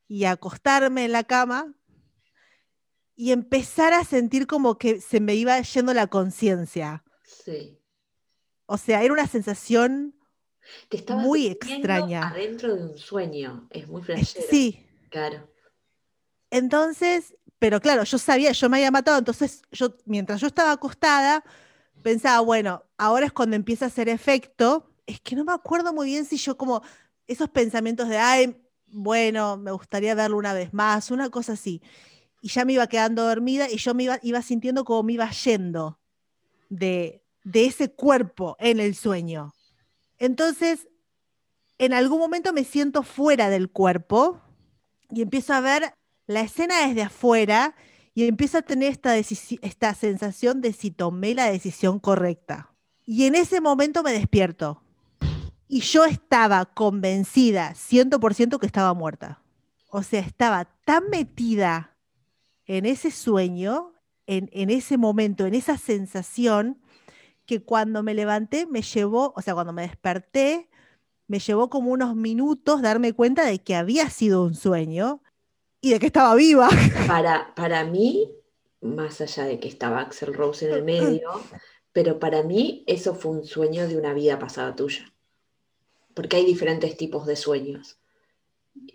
y 0.07 0.23
acostarme 0.23 1.03
en 1.03 1.11
la 1.11 1.25
cama 1.25 1.75
y 3.13 3.33
empezar 3.33 3.91
a 3.91 4.05
sentir 4.05 4.47
como 4.47 4.77
que 4.77 5.01
se 5.01 5.19
me 5.19 5.35
iba 5.35 5.59
yendo 5.59 5.93
la 5.93 6.07
conciencia. 6.07 7.03
Sí. 7.25 7.77
O 8.67 8.77
sea, 8.77 9.03
era 9.03 9.11
una 9.11 9.27
sensación 9.27 10.15
Te 10.87 11.03
Muy 11.13 11.47
extraña. 11.47 12.29
Adentro 12.29 12.73
de 12.73 12.85
un 12.85 12.97
sueño. 12.97 13.67
Es 13.69 13.85
muy 13.89 14.01
flashero. 14.01 14.45
Sí, 14.49 14.87
Claro. 15.09 15.51
entonces, 16.49 17.35
pero 17.59 17.81
claro, 17.81 18.05
yo 18.05 18.17
sabía, 18.17 18.53
yo 18.53 18.69
me 18.69 18.77
había 18.77 18.91
matado, 18.91 19.17
entonces 19.17 19.61
yo, 19.73 19.97
mientras 20.05 20.39
yo 20.39 20.47
estaba 20.47 20.71
acostada, 20.71 21.43
pensaba, 22.01 22.39
bueno, 22.39 22.85
ahora 22.97 23.25
es 23.25 23.33
cuando 23.33 23.57
empieza 23.57 23.83
a 23.83 23.87
hacer 23.89 24.07
efecto. 24.07 24.89
Es 25.05 25.19
que 25.19 25.35
no 25.35 25.43
me 25.43 25.51
acuerdo 25.51 25.93
muy 25.93 26.07
bien 26.07 26.23
si 26.23 26.37
yo 26.37 26.57
como 26.57 26.81
esos 27.27 27.49
pensamientos 27.49 28.09
de, 28.09 28.17
ay, 28.17 28.55
bueno, 28.87 29.57
me 29.57 29.71
gustaría 29.71 30.15
verlo 30.15 30.37
una 30.37 30.53
vez 30.53 30.73
más, 30.73 31.11
una 31.11 31.29
cosa 31.29 31.53
así. 31.53 31.81
Y 32.41 32.49
ya 32.49 32.65
me 32.65 32.73
iba 32.73 32.87
quedando 32.87 33.23
dormida 33.25 33.69
y 33.69 33.77
yo 33.77 33.93
me 33.93 34.03
iba, 34.03 34.19
iba 34.21 34.41
sintiendo 34.41 34.85
como 34.85 35.03
me 35.03 35.13
iba 35.13 35.29
yendo 35.29 35.99
de, 36.69 37.23
de 37.43 37.65
ese 37.65 37.91
cuerpo 37.91 38.55
en 38.59 38.79
el 38.79 38.95
sueño. 38.95 39.53
Entonces, 40.17 40.87
en 41.77 41.93
algún 41.93 42.19
momento 42.19 42.53
me 42.53 42.63
siento 42.63 43.03
fuera 43.03 43.49
del 43.49 43.69
cuerpo 43.69 44.41
y 45.09 45.21
empiezo 45.21 45.53
a 45.53 45.61
ver 45.61 45.93
la 46.27 46.41
escena 46.41 46.87
desde 46.87 47.03
afuera 47.03 47.75
y 48.13 48.27
empiezo 48.27 48.59
a 48.59 48.61
tener 48.61 48.91
esta, 48.91 49.17
esta 49.17 49.93
sensación 49.93 50.61
de 50.61 50.71
si 50.71 50.89
tomé 50.89 51.35
la 51.35 51.51
decisión 51.51 51.99
correcta. 51.99 52.73
Y 53.05 53.25
en 53.25 53.35
ese 53.35 53.59
momento 53.59 54.03
me 54.03 54.13
despierto. 54.13 54.81
Y 55.67 55.81
yo 55.81 56.05
estaba 56.05 56.65
convencida, 56.65 57.73
100% 57.73 58.59
que 58.59 58.65
estaba 58.65 58.93
muerta. 58.93 59.41
O 59.89 60.03
sea, 60.03 60.19
estaba 60.19 60.65
tan 60.85 61.09
metida 61.09 61.95
en 62.65 62.85
ese 62.85 63.11
sueño, 63.11 63.93
en, 64.27 64.49
en 64.53 64.69
ese 64.69 64.97
momento, 64.97 65.45
en 65.45 65.55
esa 65.55 65.77
sensación, 65.77 66.79
que 67.45 67.61
cuando 67.61 68.03
me 68.03 68.13
levanté 68.13 68.65
me 68.65 68.81
llevó, 68.81 69.33
o 69.35 69.41
sea, 69.41 69.53
cuando 69.53 69.73
me 69.73 69.83
desperté, 69.83 70.69
me 71.27 71.39
llevó 71.39 71.69
como 71.69 71.91
unos 71.91 72.15
minutos 72.15 72.81
darme 72.81 73.13
cuenta 73.13 73.45
de 73.45 73.59
que 73.59 73.75
había 73.75 74.09
sido 74.09 74.43
un 74.43 74.55
sueño 74.55 75.21
y 75.81 75.91
de 75.91 75.99
que 75.99 76.07
estaba 76.07 76.35
viva. 76.35 76.69
Para, 77.07 77.53
para 77.55 77.83
mí, 77.83 78.31
más 78.81 79.21
allá 79.21 79.45
de 79.45 79.59
que 79.59 79.67
estaba 79.67 80.01
Axel 80.01 80.33
Rose 80.33 80.67
en 80.67 80.73
el 80.73 80.83
medio, 80.83 81.29
pero 81.91 82.19
para 82.19 82.43
mí 82.43 82.83
eso 82.87 83.15
fue 83.15 83.31
un 83.31 83.45
sueño 83.45 83.87
de 83.87 83.97
una 83.97 84.13
vida 84.13 84.37
pasada 84.39 84.75
tuya. 84.75 85.14
Porque 86.15 86.37
hay 86.37 86.45
diferentes 86.45 86.97
tipos 86.97 87.27
de 87.27 87.35
sueños. 87.35 87.97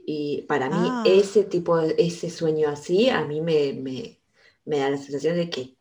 Y 0.05 0.43
para 0.49 0.69
mí, 0.69 0.77
Ah. 0.91 1.05
ese 1.07 1.45
tipo 1.45 1.77
de, 1.77 1.95
ese 1.99 2.29
sueño 2.31 2.69
así, 2.69 3.09
a 3.09 3.25
mí 3.25 3.41
me, 3.41 3.73
me- 3.73 4.19
me 4.65 4.79
da 4.79 4.91
la 4.91 4.97
sensación 4.99 5.37
de 5.37 5.49
que 5.49 5.75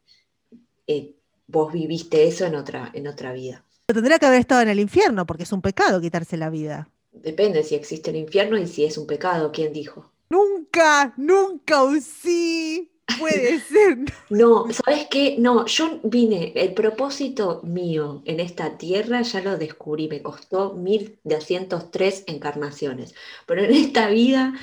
eh, 0.87 1.15
vos 1.47 1.73
viviste 1.73 2.27
eso 2.27 2.45
en 2.45 2.55
otra, 2.55 2.91
en 2.93 3.07
otra 3.07 3.33
vida. 3.33 3.63
Tendría 3.87 4.19
que 4.19 4.25
haber 4.27 4.39
estado 4.39 4.61
en 4.61 4.69
el 4.69 4.79
infierno 4.79 5.25
porque 5.25 5.43
es 5.43 5.51
un 5.51 5.61
pecado 5.61 5.99
quitarse 5.99 6.37
la 6.37 6.49
vida. 6.49 6.89
Depende 7.11 7.63
si 7.63 7.73
existe 7.75 8.11
el 8.11 8.17
infierno 8.17 8.57
y 8.57 8.67
si 8.67 8.85
es 8.85 8.97
un 8.97 9.07
pecado, 9.07 9.51
¿quién 9.51 9.73
dijo? 9.73 10.11
Nunca, 10.29 11.13
nunca 11.17 11.83
un 11.83 12.01
sí 12.01 12.91
puede 13.17 13.59
ser. 13.59 13.97
No, 14.29 14.67
¿sabes 14.71 15.07
qué? 15.09 15.37
No, 15.39 15.65
yo 15.65 15.99
vine, 16.03 16.53
el 16.55 16.73
propósito 16.73 17.61
mío 17.63 18.21
en 18.25 18.39
esta 18.39 18.77
tierra 18.77 19.21
ya 19.21 19.41
lo 19.41 19.57
descubrí, 19.57 20.07
me 20.07 20.21
costó 20.21 20.73
1203 20.73 22.25
encarnaciones, 22.27 23.15
pero 23.45 23.63
en 23.63 23.71
esta 23.71 24.09
vida 24.09 24.53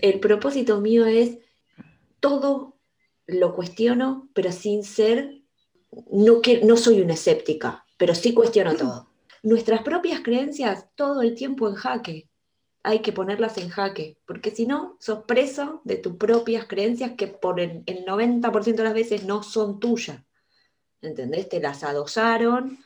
el 0.00 0.20
propósito 0.20 0.80
mío 0.80 1.06
es 1.06 1.38
todo 2.20 2.78
lo 3.26 3.54
cuestiono, 3.54 4.28
pero 4.34 4.52
sin 4.52 4.84
ser, 4.84 5.42
no, 6.10 6.40
que, 6.40 6.62
no 6.64 6.76
soy 6.76 7.00
una 7.00 7.14
escéptica, 7.14 7.84
pero 7.96 8.14
sí 8.14 8.34
cuestiono 8.34 8.76
todo. 8.76 9.08
Nuestras 9.42 9.82
propias 9.82 10.20
creencias 10.20 10.86
todo 10.94 11.22
el 11.22 11.34
tiempo 11.34 11.68
en 11.68 11.74
jaque. 11.74 12.28
Hay 12.82 13.00
que 13.00 13.12
ponerlas 13.12 13.58
en 13.58 13.68
jaque, 13.68 14.18
porque 14.26 14.50
si 14.50 14.66
no, 14.66 14.96
sos 15.00 15.24
preso 15.24 15.82
de 15.84 15.96
tus 15.96 16.16
propias 16.16 16.66
creencias 16.66 17.12
que 17.16 17.28
por 17.28 17.60
el, 17.60 17.82
el 17.86 18.04
90% 18.04 18.74
de 18.74 18.84
las 18.84 18.94
veces 18.94 19.24
no 19.24 19.42
son 19.42 19.78
tuyas. 19.78 20.22
¿Entendés? 21.00 21.48
Te 21.48 21.60
las 21.60 21.84
adosaron 21.84 22.78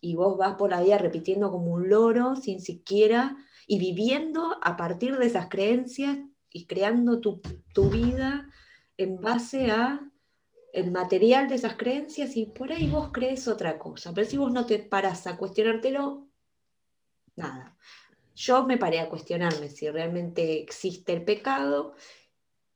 y 0.00 0.16
vos 0.16 0.36
vas 0.36 0.54
por 0.56 0.70
la 0.70 0.82
vida 0.82 0.98
repitiendo 0.98 1.50
como 1.50 1.72
un 1.72 1.88
loro 1.88 2.36
sin 2.36 2.60
siquiera 2.60 3.36
y 3.66 3.78
viviendo 3.78 4.58
a 4.62 4.76
partir 4.76 5.16
de 5.16 5.26
esas 5.26 5.48
creencias 5.48 6.18
y 6.50 6.66
creando 6.66 7.20
tu, 7.20 7.40
tu 7.72 7.90
vida 7.90 8.48
en 8.96 9.20
base 9.20 9.70
a 9.70 10.00
el 10.72 10.90
material 10.90 11.48
de 11.48 11.54
esas 11.54 11.76
creencias 11.76 12.36
y 12.36 12.46
por 12.46 12.72
ahí 12.72 12.88
vos 12.88 13.10
crees 13.12 13.46
otra 13.48 13.78
cosa. 13.78 14.12
Pero 14.12 14.28
si 14.28 14.36
vos 14.36 14.52
no 14.52 14.66
te 14.66 14.78
paras 14.80 15.26
a 15.26 15.36
cuestionártelo, 15.36 16.26
nada. 17.36 17.76
Yo 18.34 18.64
me 18.66 18.78
paré 18.78 19.00
a 19.00 19.08
cuestionarme 19.08 19.68
si 19.68 19.88
realmente 19.90 20.60
existe 20.60 21.12
el 21.12 21.22
pecado 21.24 21.94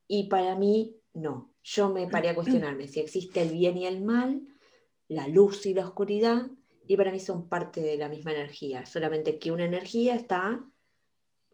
y 0.07 0.27
para 0.29 0.55
mí 0.55 0.95
no. 1.13 1.53
Yo 1.63 1.89
me 1.89 2.07
paré 2.07 2.29
a 2.29 2.35
cuestionarme 2.35 2.87
si 2.87 2.99
existe 2.99 3.41
el 3.41 3.49
bien 3.51 3.77
y 3.77 3.85
el 3.85 4.01
mal, 4.01 4.41
la 5.07 5.27
luz 5.27 5.65
y 5.65 5.73
la 5.73 5.85
oscuridad 5.85 6.47
y 6.87 6.97
para 6.97 7.11
mí 7.11 7.19
son 7.19 7.47
parte 7.49 7.81
de 7.81 7.97
la 7.97 8.09
misma 8.09 8.31
energía, 8.31 8.85
solamente 8.85 9.37
que 9.37 9.51
una 9.51 9.65
energía 9.65 10.15
está 10.15 10.63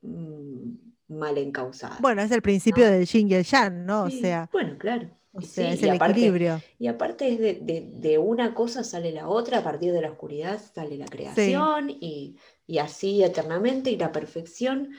mm, 0.01 0.69
mal 1.09 1.37
encausada. 1.37 1.97
Bueno, 1.99 2.21
es 2.21 2.31
el 2.31 2.41
principio 2.41 2.85
No. 2.85 2.91
del 2.91 3.05
yin 3.05 3.29
y 3.29 3.33
el 3.35 3.43
yang, 3.43 3.85
¿no? 3.85 4.03
O 4.03 4.09
Sí, 4.09 4.21
sea, 4.21 4.49
bueno, 4.51 4.77
claro. 4.77 5.09
o 5.33 5.41
Sí, 5.41 5.61
es 5.63 5.81
y 5.81 5.85
el 5.85 5.91
aparte- 5.91 6.11
equilibrio. 6.19 6.61
Y 6.79 6.87
aparte 6.87 7.27
es 7.33 7.39
de, 7.39 7.55
de- 7.55 7.89
de 7.93 8.17
una 8.17 8.53
cosa 8.53 8.83
sale 8.83 9.11
la 9.11 9.27
otra, 9.27 9.57
a 9.59 9.63
partir 9.63 9.91
de 9.91 10.01
la 10.01 10.11
oscuridad 10.11 10.61
sale 10.73 10.95
la 10.97 11.05
creación 11.07 11.89
y, 11.89 12.37
y 12.67 12.77
así 12.79 13.23
eternamente 13.23 13.91
y 13.91 13.97
la 13.97 14.11
perfección 14.11 14.91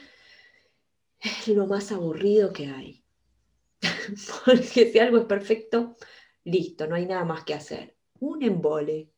es 1.19 1.47
lo 1.47 1.65
más 1.67 1.91
aburrido 1.91 2.53
que 2.53 2.67
hay. 2.67 3.03
Porque 4.45 4.91
si 4.91 4.99
algo 4.99 5.17
es 5.19 5.25
perfecto, 5.25 5.95
listo, 6.43 6.87
no 6.87 6.95
hay 6.95 7.05
nada 7.05 7.25
más 7.25 7.43
que 7.43 7.53
hacer. 7.53 7.95
Un 8.19 8.43
embole. 8.43 9.09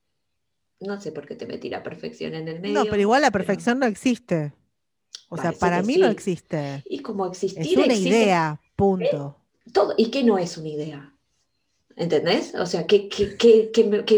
No 0.82 1.00
sé 1.00 1.12
por 1.12 1.28
qué 1.28 1.36
te 1.36 1.46
metí 1.46 1.70
la 1.70 1.84
perfección 1.84 2.34
en 2.34 2.48
el 2.48 2.60
medio. 2.62 2.74
No, 2.76 2.86
pero 2.90 3.02
igual 3.02 3.22
la 3.22 3.32
pero- 3.32 3.46
perfección 3.46 3.80
no 3.80 3.86
existe. 3.86 4.54
O 5.32 5.38
sea, 5.38 5.52
para 5.52 5.84
mí 5.84 5.98
no 5.98 6.08
existe. 6.08 6.84
Y 6.86 7.00
como 7.04 7.28
existir 7.28 7.62
Es 7.62 7.86
una 7.86 7.94
existe 7.94 8.10
idea, 8.10 8.60
punto. 8.76 9.38
todo. 9.72 9.94
¿Y 9.96 10.10
qué 10.10 10.24
no 10.24 10.40
es 10.40 10.58
una 10.58 10.70
idea? 10.70 11.14
¿Entendés? 11.96 12.56
O 12.56 12.66
sea, 12.66 12.88
¿qué, 12.88 13.08
qué, 13.10 13.36
qué- 13.38 13.70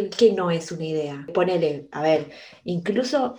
qué 0.10 0.32
no 0.32 0.52
es 0.52 0.72
una 0.72 0.86
idea? 0.86 1.28
Ponele, 1.34 1.90
a 1.92 2.02
ver, 2.02 2.32
incluso 2.64 3.36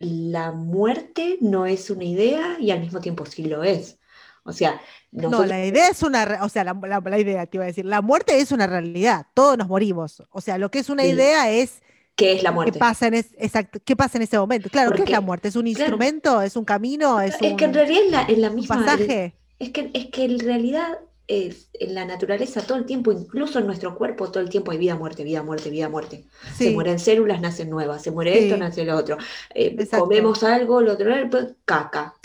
la 0.00 0.50
muerte 0.52 1.36
no 1.40 1.66
es 1.66 1.88
una 1.90 2.04
idea 2.04 2.56
y 2.58 2.70
al 2.72 2.80
mismo 2.80 3.00
tiempo 3.00 3.24
sí 3.26 3.44
lo 3.44 3.62
es. 3.62 3.98
O 4.42 4.52
sea, 4.52 4.80
No, 5.12 5.24
nosotros- 5.28 5.48
la 5.48 5.64
idea 5.64 5.88
es 5.88 6.02
una, 6.02 6.38
o 6.42 6.48
sea, 6.48 6.64
la, 6.64 6.72
la- 6.88 7.00
la 7.00 7.18
idea, 7.18 7.46
te 7.46 7.58
iba 7.58 7.64
a 7.64 7.66
decir, 7.68 7.84
la 7.84 8.00
muerte 8.02 8.40
es 8.40 8.50
una 8.52 8.66
realidad, 8.66 9.26
todos 9.34 9.56
nos 9.58 9.68
morimos. 9.68 10.22
O 10.30 10.40
sea, 10.40 10.56
lo 10.58 10.70
que 10.70 10.78
es 10.80 10.88
una 10.88 11.02
Sí. 11.04 11.10
idea 11.10 11.50
es 11.50 11.82
¿qué 12.16 12.32
es 12.32 12.42
la 12.42 12.50
qué 12.50 12.54
muerte? 12.54 12.78
pasa 12.78 13.06
en, 13.08 13.14
es- 13.14 13.34
exacto, 13.38 13.78
qué 13.84 13.94
pasa 13.96 14.16
en 14.18 14.22
ese 14.22 14.38
momento. 14.38 14.68
Claro, 14.70 14.92
¿qué 14.92 15.02
es 15.02 15.10
la 15.10 15.20
muerte? 15.20 15.48
¿Es 15.48 15.56
un 15.56 15.62
claro. 15.64 15.78
instrumento? 15.80 16.40
¿Es 16.42 16.56
un 16.56 16.64
camino? 16.64 17.20
¿Es, 17.20 17.34
Es 17.40 17.54
que 17.54 17.64
en 17.64 17.74
realidad 17.74 18.24
es 18.28 18.38
la, 18.38 18.50
misma. 18.50 18.76
pasaje? 18.76 19.34
Es 19.58 19.70
que, 19.70 19.90
es 19.92 20.06
que 20.06 20.24
en 20.24 20.38
realidad 20.40 20.98
es, 21.30 21.68
en 21.74 21.94
la 21.94 22.04
naturaleza 22.04 22.60
todo 22.60 22.76
el 22.76 22.84
tiempo, 22.84 23.12
incluso 23.12 23.60
en 23.60 23.66
nuestro 23.66 23.94
cuerpo, 23.94 24.32
todo 24.32 24.42
el 24.42 24.50
tiempo 24.50 24.72
hay 24.72 24.78
vida, 24.78 24.96
muerte, 24.96 25.22
vida, 25.22 25.44
muerte, 25.44 25.70
vida, 25.70 25.88
muerte. 25.88 26.24
Se 26.56 26.72
mueren 26.72 26.98
células, 26.98 27.40
nacen 27.40 27.70
nuevas, 27.70 28.02
se 28.02 28.10
muere 28.10 28.36
esto, 28.36 28.56
nace 28.56 28.84
lo 28.84 28.96
otro. 28.96 29.16
Eh, 29.54 29.76
comemos 29.96 30.42
algo, 30.42 30.80
lo 30.80 30.94
otro, 30.94 31.08
pues, 31.30 31.54
caca. 31.64 32.16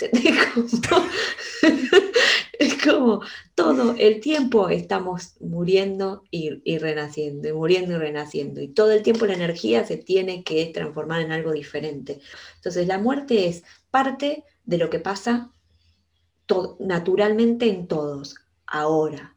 es 2.58 2.82
como 2.84 3.20
todo 3.54 3.94
el 3.96 4.18
tiempo 4.20 4.68
estamos 4.70 5.36
muriendo 5.38 6.24
y, 6.32 6.60
y 6.64 6.78
renaciendo, 6.78 7.48
y 7.48 7.52
muriendo 7.52 7.94
y 7.94 7.98
renaciendo. 7.98 8.60
Y 8.60 8.66
todo 8.68 8.90
el 8.90 9.04
tiempo 9.04 9.26
la 9.26 9.34
energía 9.34 9.86
se 9.86 9.98
tiene 9.98 10.42
que 10.42 10.66
transformar 10.66 11.20
en 11.20 11.30
algo 11.30 11.52
diferente. 11.52 12.18
Entonces 12.56 12.88
la 12.88 12.98
muerte 12.98 13.46
es 13.46 13.62
parte 13.92 14.42
de 14.64 14.78
lo 14.78 14.90
que 14.90 14.98
pasa 14.98 15.52
naturalmente 16.80 17.68
en 17.68 17.86
todos. 17.86 18.36
Ahora, 18.66 19.36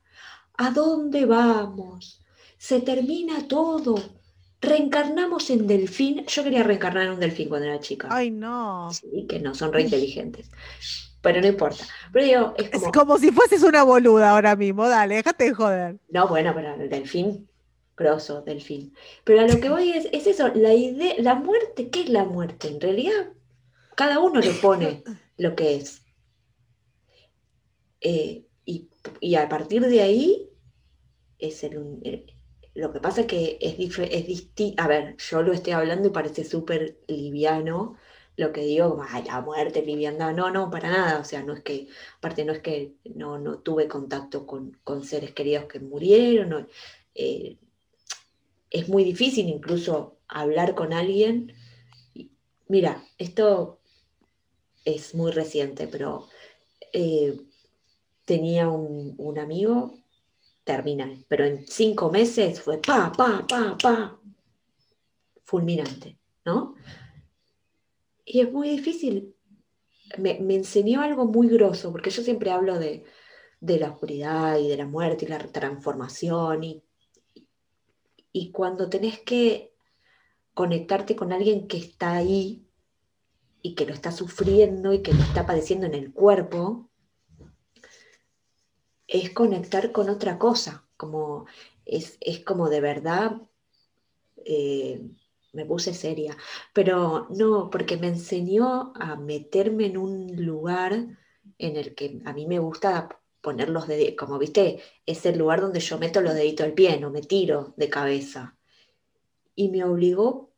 ¿a 0.58 0.72
dónde 0.72 1.26
vamos? 1.26 2.24
Se 2.58 2.82
termina 2.82 3.48
todo. 3.48 3.96
Reencarnamos 4.62 5.50
en 5.50 5.68
delfín. 5.68 6.26
Yo 6.28 6.44
quería 6.44 6.64
reencarnar 6.64 7.04
en 7.06 7.12
un 7.14 7.20
delfín 7.20 7.48
cuando 7.50 7.68
era 7.68 7.80
chica. 7.80 8.08
Ay, 8.12 8.32
no. 8.32 8.90
Sí, 8.92 9.26
que 9.28 9.40
no, 9.40 9.54
son 9.56 9.72
re 9.72 9.84
inteligentes. 9.84 10.50
Pero 11.22 11.42
no 11.42 11.48
importa. 11.48 11.86
Pero 12.12 12.26
digo, 12.26 12.54
es 12.58 12.70
Es 12.74 12.82
como, 12.82 12.92
como 12.92 13.18
si 13.18 13.32
fueses 13.32 13.64
una 13.64 13.84
boluda 13.84 14.32
ahora 14.32 14.56
mismo, 14.56 14.88
dale, 14.88 15.16
déjate 15.16 15.46
de 15.46 15.54
joder. 15.54 16.00
no, 16.10 16.28
bueno, 16.28 16.54
pero 16.56 16.76
el 16.76 16.90
delfín, 16.90 17.50
grosso, 17.96 18.42
delfín. 18.42 18.94
Pero 19.24 19.42
a 19.42 19.48
lo 19.48 19.60
que 19.60 19.70
voy 19.70 19.92
es, 19.92 20.08
es 20.12 20.28
eso, 20.28 20.50
la 20.56 20.74
idea, 20.74 21.16
la 21.20 21.36
muerte, 21.36 21.90
¿qué 21.90 22.02
es 22.04 22.10
la 22.10 22.24
muerte? 22.26 22.70
En 22.70 22.82
realidad, 22.82 23.34
cada 23.96 24.20
uno 24.20 24.40
le 24.42 24.54
pone 24.54 25.04
lo 25.38 25.56
que 25.56 25.76
es. 25.78 26.06
Eh, 28.02 28.46
y, 29.20 29.36
a 29.36 29.50
partir 29.50 29.86
de 29.86 30.02
ahí, 30.02 30.50
es 31.40 31.66
lo 32.76 32.92
que 32.94 33.00
pasa 33.00 33.22
es 33.22 33.28
que 33.28 33.58
es, 33.62 33.76
es 34.00 34.28
distinto, 34.28 34.82
a 34.82 34.88
ver, 34.88 35.18
yo 35.18 35.42
lo 35.42 35.54
estoy 35.54 35.74
hablando 35.74 36.08
y 36.08 36.12
parece 36.12 36.44
súper 36.44 37.00
liviano, 37.08 37.98
lo 38.38 38.54
que 38.54 38.62
digo, 38.62 39.04
"Ay, 39.10 39.24
la 39.26 39.42
muerte, 39.42 39.82
liviandad, 39.86 40.34
no, 40.34 40.50
no, 40.50 40.70
para 40.70 40.90
nada, 40.90 41.20
o 41.20 41.24
sea, 41.26 41.44
no 41.44 41.54
es 41.54 41.62
que, 41.62 41.88
aparte 42.18 42.46
no 42.46 42.54
es 42.54 42.60
que 42.60 42.96
no, 43.16 43.38
no 43.40 43.60
tuve 43.60 43.88
contacto 43.88 44.46
con, 44.46 44.80
con 44.84 45.04
seres 45.04 45.34
queridos 45.34 45.66
que 45.66 45.80
murieron, 45.80 46.68
eh, 47.16 47.58
es 48.70 48.88
muy 48.88 49.04
difícil 49.04 49.50
incluso 49.50 50.20
hablar 50.28 50.76
con 50.76 50.94
alguien. 50.94 51.54
Mira, 52.68 53.04
esto 53.18 53.80
es 54.86 55.16
muy 55.16 55.32
reciente, 55.32 55.88
pero 55.88 56.28
eh, 56.94 57.40
tenía 58.30 58.70
un, 58.70 59.16
un 59.18 59.40
amigo 59.40 59.92
terminal, 60.64 61.26
pero 61.28 61.46
en 61.46 61.66
cinco 61.66 62.12
meses 62.12 62.62
fue 62.62 62.78
pa, 62.78 63.12
pa, 63.12 63.44
pa, 63.48 63.76
pa, 63.76 64.20
fulminante, 65.44 66.20
¿no? 66.46 66.76
Y 68.24 68.42
es 68.42 68.52
muy 68.52 68.70
difícil. 68.70 69.34
Me, 70.20 70.40
me 70.40 70.54
enseñó 70.58 71.02
algo 71.02 71.26
muy 71.26 71.48
grosso, 71.48 71.92
porque 71.92 72.12
yo 72.12 72.22
siempre 72.22 72.52
hablo 72.52 72.78
de, 72.78 73.04
de 73.62 73.80
la 73.80 73.90
oscuridad 73.90 74.60
y 74.60 74.68
de 74.68 74.78
la 74.78 74.86
muerte 74.86 75.26
y 75.26 75.30
la 75.30 75.40
transformación, 75.40 76.64
y, 76.64 76.84
y 78.32 78.52
cuando 78.52 78.92
tenés 78.92 79.22
que 79.22 79.74
conectarte 80.54 81.16
con 81.16 81.34
alguien 81.34 81.68
que 81.68 81.78
está 81.78 82.14
ahí 82.14 82.64
y 83.64 83.74
que 83.74 83.88
lo 83.88 83.94
está 83.96 84.12
sufriendo 84.12 84.94
y 84.94 85.02
que 85.02 85.14
lo 85.14 85.24
está 85.24 85.48
padeciendo 85.48 85.88
en 85.88 85.96
el 85.96 86.14
cuerpo, 86.14 86.89
es 89.10 89.32
conectar 89.32 89.92
con 89.92 90.10
otra 90.10 90.38
cosa, 90.38 90.88
como 90.96 91.48
es, 91.86 92.18
es 92.22 92.44
como 92.46 92.70
de 92.70 92.80
verdad, 92.80 93.42
eh, 94.46 95.02
me 95.54 95.66
puse 95.66 95.94
seria, 95.96 96.38
pero 96.74 97.28
no, 97.32 97.70
porque 97.72 97.98
me 97.98 98.08
enseñó 98.08 98.94
a 98.96 99.16
meterme 99.16 99.88
en 99.88 99.98
un 99.98 100.46
lugar 100.46 101.18
en 101.58 101.76
el 101.76 101.96
que 101.96 102.22
a 102.26 102.34
mí 102.34 102.46
me 102.46 102.60
gusta 102.60 103.10
poner 103.42 103.70
los 103.70 103.88
deditos, 103.88 104.16
como 104.16 104.38
viste, 104.38 104.80
es 105.06 105.26
el 105.26 105.40
lugar 105.40 105.62
donde 105.62 105.80
yo 105.80 105.98
meto 105.98 106.22
los 106.22 106.36
deditos 106.36 106.66
del 106.66 106.76
pie, 106.76 107.00
no 107.00 107.10
me 107.10 107.22
tiro 107.22 107.74
de 107.78 107.90
cabeza. 107.90 108.58
Y 109.56 109.70
me 109.70 109.84
obligó 109.84 110.54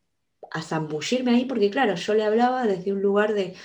a 0.52 0.62
zambullirme 0.62 1.32
ahí, 1.32 1.45
porque 1.45 1.70
claro, 1.70 1.95
yo 1.95 2.14
le 2.14 2.24
hablaba 2.24 2.66
desde 2.66 2.91
un 2.91 3.02
lugar 3.02 3.34
de, 3.34 3.56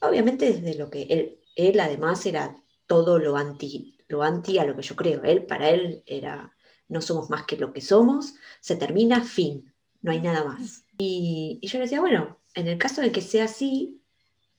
obviamente 0.00 0.50
desde 0.50 0.78
lo 0.78 0.88
que 0.88 1.02
él, 1.02 1.40
él 1.56 1.78
además 1.78 2.24
era 2.24 2.56
todo 2.86 3.18
lo 3.18 3.36
anti, 3.36 3.99
lo 4.10 4.22
anti 4.22 4.58
a 4.58 4.64
lo 4.64 4.76
que 4.76 4.82
yo 4.82 4.96
creo. 4.96 5.22
Él, 5.22 5.46
para 5.46 5.70
él 5.70 6.02
era, 6.04 6.54
no 6.88 7.00
somos 7.00 7.30
más 7.30 7.44
que 7.44 7.56
lo 7.56 7.72
que 7.72 7.80
somos, 7.80 8.34
se 8.60 8.76
termina, 8.76 9.22
fin, 9.22 9.72
no 10.02 10.10
hay 10.10 10.20
nada 10.20 10.44
más. 10.44 10.84
Y, 10.98 11.60
yo 11.62 11.78
le 11.78 11.84
decía, 11.84 12.00
bueno, 12.00 12.40
en 12.54 12.68
el 12.68 12.76
caso 12.76 13.00
de 13.00 13.12
que 13.12 13.22
sea 13.22 13.44
así, 13.44 14.02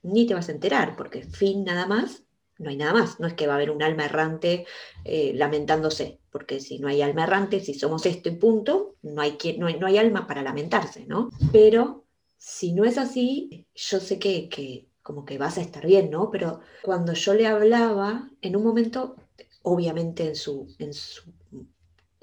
ni 0.04 0.26
te 0.26 0.34
vas 0.34 0.50
a 0.50 0.54
enterar, 0.54 0.96
porque 0.96 1.24
fin 1.24 1.64
nada 1.64 1.86
más, 1.86 2.24
no 2.58 2.70
hay 2.70 2.78
nada 2.78 2.94
más. 2.94 3.20
No 3.20 3.28
es 3.28 3.34
que 3.34 3.46
va 3.48 3.54
a 3.54 3.56
haber 3.58 3.72
un 3.72 3.84
alma 3.84 4.06
errante 4.06 4.66
eh, 5.04 5.34
lamentándose, 5.36 6.22
porque 6.32 6.60
si 6.60 6.80
no 6.80 6.88
hay 6.88 7.02
alma 7.02 7.24
errante, 7.24 7.60
si 7.60 7.74
somos 7.74 8.06
esto 8.06 8.30
y 8.30 8.36
punto, 8.38 8.96
no 9.02 9.22
hay, 9.22 9.34
quien- 9.34 9.60
no 9.60 9.68
hay, 9.68 9.78
no 9.78 9.88
hay 9.88 9.98
alma 9.98 10.26
para 10.28 10.42
lamentarse, 10.44 11.06
¿no? 11.08 11.30
Pero 11.52 12.06
si 12.38 12.74
no 12.74 12.86
es 12.86 12.98
así, 12.98 13.68
yo 13.76 14.00
sé 14.00 14.18
que, 14.18 14.48
que 14.50 14.88
como 15.04 15.26
que 15.26 15.38
vas 15.38 15.58
a 15.58 15.62
estar 15.62 15.86
bien, 15.86 16.10
¿no? 16.10 16.30
Pero 16.32 16.62
cuando 16.84 17.14
yo 17.14 17.34
le 17.34 17.48
hablaba, 17.48 18.30
en 18.42 18.56
un 18.56 18.64
momento, 18.64 19.16
obviamente 19.64 20.28
en 20.28 20.36
su, 20.36 20.74
en 20.80 20.94
su, 20.94 21.34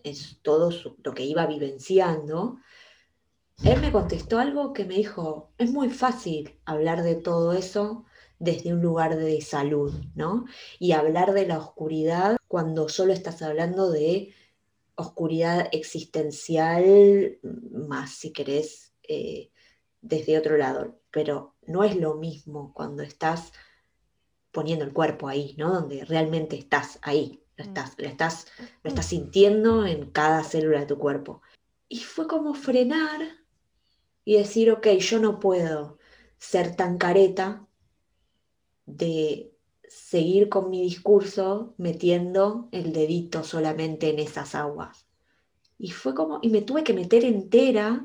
en 0.02 0.14
todo 0.42 0.70
lo 1.02 1.14
que 1.14 1.24
iba 1.24 1.46
vivenciando, 1.46 2.58
él 3.64 3.80
me 3.80 3.90
contestó 3.90 4.38
algo 4.38 4.72
que 4.72 4.84
me 4.84 4.94
dijo, 4.94 5.52
es 5.58 5.70
muy 5.70 5.90
fácil 5.90 6.58
hablar 6.64 7.02
de 7.02 7.16
todo 7.16 7.52
eso 7.52 8.04
desde 8.38 8.72
un 8.72 8.80
lugar 8.80 9.16
de 9.16 9.40
salud, 9.40 9.92
¿no? 10.14 10.44
Y 10.78 10.92
hablar 10.92 11.32
de 11.32 11.46
la 11.46 11.58
oscuridad 11.58 12.36
cuando 12.46 12.88
solo 12.88 13.12
estás 13.12 13.42
hablando 13.42 13.90
de 13.90 14.32
oscuridad 14.94 15.68
existencial, 15.72 17.38
más 17.42 18.12
si 18.12 18.32
querés, 18.32 18.94
eh, 19.02 19.50
desde 20.00 20.38
otro 20.38 20.56
lado. 20.56 21.00
Pero 21.10 21.56
no 21.66 21.82
es 21.82 21.96
lo 21.96 22.14
mismo 22.14 22.72
cuando 22.74 23.02
estás 23.02 23.52
poniendo 24.58 24.84
el 24.84 24.92
cuerpo 24.92 25.28
ahí, 25.28 25.54
¿no? 25.56 25.72
Donde 25.72 26.04
realmente 26.04 26.58
estás 26.58 26.98
ahí, 27.02 27.40
lo 27.56 27.64
Mm. 27.64 27.68
estás, 27.68 27.94
lo 27.96 28.08
estás, 28.08 28.46
lo 28.82 28.88
estás 28.88 29.06
sintiendo 29.06 29.86
en 29.86 30.10
cada 30.10 30.42
célula 30.42 30.80
de 30.80 30.86
tu 30.86 30.98
cuerpo. 30.98 31.42
Y 31.88 32.00
fue 32.00 32.26
como 32.26 32.54
frenar 32.54 33.20
y 34.24 34.36
decir, 34.36 34.72
ok, 34.72 34.88
yo 34.98 35.20
no 35.20 35.38
puedo 35.38 35.98
ser 36.38 36.74
tan 36.74 36.98
careta 36.98 37.68
de 38.84 39.52
seguir 39.88 40.48
con 40.48 40.70
mi 40.70 40.82
discurso 40.82 41.74
metiendo 41.78 42.68
el 42.72 42.92
dedito 42.92 43.44
solamente 43.44 44.10
en 44.10 44.18
esas 44.18 44.56
aguas. 44.56 45.06
Y 45.78 45.92
fue 45.92 46.16
como, 46.16 46.40
y 46.42 46.48
me 46.48 46.62
tuve 46.62 46.82
que 46.82 46.94
meter 46.94 47.24
entera 47.24 48.04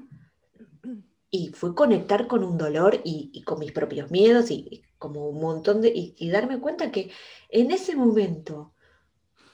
y 1.36 1.47
fue 1.47 1.73
conectar 1.73 2.27
con 2.27 2.43
un 2.43 2.59
dolor 2.59 3.01
y, 3.03 3.41
con 3.41 3.57
mis 3.57 3.71
propios 3.71 4.11
miedos 4.11 4.51
y, 4.51 4.84
como 4.99 5.27
un 5.29 5.41
montón 5.41 5.81
de, 5.81 5.91
y 5.95 6.29
darme 6.29 6.59
cuenta 6.59 6.91
que 6.91 7.09
en 7.49 7.71
ese 7.71 7.95
momento, 7.95 8.75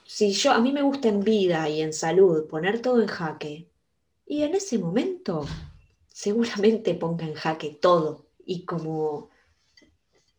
si 0.05 0.33
yo, 0.33 0.51
a 0.51 0.59
mí 0.59 0.73
me 0.73 0.81
gusta 0.81 1.07
en 1.07 1.21
vida 1.21 1.69
y 1.69 1.81
en 1.81 1.93
salud 1.93 2.49
poner 2.49 2.81
todo 2.81 3.01
en 3.01 3.07
jaque, 3.07 3.71
y 4.25 4.43
en 4.43 4.55
ese 4.55 4.77
momento 4.77 5.45
seguramente 6.09 6.95
ponga 6.95 7.25
en 7.25 7.33
jaque 7.33 7.77
todo 7.81 8.27
y 8.45 8.65
como 8.65 9.29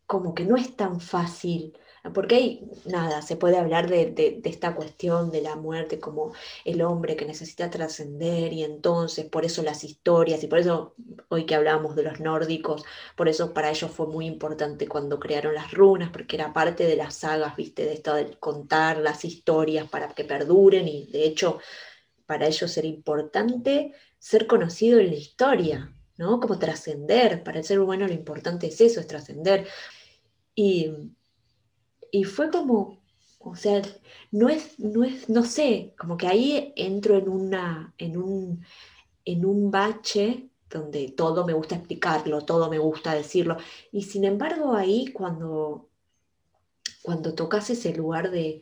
como 0.05 0.35
que 0.35 0.43
no 0.43 0.57
es 0.57 0.75
tan 0.75 0.99
fácil, 0.99 1.73
porque 2.13 2.35
hay, 2.35 2.69
nada, 2.85 3.21
se 3.21 3.35
puede 3.35 3.57
hablar 3.57 3.87
de, 3.87 4.41
esta 4.43 4.75
cuestión 4.75 5.31
de 5.31 5.41
la 5.41 5.55
muerte 5.55 5.99
como 5.99 6.33
el 6.65 6.81
hombre 6.81 7.15
que 7.15 7.25
necesita 7.25 7.69
trascender 7.69 8.53
y 8.53 8.63
entonces 8.63 9.25
por 9.25 9.45
eso 9.45 9.61
las 9.61 9.83
historias 9.83 10.43
y 10.43 10.47
por 10.47 10.59
eso 10.59 10.95
hoy 11.29 11.45
que 11.45 11.53
hablábamos 11.53 11.95
de 11.95 12.03
los 12.03 12.19
nórdicos, 12.19 12.83
por 13.15 13.29
eso 13.29 13.53
para 13.53 13.69
ellos 13.69 13.91
fue 13.91 14.07
muy 14.07 14.25
importante 14.25 14.87
cuando 14.87 15.19
crearon 15.19 15.53
las 15.53 15.71
runas, 15.71 16.09
porque 16.09 16.37
era 16.37 16.53
parte 16.53 16.85
de 16.85 16.95
las 16.95 17.15
sagas, 17.15 17.55
viste, 17.55 17.85
de 17.85 17.93
esto 17.93 18.15
de 18.15 18.37
contar 18.39 18.97
las 18.97 19.23
historias 19.23 19.87
para 19.87 20.09
que 20.09 20.23
perduren 20.23 20.87
y 20.87 21.05
de 21.07 21.25
hecho 21.25 21.59
para 22.25 22.47
ellos 22.47 22.75
era 22.77 22.87
importante 22.87 23.93
ser 24.17 24.47
conocido 24.47 24.99
en 24.99 25.07
la 25.07 25.15
historia, 25.15 25.93
¿no? 26.17 26.39
Como 26.39 26.57
trascender, 26.57 27.43
para 27.43 27.59
el 27.59 27.65
ser 27.65 27.79
humano 27.79 28.07
lo 28.07 28.13
importante 28.13 28.67
es 28.67 28.79
eso, 28.81 28.99
es 28.99 29.07
trascender. 29.07 29.67
Y, 30.55 30.91
y 32.11 32.23
fue 32.25 32.51
como, 32.51 33.01
o 33.39 33.55
sea, 33.55 33.81
no 34.31 34.49
es, 34.49 34.79
no 34.79 35.03
es, 35.03 35.29
no 35.29 35.43
sé, 35.43 35.93
como 35.97 36.17
que 36.17 36.27
ahí 36.27 36.73
entro 36.75 37.17
en 37.17 37.29
una, 37.29 37.93
en 37.97 38.17
un, 38.17 38.63
en 39.25 39.45
un 39.45 39.71
bache 39.71 40.49
donde 40.69 41.09
todo 41.09 41.45
me 41.45 41.53
gusta 41.53 41.75
explicarlo, 41.75 42.45
todo 42.45 42.69
me 42.69 42.79
gusta 42.79 43.13
decirlo. 43.13 43.57
Y 43.91 44.03
sin 44.03 44.25
embargo, 44.25 44.73
ahí 44.73 45.07
cuando, 45.07 45.89
cuando 47.01 47.33
tocas 47.33 47.69
ese 47.69 47.93
lugar 47.93 48.31
de, 48.31 48.61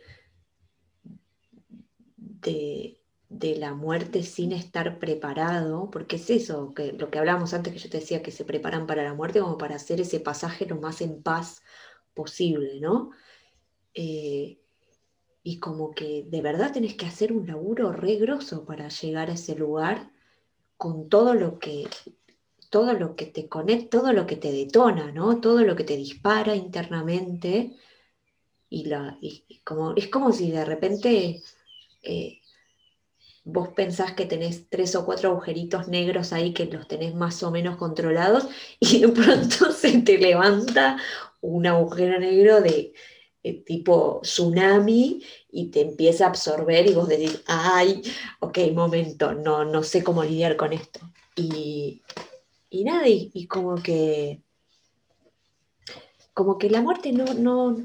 de, 2.17 2.99
de 3.29 3.55
la 3.57 3.73
muerte 3.73 4.23
sin 4.23 4.51
estar 4.51 4.99
preparado, 4.99 5.89
porque 5.91 6.15
es 6.15 6.29
eso, 6.29 6.73
que 6.73 6.93
lo 6.93 7.09
que 7.11 7.19
hablábamos 7.19 7.53
antes 7.53 7.73
que 7.73 7.79
yo 7.79 7.89
te 7.89 7.99
decía, 7.99 8.23
que 8.23 8.31
se 8.31 8.45
preparan 8.45 8.87
para 8.87 9.03
la 9.03 9.13
muerte 9.13 9.39
como 9.39 9.57
para 9.57 9.75
hacer 9.75 10.01
ese 10.01 10.19
pasaje 10.19 10.65
lo 10.65 10.77
más 10.77 11.01
en 11.01 11.21
paz 11.21 11.61
posible, 12.13 12.79
¿no? 12.79 13.11
Eh, 13.93 14.59
y 15.43 15.59
como 15.59 15.91
que 15.91 16.25
de 16.27 16.41
verdad 16.41 16.71
tenés 16.73 16.95
que 16.95 17.05
hacer 17.05 17.31
un 17.31 17.47
laburo 17.47 17.91
re 17.91 18.15
grosso 18.17 18.65
para 18.65 18.89
llegar 18.89 19.29
a 19.29 19.33
ese 19.33 19.55
lugar 19.55 20.11
con 20.77 21.09
todo 21.09 21.33
lo 21.33 21.59
que 21.59 21.87
todo 22.69 22.93
lo 22.93 23.15
que 23.15 23.25
te 23.25 23.49
conecta, 23.49 23.99
todo 23.99 24.13
lo 24.13 24.27
que 24.27 24.35
te 24.35 24.51
detona, 24.51 25.11
¿no? 25.11 25.41
Todo 25.41 25.63
lo 25.63 25.75
que 25.75 25.83
te 25.83 25.97
dispara 25.97 26.55
internamente 26.55 27.75
y, 28.69 28.85
la, 28.85 29.17
como, 29.63 29.95
es 29.95 30.07
como 30.07 30.31
si 30.31 30.51
de 30.51 30.63
repente 30.65 31.41
eh, 32.03 32.39
vos 33.43 33.69
pensás 33.69 34.13
que 34.13 34.25
tenés 34.25 34.69
tres 34.69 34.95
o 34.95 35.05
cuatro 35.05 35.31
agujeritos 35.31 35.87
negros 35.87 36.31
ahí 36.33 36.53
que 36.53 36.65
los 36.65 36.87
tenés 36.87 37.15
más 37.15 37.41
o 37.43 37.51
menos 37.51 37.77
controlados 37.77 38.47
y 38.79 38.99
de 39.01 39.07
pronto 39.09 39.71
se 39.71 40.01
te 40.01 40.17
levanta 40.19 40.97
un 41.41 41.65
agujero 41.65 42.19
negro 42.19 42.61
de, 42.61 42.93
eh, 43.43 43.63
tipo 43.63 44.19
tsunami 44.21 45.23
y 45.51 45.67
te 45.71 45.81
empieza 45.81 46.25
a 46.25 46.29
absorber 46.29 46.87
y 46.87 46.93
vos 46.93 47.07
decís, 47.07 47.43
ay, 47.47 48.01
ok, 48.39 48.57
momento, 48.73 49.33
no, 49.33 49.65
no 49.65 49.83
sé 49.83 50.03
cómo 50.03 50.23
lidiar 50.23 50.55
con 50.55 50.73
esto. 50.73 50.99
Y, 51.35 52.01
y 52.69 52.83
nada, 52.83 53.07
y, 53.07 53.31
y 53.33 53.47
como 53.47 53.75
que 53.75 54.41
como 56.33 56.57
que 56.57 56.69
la 56.69 56.81
muerte 56.81 57.11
no, 57.11 57.33
no 57.33 57.75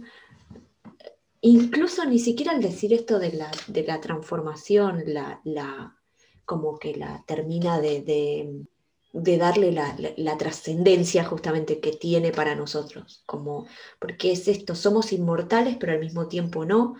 incluso 1.41 2.05
ni 2.07 2.19
siquiera 2.19 2.53
al 2.53 2.63
decir 2.63 2.93
esto 2.95 3.19
de 3.19 3.33
la, 3.33 3.51
de 3.67 3.83
la 3.83 4.01
transformación, 4.01 5.03
la, 5.07 5.41
la, 5.45 5.97
como 6.45 6.79
que 6.79 6.95
la 6.95 7.23
termina 7.27 7.81
de, 7.81 8.01
de, 8.03 8.65
de 9.15 9.39
darle 9.39 9.73
la, 9.73 9.97
la- 10.17 10.37
trascendencia 10.39 11.25
justamente 11.25 11.81
que 11.81 11.93
tiene 11.93 12.33
para 12.33 12.55
nosotros, 12.57 13.23
como, 13.27 13.67
porque 14.01 14.33
es 14.33 14.49
esto, 14.49 14.75
somos 14.75 15.13
inmortales 15.13 15.77
pero 15.79 15.93
al 15.93 16.01
mismo 16.01 16.29
tiempo 16.29 16.65
no, 16.67 16.97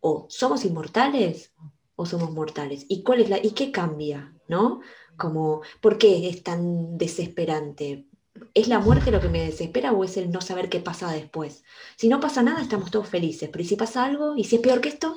o 0.00 0.26
somos 0.30 0.64
inmortales 0.64 1.52
o 1.96 2.06
somos 2.06 2.30
mortales, 2.32 2.84
y 2.88 3.02
cuál 3.02 3.20
es 3.22 3.30
la, 3.30 3.38
y 3.38 3.52
qué 3.52 3.72
cambia, 3.72 4.34
¿no? 4.48 4.80
Como, 5.16 5.62
¿por 5.80 5.98
qué 5.98 6.28
es 6.28 6.42
tan 6.42 6.98
desesperante? 6.98 8.06
¿Es 8.54 8.68
la 8.68 8.80
muerte 8.80 9.10
lo 9.10 9.20
que 9.20 9.30
me 9.30 9.44
desespera 9.46 9.92
o 9.92 10.04
es 10.04 10.16
el 10.18 10.30
no 10.30 10.42
saber 10.42 10.68
qué 10.68 10.80
pasa 10.80 11.10
después? 11.12 11.64
Si 11.96 12.08
no 12.08 12.20
pasa 12.20 12.42
nada, 12.42 12.60
estamos 12.62 12.90
todos 12.90 13.08
felices, 13.08 13.48
pero 13.50 13.62
¿y 13.64 13.66
si 13.66 13.76
pasa 13.76 14.04
algo? 14.04 14.36
¿Y 14.36 14.44
si 14.44 14.56
es 14.56 14.62
peor 14.62 14.80
que 14.82 14.90
esto? 14.90 15.16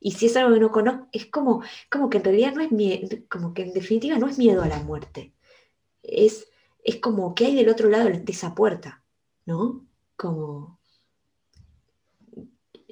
¿Y 0.00 0.12
si 0.12 0.26
es 0.26 0.36
algo 0.36 0.54
que 0.54 0.60
no 0.60 0.72
conozco? 0.72 1.08
Es 1.12 1.26
como, 1.26 1.62
como 1.90 2.10
que 2.10 2.18
en 2.18 2.24
realidad 2.24 2.54
no 2.54 2.62
es 2.62 2.72
miedo, 2.72 3.08
como 3.30 3.54
que 3.54 3.62
en 3.62 3.72
definitiva 3.72 4.18
no 4.18 4.28
es 4.28 4.38
miedo 4.38 4.62
a 4.62 4.68
la 4.68 4.80
muerte. 4.80 5.35
Es, 6.08 6.46
es 6.84 6.96
como 7.00 7.34
que 7.34 7.46
hay 7.46 7.54
del 7.56 7.68
otro 7.68 7.88
lado 7.88 8.08
de 8.08 8.22
esa 8.28 8.54
puerta, 8.54 9.02
¿no? 9.44 9.86
Como, 10.16 10.78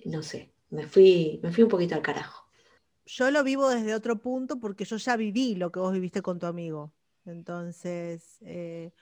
no 0.04 0.22
sé, 0.22 0.52
me 0.70 0.86
fui, 0.86 1.40
me 1.42 1.52
fui 1.52 1.62
un 1.64 1.70
poquito 1.70 1.94
al 1.94 2.02
carajo. 2.02 2.44
Yo 3.06 3.30
lo 3.30 3.44
vivo 3.44 3.68
desde 3.68 3.94
otro 3.94 4.20
punto 4.20 4.58
porque 4.60 4.84
yo 4.84 4.96
ya 4.96 5.16
viví 5.16 5.54
lo 5.56 5.70
que 5.70 5.80
vos 5.80 5.92
viviste 5.92 6.22
con 6.22 6.38
tu 6.38 6.46
amigo. 6.46 6.92
Entonces, 7.26 8.38
eh, 8.42 8.92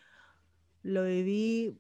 lo 0.82 1.04
viví 1.04 1.78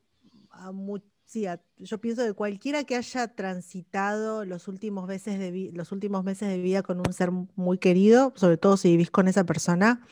a 0.50 0.72
mu- 0.72 1.00
sí, 1.26 1.46
a- 1.46 1.60
yo 1.78 2.00
pienso 2.00 2.24
que 2.24 2.32
cualquiera 2.32 2.84
que 2.84 2.96
haya 2.96 3.28
transitado 3.34 4.44
los 4.44 4.68
últimos 4.68 5.06
meses 5.08 5.38
de 5.38 5.70
los 5.72 5.90
últimos 5.92 6.24
meses 6.24 6.48
de 6.48 6.58
vida 6.58 6.82
con 6.82 6.98
un 6.98 7.12
ser 7.12 7.30
muy 7.30 7.78
querido, 7.78 8.32
sobre 8.36 8.56
todo 8.56 8.76
si 8.76 8.90
vivís 8.90 9.10
con 9.10 9.28
esa 9.28 9.44
persona, 9.44 10.06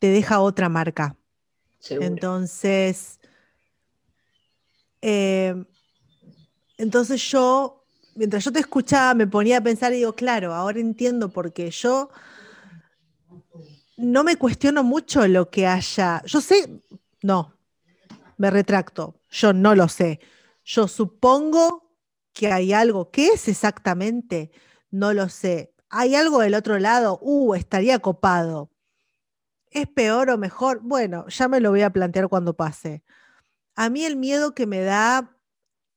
te 0.00 0.08
deja 0.08 0.40
otra 0.40 0.68
marca. 0.68 1.16
Seguro. 1.78 2.06
Entonces, 2.06 3.20
eh, 5.00 5.54
entonces 6.76 7.22
yo, 7.30 7.84
mientras 8.14 8.44
yo 8.44 8.50
te 8.50 8.60
escuchaba, 8.60 9.14
me 9.14 9.26
ponía 9.26 9.58
a 9.58 9.62
pensar 9.62 9.92
y 9.92 9.98
digo, 9.98 10.14
claro, 10.14 10.54
ahora 10.54 10.80
entiendo 10.80 11.28
porque 11.28 11.70
yo 11.70 12.10
no 13.96 14.24
me 14.24 14.36
cuestiono 14.36 14.82
mucho 14.82 15.28
lo 15.28 15.50
que 15.50 15.66
haya. 15.66 16.22
Yo 16.24 16.40
sé, 16.40 16.82
no, 17.22 17.54
me 18.38 18.50
retracto, 18.50 19.20
yo 19.30 19.52
no 19.52 19.74
lo 19.74 19.88
sé. 19.88 20.20
Yo 20.64 20.88
supongo 20.88 21.94
que 22.32 22.50
hay 22.50 22.72
algo. 22.72 23.10
¿Qué 23.10 23.28
es 23.28 23.48
exactamente? 23.48 24.50
No 24.90 25.12
lo 25.12 25.28
sé. 25.28 25.74
¿Hay 25.90 26.14
algo 26.14 26.40
del 26.40 26.54
otro 26.54 26.78
lado? 26.78 27.18
Uh, 27.20 27.54
estaría 27.54 27.98
copado. 27.98 28.70
¿Es 29.70 29.86
peor 29.88 30.30
o 30.30 30.38
mejor? 30.38 30.80
Bueno, 30.82 31.26
ya 31.28 31.48
me 31.48 31.60
lo 31.60 31.70
voy 31.70 31.82
a 31.82 31.90
plantear 31.90 32.28
cuando 32.28 32.54
pase. 32.56 33.02
A 33.76 33.90
mí 33.90 34.04
el 34.04 34.16
miedo 34.16 34.54
que 34.54 34.66
me 34.66 34.80
da 34.82 35.36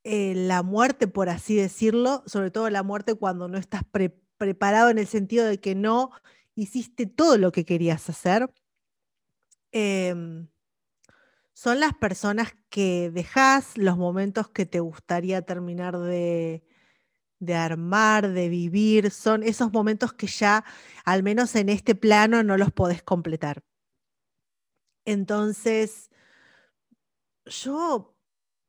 eh, 0.03 0.33
la 0.35 0.63
muerte, 0.63 1.07
por 1.07 1.29
así 1.29 1.55
decirlo, 1.55 2.23
sobre 2.27 2.51
todo 2.51 2.69
la 2.69 2.83
muerte 2.83 3.15
cuando 3.15 3.47
no 3.49 3.57
estás 3.59 3.83
pre- 3.85 4.15
preparado 4.37 4.89
en 4.89 4.99
el 4.99 5.07
sentido 5.07 5.45
de 5.47 5.59
que 5.59 5.75
no 5.75 6.11
hiciste 6.55 7.07
todo 7.07 7.37
lo 7.37 7.51
que 7.51 7.65
querías 7.65 8.09
hacer, 8.09 8.49
em, 9.71 10.47
son 11.53 11.79
las 11.79 11.93
personas 11.93 12.53
que 12.69 13.11
dejas, 13.11 13.77
los 13.77 13.97
momentos 13.97 14.49
que 14.49 14.65
te 14.65 14.79
gustaría 14.79 15.41
terminar 15.43 15.97
de, 15.99 16.63
de 17.45 17.55
armar, 17.55 18.29
de 18.29 18.49
vivir, 18.49 19.11
son 19.11 19.43
esos 19.43 19.71
momentos 19.71 20.13
que 20.13 20.27
ya, 20.27 20.63
al 21.05 21.23
menos 21.23 21.55
en 21.55 21.69
este 21.69 21.95
plano, 21.95 22.43
no 22.43 22.57
los 22.57 22.71
podés 22.71 23.03
completar. 23.03 23.63
Entonces, 25.05 26.09
yo 27.45 28.15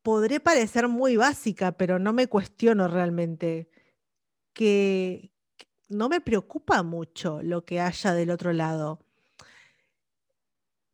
podré 0.03 0.41
parecer 0.41 0.89
muy 0.89 1.17
básica, 1.17 1.73
pero 1.73 1.99
no 1.99 2.13
me 2.13 2.27
cuestiono 2.27 2.89
realmente 2.89 3.71
que 4.53 5.33
no 5.89 6.09
me 6.09 6.21
preocupa 6.21 6.83
mucho 6.83 7.43
lo 7.43 7.65
que 7.65 7.81
haya 7.81 8.13
del 8.15 8.31
otro 8.31 8.53
lado. 8.53 9.01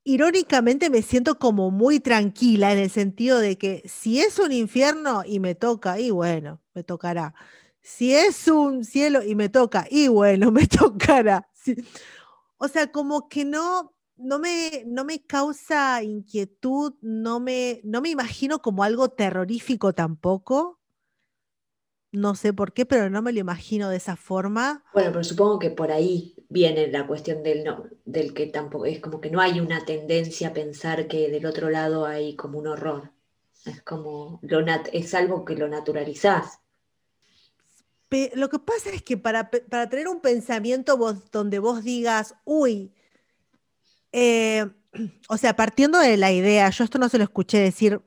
Irónicamente 0.05 0.91
me 0.91 1.03
siento 1.03 1.39
como 1.39 1.71
muy 1.71 2.01
tranquila 2.01 2.73
en 2.73 2.79
el 2.79 2.91
sentido 2.91 3.39
de 3.39 3.59
que 3.59 3.83
si 3.87 4.21
es 4.21 4.39
un 4.39 4.53
infierno 4.53 5.23
y 5.27 5.41
me 5.41 5.55
toca, 5.55 6.01
y 6.01 6.11
bueno, 6.11 6.61
me 6.75 6.83
tocará. 6.83 7.35
Si 7.83 8.15
es 8.15 8.49
un 8.49 8.85
cielo 8.85 9.23
y 9.23 9.35
me 9.35 9.49
toca, 9.49 9.87
y 9.91 10.09
bueno, 10.09 10.51
me 10.53 10.67
tocará. 10.67 11.47
O 12.59 12.69
sea, 12.69 12.91
como 12.93 13.29
que 13.29 13.45
no, 13.45 13.95
no 14.17 14.39
me, 14.39 14.85
no 14.87 15.05
me 15.05 15.25
causa 15.25 16.03
inquietud, 16.03 16.95
no 17.01 17.41
me, 17.41 17.81
no 17.85 18.01
me 18.01 18.11
imagino 18.11 18.61
como 18.63 18.85
algo 18.85 19.09
terrorífico 19.11 19.95
tampoco. 19.95 20.79
No 22.13 22.35
sé 22.37 22.53
por 22.53 22.73
qué, 22.73 22.87
pero 22.87 23.11
no 23.11 23.21
me 23.23 23.33
lo 23.33 23.41
imagino 23.41 23.89
de 23.89 23.97
esa 23.97 24.17
forma. 24.17 24.85
Bueno, 24.93 25.11
pero 25.13 25.25
supongo 25.25 25.59
que 25.59 25.71
por 25.71 25.91
ahí 25.93 26.35
viene 26.49 26.89
la 26.89 27.07
cuestión 27.07 27.43
del, 27.43 27.65
no, 27.65 27.85
del 28.05 28.35
que 28.35 28.47
tampoco 28.47 28.87
es 28.87 29.01
como 29.01 29.21
que 29.21 29.31
no 29.31 29.41
hay 29.41 29.61
una 29.61 29.85
tendencia 29.85 30.49
a 30.49 30.53
pensar 30.53 31.07
que 31.09 31.29
del 31.31 31.47
otro 31.47 31.71
lado 31.71 32.07
hay 32.07 32.35
como 32.37 32.59
un 32.59 32.67
horror. 32.69 33.13
Es 33.65 33.83
como 33.83 34.41
lo 34.43 34.61
nat- 34.63 34.89
es 34.93 35.15
algo 35.15 35.45
que 35.45 35.55
lo 35.57 35.69
naturalizás. 35.69 36.60
Lo 38.35 38.49
que 38.49 38.59
pasa 38.59 38.91
es 38.91 39.03
que 39.03 39.17
para, 39.17 39.51
para 39.51 39.89
tener 39.89 40.09
un 40.09 40.21
pensamiento 40.21 40.97
vos- 40.97 41.31
donde 41.31 41.59
vos 41.61 41.85
digas, 41.85 42.35
uy, 42.45 42.93
eh, 44.13 44.67
o 45.29 45.37
sea, 45.37 45.55
partiendo 45.55 45.99
de 45.99 46.17
la 46.17 46.33
idea, 46.33 46.69
yo 46.71 46.85
esto 46.85 46.99
no 46.99 47.09
se 47.09 47.19
lo 47.19 47.25
escuché 47.25 47.59
decir 47.59 48.01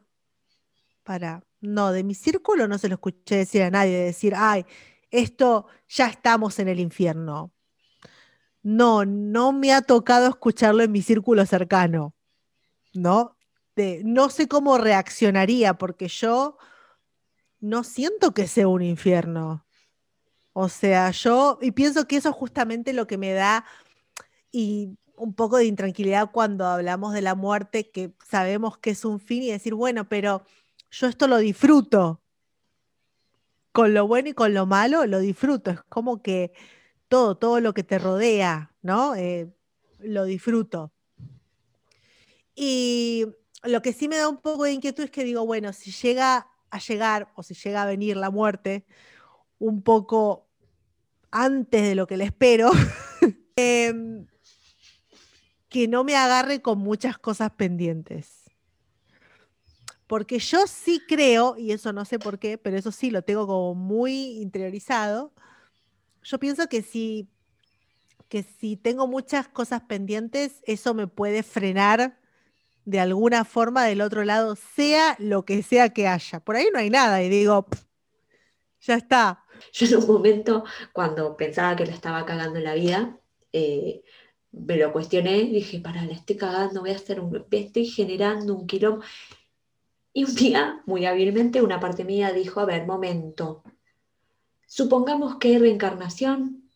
para, 1.03 1.43
no, 1.61 1.91
de 1.91 2.03
mi 2.03 2.15
círculo 2.15 2.67
no 2.67 2.77
se 2.77 2.87
lo 2.87 2.95
escuché 2.95 3.35
decir 3.37 3.61
a 3.63 3.69
nadie, 3.69 3.97
de 3.97 4.05
decir, 4.05 4.33
ay, 4.35 4.65
esto 5.11 5.67
ya 5.87 6.07
estamos 6.07 6.59
en 6.59 6.67
el 6.69 6.79
infierno. 6.79 7.51
No, 8.61 9.03
no 9.05 9.51
me 9.51 9.73
ha 9.73 9.81
tocado 9.81 10.27
escucharlo 10.29 10.83
en 10.83 10.91
mi 10.91 11.01
círculo 11.01 11.45
cercano, 11.45 12.15
¿no? 12.93 13.37
De- 13.75 14.01
no 14.05 14.29
sé 14.29 14.47
cómo 14.47 14.77
reaccionaría, 14.77 15.73
porque 15.75 16.07
yo 16.07 16.57
no 17.59 17.83
siento 17.83 18.33
que 18.33 18.47
sea 18.47 18.67
un 18.67 18.81
infierno. 18.81 19.65
O 20.53 20.69
sea, 20.69 21.09
yo, 21.11 21.57
y 21.61 21.71
pienso 21.71 22.07
que 22.07 22.17
eso 22.17 22.29
es 22.29 22.35
justamente 22.35 22.93
lo 22.93 23.07
que 23.07 23.17
me 23.17 23.33
da 23.33 23.65
y 24.51 24.97
un 25.15 25.33
poco 25.33 25.57
de 25.57 25.65
intranquilidad 25.65 26.31
cuando 26.31 26.65
hablamos 26.67 27.13
de 27.13 27.21
la 27.21 27.35
muerte, 27.35 27.89
que 27.89 28.13
sabemos 28.27 28.77
que 28.77 28.91
es 28.91 29.03
un 29.03 29.19
fin 29.19 29.43
y 29.43 29.51
decir, 29.51 29.73
bueno, 29.73 30.07
pero 30.07 30.43
yo 30.91 31.07
esto 31.07 31.27
lo 31.27 31.37
disfruto. 31.37 32.21
Con 33.71 33.95
lo 33.95 34.07
bueno 34.07 34.29
y 34.29 34.33
con 34.33 34.53
lo 34.53 34.67
malo 34.67 35.05
lo 35.07 35.19
disfruto. 35.19 35.71
Es 35.71 35.81
como 35.89 36.21
que 36.21 36.53
todo, 37.07 37.35
todo 37.35 37.59
lo 37.59 37.73
que 37.73 37.83
te 37.83 37.97
rodea, 37.97 38.71
¿no? 38.83 39.15
Eh, 39.15 39.51
lo 39.99 40.25
disfruto. 40.25 40.91
Y 42.55 43.25
lo 43.63 43.81
que 43.81 43.93
sí 43.93 44.07
me 44.07 44.17
da 44.17 44.27
un 44.29 44.37
poco 44.37 44.65
de 44.65 44.73
inquietud 44.73 45.05
es 45.05 45.11
que 45.11 45.23
digo, 45.23 45.45
bueno, 45.45 45.73
si 45.73 45.91
llega 45.91 46.47
a 46.69 46.79
llegar 46.79 47.31
o 47.35 47.41
si 47.41 47.55
llega 47.55 47.83
a 47.83 47.87
venir 47.87 48.17
la 48.17 48.29
muerte 48.29 48.85
un 49.59 49.81
poco 49.81 50.42
antes 51.33 51.81
de 51.81 51.95
lo 51.95 52.05
que 52.05 52.15
le 52.15 52.25
espero, 52.25 52.71
em, 53.55 54.27
que 55.67 55.87
no 55.87 56.03
me 56.03 56.15
agarre 56.15 56.61
con 56.61 56.77
muchas 56.77 57.17
cosas 57.17 57.51
pendientes. 57.51 58.43
Porque 60.05 60.37
yo 60.37 60.67
sí 60.67 61.01
creo, 61.07 61.57
y 61.57 61.71
eso 61.71 61.91
no 61.91 62.05
sé 62.05 62.19
por 62.19 62.37
qué, 62.37 62.59
pero 62.59 62.77
eso 62.77 62.91
sí 62.91 63.09
lo 63.09 63.23
tengo 63.23 63.47
como 63.47 63.73
muy 63.73 64.41
interiorizado. 64.41 65.33
Yo 66.21 66.37
pienso 66.37 66.67
que 66.69 66.83
si, 66.83 67.27
que 68.29 68.43
si 68.43 68.77
tengo 68.77 69.07
muchas 69.07 69.47
cosas 69.47 69.81
pendientes, 69.81 70.61
eso 70.67 70.93
me 70.93 71.07
puede 71.07 71.41
frenar 71.41 72.19
de 72.85 72.99
alguna 72.99 73.43
forma 73.43 73.85
del 73.85 74.01
otro 74.01 74.23
lado, 74.23 74.55
sea 74.55 75.15
lo 75.17 75.45
que 75.45 75.63
sea 75.63 75.89
que 75.89 76.07
haya. 76.07 76.41
Por 76.41 76.57
ahí 76.57 76.67
no 76.71 76.77
hay 76.77 76.91
nada 76.91 77.23
y 77.23 77.29
digo, 77.29 77.65
"Pf, 77.65 77.83
ya 78.81 78.95
está. 78.95 79.42
Yo 79.73 79.85
en 79.87 79.95
un 80.03 80.07
momento, 80.07 80.63
cuando 80.91 81.37
pensaba 81.37 81.75
que 81.75 81.85
la 81.85 81.93
estaba 81.93 82.25
cagando 82.25 82.57
en 82.57 82.65
la 82.65 82.73
vida, 82.73 83.17
eh, 83.51 84.03
me 84.51 84.77
lo 84.77 84.91
cuestioné 84.93 85.43
dije, 85.45 85.79
para, 85.79 86.05
la 86.05 86.13
estoy 86.13 86.37
cagando, 86.37 86.81
voy 86.81 86.91
a 86.91 86.95
hacer 86.95 87.19
un, 87.19 87.45
estoy 87.51 87.85
generando 87.85 88.53
un 88.55 88.67
quilombo. 88.67 89.03
Y 90.13 90.25
un 90.25 90.35
día, 90.35 90.81
muy 90.85 91.05
hábilmente, 91.05 91.61
una 91.61 91.79
parte 91.79 92.03
mía 92.03 92.31
dijo, 92.31 92.59
a 92.59 92.65
ver, 92.65 92.85
momento, 92.85 93.63
supongamos 94.67 95.37
que 95.37 95.49
hay 95.49 95.57
reencarnación, 95.57 96.69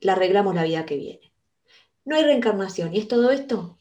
la 0.00 0.12
arreglamos 0.12 0.54
la 0.54 0.64
vida 0.64 0.86
que 0.86 0.96
viene. 0.96 1.32
No 2.06 2.16
hay 2.16 2.24
reencarnación 2.24 2.94
y 2.94 2.98
es 2.98 3.08
todo 3.08 3.30
esto, 3.30 3.78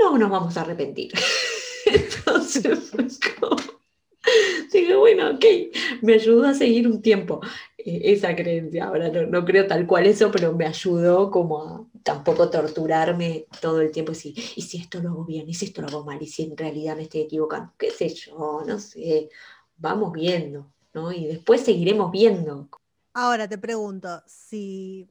no 0.00 0.18
nos 0.18 0.30
vamos 0.30 0.56
a 0.56 0.62
arrepentir. 0.62 1.12
Entonces 1.86 2.90
como, 3.40 3.56
Dije, 4.72 4.96
bueno, 4.96 5.30
ok, 5.30 5.44
me 6.02 6.14
ayudó 6.14 6.44
a 6.46 6.54
seguir 6.54 6.88
un 6.88 7.00
tiempo 7.00 7.40
esa 8.12 8.34
creencia. 8.34 8.86
Ahora 8.86 9.08
no, 9.08 9.26
no 9.26 9.44
creo 9.44 9.66
tal 9.66 9.86
cual 9.86 10.06
eso, 10.06 10.30
pero 10.32 10.52
me 10.52 10.66
ayudó 10.66 11.30
como 11.30 11.62
a 11.62 11.86
tampoco 12.02 12.50
torturarme 12.50 13.46
todo 13.60 13.80
el 13.80 13.90
tiempo. 13.92 14.12
Si, 14.14 14.34
y 14.56 14.62
si 14.62 14.78
esto 14.78 15.00
lo 15.00 15.10
hago 15.10 15.24
bien, 15.24 15.48
y 15.48 15.54
si 15.54 15.66
esto 15.66 15.82
lo 15.82 15.88
hago 15.88 16.04
mal, 16.04 16.20
y 16.20 16.26
si 16.26 16.44
en 16.44 16.56
realidad 16.56 16.96
me 16.96 17.02
estoy 17.02 17.22
equivocando, 17.22 17.72
qué 17.78 17.90
sé 17.90 18.08
yo, 18.08 18.62
no 18.66 18.78
sé, 18.78 19.30
vamos 19.76 20.12
viendo, 20.12 20.72
¿no? 20.94 21.12
Y 21.12 21.26
después 21.26 21.62
seguiremos 21.62 22.10
viendo. 22.10 22.68
Ahora 23.12 23.48
te 23.48 23.56
pregunto, 23.56 24.22
si 24.26 25.08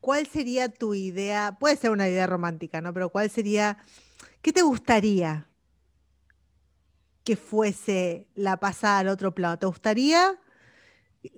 ¿cuál 0.00 0.26
sería 0.26 0.68
tu 0.68 0.94
idea? 0.94 1.56
Puede 1.58 1.76
ser 1.76 1.90
una 1.90 2.08
idea 2.08 2.26
romántica, 2.26 2.80
¿no? 2.80 2.92
Pero 2.94 3.10
¿cuál 3.10 3.30
sería, 3.30 3.78
qué 4.40 4.52
te 4.52 4.62
gustaría 4.62 5.48
que 7.24 7.36
fuese 7.36 8.28
la 8.34 8.58
pasada 8.58 8.98
al 8.98 9.08
otro 9.08 9.34
plano? 9.34 9.58
¿Te 9.58 9.66
gustaría? 9.66 10.38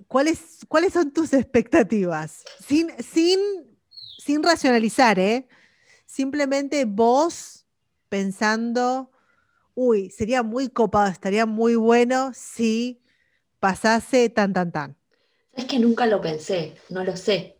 ¿Cuáles, 0.07 0.65
cuáles 0.67 0.93
son 0.93 1.11
tus 1.11 1.33
expectativas? 1.33 2.43
Sin, 2.65 2.91
sin, 3.01 3.39
sin 4.17 4.43
racionalizar, 4.43 5.19
¿eh? 5.19 5.47
Simplemente 6.05 6.85
vos 6.85 7.65
pensando, 8.09 9.11
uy, 9.75 10.09
sería 10.09 10.43
muy 10.43 10.69
copado, 10.69 11.11
estaría 11.11 11.45
muy 11.45 11.75
bueno 11.75 12.31
si 12.33 13.01
pasase 13.59 14.29
tan, 14.29 14.53
tan, 14.53 14.71
tan. 14.71 14.97
Es 15.53 15.65
que 15.65 15.79
nunca 15.79 16.05
lo 16.05 16.21
pensé, 16.21 16.75
no 16.89 17.03
lo 17.03 17.17
sé. 17.17 17.57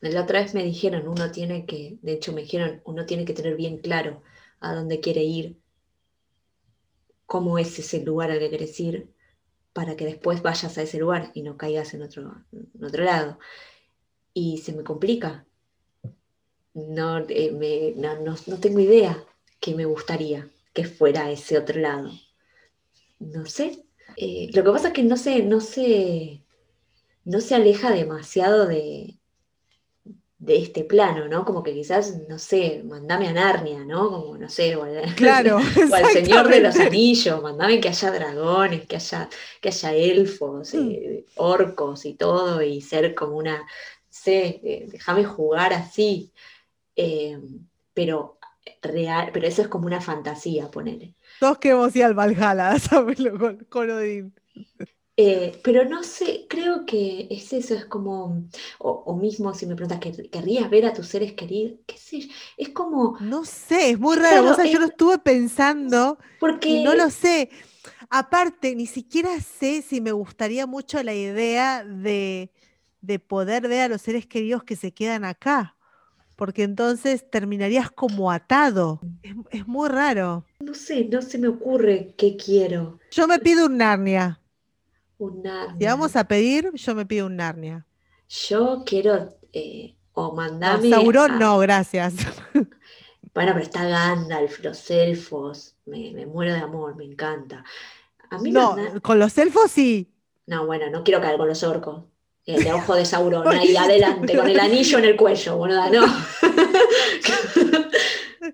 La 0.00 0.22
otra 0.22 0.40
vez 0.40 0.54
me 0.54 0.62
dijeron, 0.62 1.08
uno 1.08 1.32
tiene 1.32 1.66
que, 1.66 1.98
de 2.02 2.12
hecho 2.12 2.32
me 2.32 2.42
dijeron, 2.42 2.80
uno 2.84 3.04
tiene 3.04 3.24
que 3.24 3.34
tener 3.34 3.56
bien 3.56 3.78
claro 3.78 4.22
a 4.60 4.74
dónde 4.74 5.00
quiere 5.00 5.24
ir, 5.24 5.58
cómo 7.26 7.58
es 7.58 7.78
ese 7.78 8.04
lugar 8.04 8.30
al 8.30 8.38
que 8.38 8.48
quieres 8.48 8.78
ir, 8.78 9.12
para 9.78 9.96
que 9.96 10.06
después 10.12 10.42
vayas 10.42 10.76
a 10.76 10.82
ese 10.82 10.98
lugar 10.98 11.30
y 11.34 11.42
no 11.42 11.56
caigas 11.56 11.94
en 11.94 12.02
otro, 12.02 12.44
otro 12.82 13.04
lado. 13.04 13.38
Y 14.34 14.58
se 14.58 14.72
me 14.74 14.84
complica. 14.84 15.46
No, 16.98 17.18
eh, 17.28 17.50
me- 17.52 17.92
no, 17.94 18.10
no- 18.22 18.58
tengo 18.58 18.80
idea 18.80 19.22
qué 19.60 19.74
me 19.74 19.84
gustaría 19.84 20.48
que 20.72 20.84
fuera 20.86 21.30
ese 21.30 21.58
otro 21.58 21.78
lado. 21.78 22.10
No 23.20 23.46
sé. 23.46 23.84
Eh, 24.16 24.50
lo 24.54 24.64
que 24.64 24.70
pasa 24.70 24.88
es 24.88 24.94
que 24.94 25.02
no 25.04 25.16
se, 25.16 25.42
no 25.42 25.60
no 27.24 27.40
se 27.40 27.54
aleja 27.54 27.90
demasiado 27.92 28.66
de, 28.66 29.17
de 30.38 30.56
este 30.56 30.84
plano, 30.84 31.26
¿no? 31.28 31.44
Como 31.44 31.62
que 31.64 31.74
quizás, 31.74 32.16
no 32.28 32.38
sé, 32.38 32.82
mandame 32.84 33.28
a 33.28 33.32
Narnia, 33.32 33.84
¿no? 33.84 34.08
Como, 34.10 34.38
no 34.38 34.48
sé, 34.48 34.76
o 34.76 34.84
al, 34.84 35.14
Claro, 35.16 35.56
o 35.90 35.94
al 35.94 36.06
Señor 36.06 36.48
de 36.48 36.60
los. 36.60 36.76
Anillos, 36.76 37.42
mandame 37.42 37.80
que 37.80 37.88
haya 37.88 38.10
dragones, 38.12 38.86
que 38.86 38.96
haya, 38.96 39.28
que 39.60 39.68
haya 39.68 39.92
elfos, 39.94 40.74
Mm. 40.74 40.90
eh, 40.92 41.24
orcos 41.36 42.04
y 42.04 42.14
todo, 42.14 42.62
y 42.62 42.80
ser 42.80 43.14
como 43.14 43.36
una, 43.36 43.66
sé, 44.08 44.60
eh, 44.62 44.86
déjame 44.90 45.24
jugar 45.24 45.72
así. 45.72 46.32
Eh, 46.96 47.38
pero 47.94 48.38
real, 48.82 49.30
pero 49.32 49.46
eso 49.46 49.62
es 49.62 49.68
como 49.68 49.86
una 49.86 50.00
fantasía, 50.00 50.70
ponele. 50.70 51.14
Todos 51.40 51.58
queremos 51.58 51.94
ir 51.96 52.04
al 52.04 52.14
Valhalla, 52.14 52.78
¿sabes? 52.78 53.18
Con, 53.38 53.56
con 53.68 53.90
Odín. 53.90 54.34
Eh, 55.20 55.60
pero 55.64 55.84
no 55.84 56.04
sé, 56.04 56.46
creo 56.48 56.86
que 56.86 57.26
es 57.30 57.52
eso, 57.52 57.74
es 57.74 57.86
como, 57.86 58.48
o, 58.78 58.90
o 58.92 59.16
mismo 59.16 59.52
si 59.54 59.66
me 59.66 59.74
preguntas, 59.74 60.00
¿quer- 60.00 60.30
¿querrías 60.30 60.70
ver 60.70 60.86
a 60.86 60.92
tus 60.94 61.08
seres 61.08 61.32
queridos? 61.34 61.80
¿Qué 61.86 61.98
sé 61.98 62.20
yo? 62.20 62.28
Es 62.56 62.68
como, 62.70 63.18
No 63.18 63.44
sé, 63.44 63.90
es 63.90 63.98
muy 63.98 64.16
raro. 64.16 64.42
Claro, 64.42 64.64
yo 64.64 64.78
lo 64.78 64.86
estuve 64.86 65.18
pensando 65.18 66.18
porque... 66.38 66.68
y 66.68 66.80
no 66.80 66.94
lo 66.94 67.10
sé. 67.10 67.50
Aparte, 68.10 68.76
ni 68.76 68.86
siquiera 68.86 69.40
sé 69.40 69.82
si 69.82 70.00
me 70.00 70.12
gustaría 70.12 70.66
mucho 70.66 71.02
la 71.02 71.14
idea 71.14 71.84
de, 71.84 72.52
de 73.00 73.18
poder 73.18 73.68
ver 73.68 73.82
a 73.82 73.88
los 73.88 74.02
seres 74.02 74.26
queridos 74.26 74.64
que 74.64 74.76
se 74.76 74.92
quedan 74.94 75.24
acá, 75.24 75.76
porque 76.36 76.64
entonces 76.64 77.30
terminarías 77.30 77.90
como 77.92 78.32
atado. 78.32 79.06
Es, 79.22 79.34
es 79.52 79.66
muy 79.68 79.88
raro. 79.88 80.46
No 80.60 80.72
sé, 80.74 81.04
no 81.06 81.20
se 81.20 81.36
me 81.38 81.48
ocurre 81.48 82.14
qué 82.16 82.36
quiero. 82.36 83.00
Yo 83.10 83.26
me 83.28 83.38
pido 83.38 83.66
un 83.66 83.76
Narnia. 83.78 84.40
Un 85.18 85.42
Si 85.42 85.42
Narnia. 85.42 85.90
vamos 85.90 86.16
a 86.16 86.24
pedir, 86.24 86.70
yo 86.74 86.94
me 86.94 87.06
pido 87.06 87.26
un 87.26 87.36
Narnia. 87.36 87.86
Yo 88.28 88.82
quiero, 88.86 89.36
eh, 89.52 89.94
o 90.12 90.28
No, 90.28 90.32
mandame 90.34 90.90
Sauron 90.90 91.32
a- 91.32 91.38
no, 91.38 91.58
gracias. 91.58 92.14
Bueno, 93.34 93.52
pero 93.52 93.64
está 93.64 93.84
Gandalf, 93.86 94.58
los 94.64 94.90
elfos, 94.90 95.76
me, 95.86 96.10
me 96.12 96.26
muero 96.26 96.52
de 96.54 96.58
amor, 96.60 96.96
me 96.96 97.04
encanta. 97.04 97.62
A 98.30 98.38
mí 98.38 98.50
No, 98.50 98.74
con 99.00 99.20
los 99.20 99.38
elfos 99.38 99.70
sí. 99.70 100.12
No, 100.46 100.66
bueno, 100.66 100.90
no 100.90 101.04
quiero 101.04 101.20
caer 101.20 101.36
con 101.36 101.46
los 101.46 101.62
orcos. 101.62 102.02
El 102.46 102.64
de 102.64 102.72
ojo 102.72 102.96
de 102.96 103.04
Sauron, 103.04 103.46
ahí 103.56 103.76
adelante, 103.76 104.36
con 104.36 104.48
el 104.48 104.58
anillo 104.58 104.98
en 104.98 105.04
el 105.04 105.16
cuello, 105.16 105.56
boluda, 105.56 105.88
no. 105.90 106.04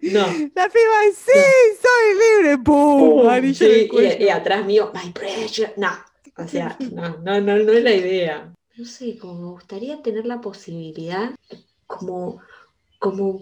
No. 0.03 0.27
La 0.55 0.69
piba 0.69 1.01
sí, 1.15 1.41
soy 1.81 2.41
libre. 2.43 2.59
¡Pum! 2.59 3.23
Pum, 3.23 3.29
Anillo 3.29 3.67
en 3.67 3.73
el 3.73 3.89
sí, 3.91 4.19
y, 4.21 4.25
y 4.25 4.29
atrás 4.29 4.65
mío, 4.67 4.93
my 4.95 5.13
precious. 5.13 5.71
No, 5.77 5.89
o 6.37 6.49
sea, 6.49 6.77
no, 6.93 7.19
no, 7.19 7.41
no, 7.41 7.57
no 7.59 7.73
es 7.73 7.85
la 7.85 7.95
idea. 7.95 8.55
No 8.77 8.85
sé, 8.85 9.19
como 9.19 9.35
me 9.41 9.47
gustaría 9.53 10.03
tener 10.03 10.27
la 10.27 10.41
posibilidad, 10.41 11.35
como, 11.87 12.41
como 12.99 13.41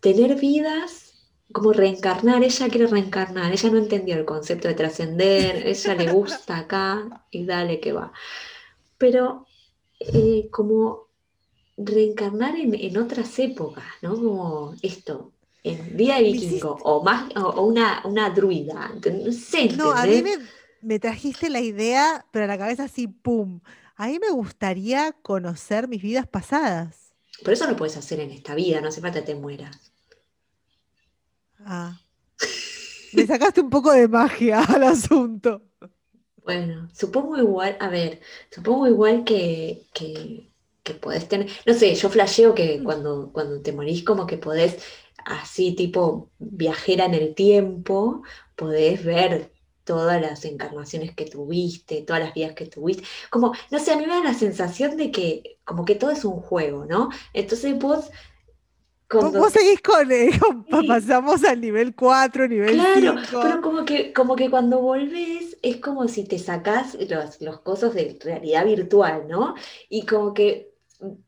tener 0.00 0.36
vidas, 0.40 1.14
como 1.52 1.72
reencarnar. 1.72 2.42
Ella 2.44 2.68
quiere 2.68 2.86
reencarnar, 2.88 3.52
ella 3.52 3.70
no 3.70 3.78
entendió 3.78 4.16
el 4.16 4.24
concepto 4.26 4.68
de 4.68 4.74
trascender, 4.74 5.66
ella 5.66 5.94
le 5.94 6.08
gusta 6.08 6.58
acá 6.58 7.26
y 7.30 7.46
dale 7.46 7.80
que 7.80 7.92
va. 7.92 8.12
Pero 8.98 9.46
eh, 10.00 10.48
como 10.52 11.08
reencarnar 11.76 12.56
en, 12.56 12.74
en 12.74 12.98
otras 12.98 13.38
épocas, 13.38 13.84
¿no? 14.02 14.14
Como 14.16 14.74
esto, 14.82 15.34
en 15.62 15.96
Día 15.96 16.16
de 16.16 16.24
Vikingo, 16.24 16.80
o 16.84 17.02
más, 17.04 17.30
o, 17.36 17.40
o 17.40 17.66
una, 17.66 18.02
una 18.06 18.30
druida, 18.30 19.00
no 19.04 19.32
sé, 19.32 19.68
No, 19.68 19.92
a 19.92 20.06
mí 20.06 20.20
¿entendés? 20.20 20.22
me, 20.22 20.38
me 20.84 20.98
trajiste 21.00 21.50
la 21.50 21.60
idea, 21.60 22.26
pero 22.32 22.44
a 22.46 22.48
la 22.48 22.58
cabeza 22.58 22.84
así, 22.84 23.08
¡pum! 23.08 23.60
A 23.96 24.08
mí 24.08 24.18
me 24.18 24.30
gustaría 24.30 25.12
conocer 25.22 25.88
mis 25.88 26.02
vidas 26.02 26.26
pasadas. 26.28 27.14
Pero 27.44 27.52
eso 27.52 27.68
lo 27.68 27.76
puedes 27.76 27.96
hacer 27.96 28.18
en 28.18 28.32
esta 28.32 28.56
vida, 28.56 28.80
no 28.80 28.88
hace 28.88 29.00
falta 29.00 29.20
que 29.20 29.26
te 29.26 29.34
mueras. 29.36 29.92
Ah. 31.66 31.98
Le 33.12 33.26
sacaste 33.26 33.60
un 33.62 33.70
poco 33.70 33.92
de 33.92 34.08
magia 34.08 34.62
al 34.62 34.82
asunto. 34.84 35.62
Bueno, 36.42 36.90
supongo 36.94 37.38
igual, 37.38 37.76
a 37.80 37.88
ver, 37.88 38.20
supongo 38.50 38.86
igual 38.86 39.24
que, 39.24 39.86
que, 39.94 40.52
que 40.82 40.94
podés 40.94 41.26
tener, 41.28 41.50
no 41.66 41.72
sé, 41.74 41.94
yo 41.94 42.10
flasheo 42.10 42.54
que 42.54 42.82
Mm. 42.82 42.84
cuando, 42.84 43.32
cuando 43.32 43.62
te 43.62 43.72
morís 43.72 44.04
como 44.04 44.26
que 44.26 44.36
podés, 44.36 44.76
así 45.24 45.74
tipo 45.74 46.30
viajera 46.38 47.06
en 47.06 47.14
el 47.14 47.34
tiempo, 47.34 48.22
podés 48.56 49.02
ver 49.04 49.53
todas 49.84 50.20
las 50.20 50.44
encarnaciones 50.44 51.14
que 51.14 51.26
tuviste, 51.26 52.02
todas 52.02 52.22
las 52.22 52.34
vidas 52.34 52.54
que 52.54 52.66
tuviste. 52.66 53.04
Como, 53.30 53.52
no 53.70 53.78
sé, 53.78 53.92
a 53.92 53.96
mí 53.96 54.06
me 54.06 54.14
da 54.14 54.22
la 54.24 54.34
sensación 54.34 54.96
de 54.96 55.10
que 55.10 55.58
como 55.64 55.84
que 55.84 55.94
todo 55.96 56.10
es 56.10 56.24
un 56.24 56.40
juego, 56.40 56.84
¿no? 56.86 57.10
Entonces 57.32 57.78
vos, 57.78 58.10
cuando... 59.08 59.38
vos 59.38 59.52
seguís 59.52 59.80
con, 59.82 60.10
eh, 60.12 60.30
con- 60.70 60.80
Sí. 60.80 60.86
pasamos 60.86 61.44
al 61.44 61.60
nivel 61.60 61.94
4, 61.94 62.48
nivel 62.48 62.70
Claro, 62.72 63.14
5. 63.20 63.40
pero 63.42 63.60
como 63.60 63.84
que, 63.84 64.12
como 64.12 64.36
que 64.36 64.50
cuando 64.50 64.80
volvés 64.80 65.58
es 65.62 65.76
como 65.78 66.08
si 66.08 66.24
te 66.24 66.38
sacás 66.38 66.94
los, 67.08 67.40
los 67.42 67.60
cosas 67.60 67.94
de 67.94 68.18
realidad 68.22 68.64
virtual, 68.64 69.28
¿no? 69.28 69.54
Y 69.90 70.06
como 70.06 70.32
que 70.34 70.73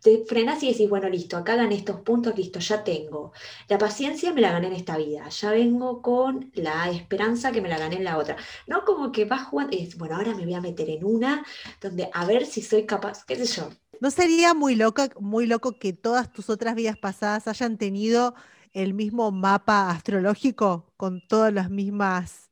te 0.00 0.24
frenas 0.26 0.62
y 0.62 0.68
decís, 0.72 0.88
bueno, 0.88 1.08
listo, 1.08 1.36
acá 1.36 1.56
gané 1.56 1.76
estos 1.76 2.00
puntos, 2.00 2.36
listo, 2.36 2.58
ya 2.60 2.82
tengo. 2.84 3.32
La 3.68 3.78
paciencia 3.78 4.32
me 4.32 4.40
la 4.40 4.52
gané 4.52 4.68
en 4.68 4.72
esta 4.74 4.96
vida, 4.96 5.28
ya 5.28 5.50
vengo 5.50 6.02
con 6.02 6.50
la 6.54 6.90
esperanza 6.90 7.52
que 7.52 7.60
me 7.60 7.68
la 7.68 7.78
gané 7.78 7.96
en 7.96 8.04
la 8.04 8.18
otra. 8.18 8.36
No 8.66 8.84
como 8.84 9.12
que 9.12 9.24
vas 9.24 9.44
jugando 9.48 9.76
y 9.76 9.80
dices, 9.80 9.98
bueno, 9.98 10.16
ahora 10.16 10.34
me 10.34 10.44
voy 10.44 10.54
a 10.54 10.60
meter 10.60 10.88
en 10.90 11.04
una 11.04 11.44
donde 11.80 12.08
a 12.12 12.24
ver 12.26 12.46
si 12.46 12.62
soy 12.62 12.86
capaz, 12.86 13.24
qué 13.24 13.36
sé 13.36 13.46
yo. 13.46 13.70
¿No 14.00 14.10
sería 14.10 14.54
muy 14.54 14.74
loca, 14.76 15.08
muy 15.20 15.46
loco 15.46 15.78
que 15.78 15.92
todas 15.92 16.32
tus 16.32 16.50
otras 16.50 16.74
vidas 16.74 16.96
pasadas 16.98 17.48
hayan 17.48 17.78
tenido 17.78 18.34
el 18.72 18.92
mismo 18.94 19.30
mapa 19.32 19.90
astrológico 19.90 20.92
con 20.96 21.20
todas 21.26 21.52
las 21.52 21.70
mismas? 21.70 22.50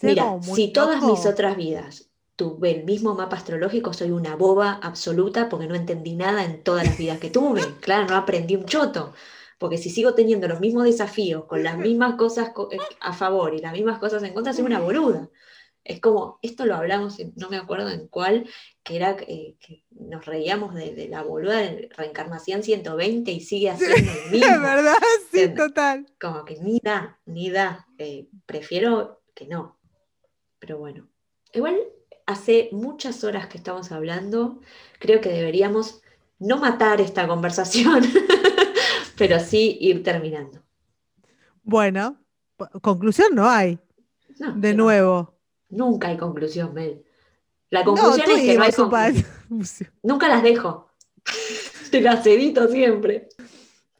Mira, 0.00 0.38
si 0.42 0.72
todas 0.72 1.02
mis 1.02 1.26
loco. 1.26 1.30
otras 1.30 1.56
vidas 1.56 2.08
tuve 2.36 2.70
el 2.70 2.84
mismo 2.84 3.14
mapa 3.14 3.36
astrológico, 3.36 3.92
soy 3.92 4.10
una 4.10 4.36
boba 4.36 4.80
absoluta 4.82 5.48
porque 5.48 5.66
no 5.66 5.74
entendí 5.74 6.14
nada 6.14 6.44
en 6.44 6.62
todas 6.62 6.86
las 6.86 6.98
vidas 6.98 7.18
que 7.18 7.30
tuve. 7.30 7.62
Claro, 7.80 8.06
no 8.08 8.16
aprendí 8.16 8.56
un 8.56 8.64
choto. 8.64 9.14
Porque 9.58 9.78
si 9.78 9.88
sigo 9.90 10.14
teniendo 10.14 10.48
los 10.48 10.60
mismos 10.60 10.84
desafíos, 10.84 11.44
con 11.44 11.62
las 11.62 11.78
mismas 11.78 12.16
cosas 12.16 12.52
eh, 12.70 12.78
a 13.00 13.12
favor 13.12 13.54
y 13.54 13.60
las 13.60 13.72
mismas 13.72 13.98
cosas 13.98 14.22
en 14.22 14.34
contra, 14.34 14.52
soy 14.52 14.64
una 14.64 14.80
boluda. 14.80 15.28
Es 15.84 16.00
como, 16.00 16.38
esto 16.42 16.64
lo 16.64 16.76
hablamos, 16.76 17.18
no 17.36 17.50
me 17.50 17.58
acuerdo 17.58 17.90
en 17.90 18.08
cuál, 18.08 18.48
que 18.82 18.96
era 18.96 19.16
eh, 19.28 19.56
que 19.60 19.84
nos 19.90 20.24
reíamos 20.24 20.74
de, 20.74 21.08
la 21.08 21.22
boluda 21.22 21.58
de 21.58 21.90
reencarnación 21.94 22.62
120 22.62 23.30
y 23.30 23.40
sigue 23.40 23.70
haciendo 23.70 23.96
el 23.96 24.06
lo 24.06 24.30
mismo. 24.30 24.60
verdad, 24.62 24.94
sí, 25.30 25.48
total. 25.54 26.06
Como 26.18 26.44
que 26.44 26.56
ni 26.56 26.80
da, 26.82 27.20
ni 27.26 27.50
da. 27.50 27.86
Eh, 27.98 28.28
prefiero 28.46 29.22
que 29.34 29.46
no. 29.46 29.78
Pero 30.58 30.78
bueno. 30.78 31.06
Igual 31.52 31.76
hace 32.26 32.68
muchas 32.72 33.24
horas 33.24 33.46
que 33.46 33.58
estamos 33.58 33.92
hablando. 33.92 34.60
Creo 34.98 35.20
que 35.20 35.30
deberíamos 35.30 36.02
no 36.38 36.58
matar 36.58 37.00
esta 37.00 37.26
conversación, 37.28 38.02
pero 39.16 39.40
sí 39.40 39.78
ir 39.80 40.02
terminando. 40.02 40.62
Bueno, 41.62 42.18
conclusión 42.82 43.34
no 43.34 43.48
hay. 43.48 43.78
De 44.56 44.74
nuevo. 44.74 45.34
Nunca 45.68 46.08
hay 46.08 46.16
conclusión, 46.16 46.74
Mel. 46.74 47.04
La 47.70 47.84
conclusión 47.84 48.30
es 48.30 48.42
que 48.42 48.56
no 48.56 48.96
hay. 48.96 49.24
Nunca 50.02 50.28
las 50.28 50.42
dejo. 50.42 50.90
Te 51.90 52.00
las 52.00 52.26
edito 52.26 52.68
siempre. 52.68 53.28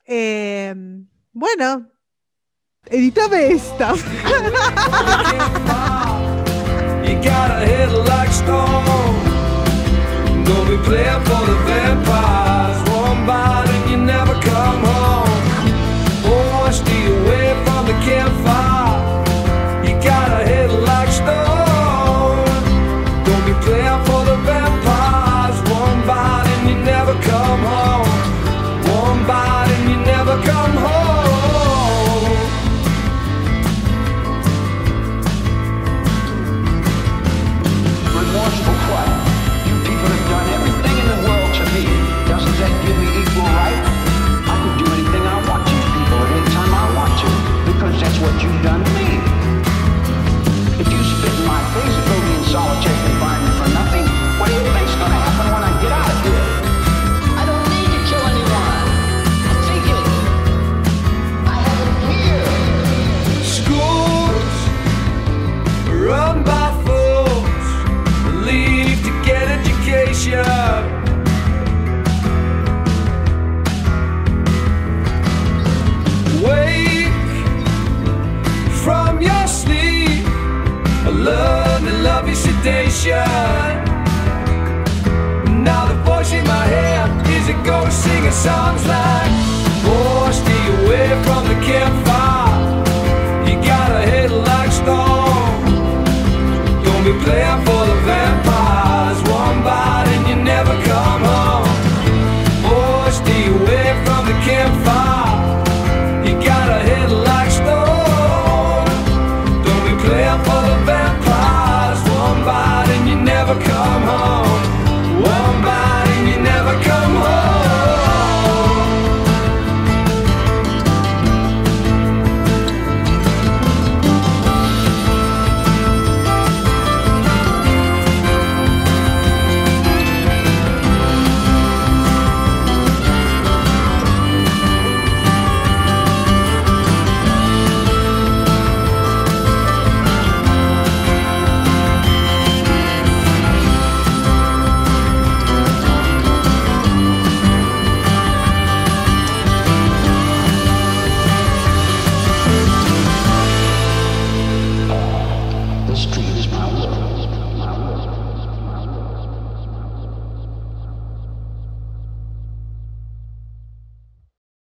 Em, 0.05 1.07
bueno, 1.33 1.91
edítame 2.87 3.53
esta. 3.53 3.95
got 7.25 7.62
a 7.62 7.66
head 7.66 7.91
like 7.93 8.31
stone. 8.31 9.25
Don't 10.45 10.68
be 10.68 10.77
playing 10.85 11.25
for 11.25 11.43
the 11.47 11.57
vampires. 11.66 12.84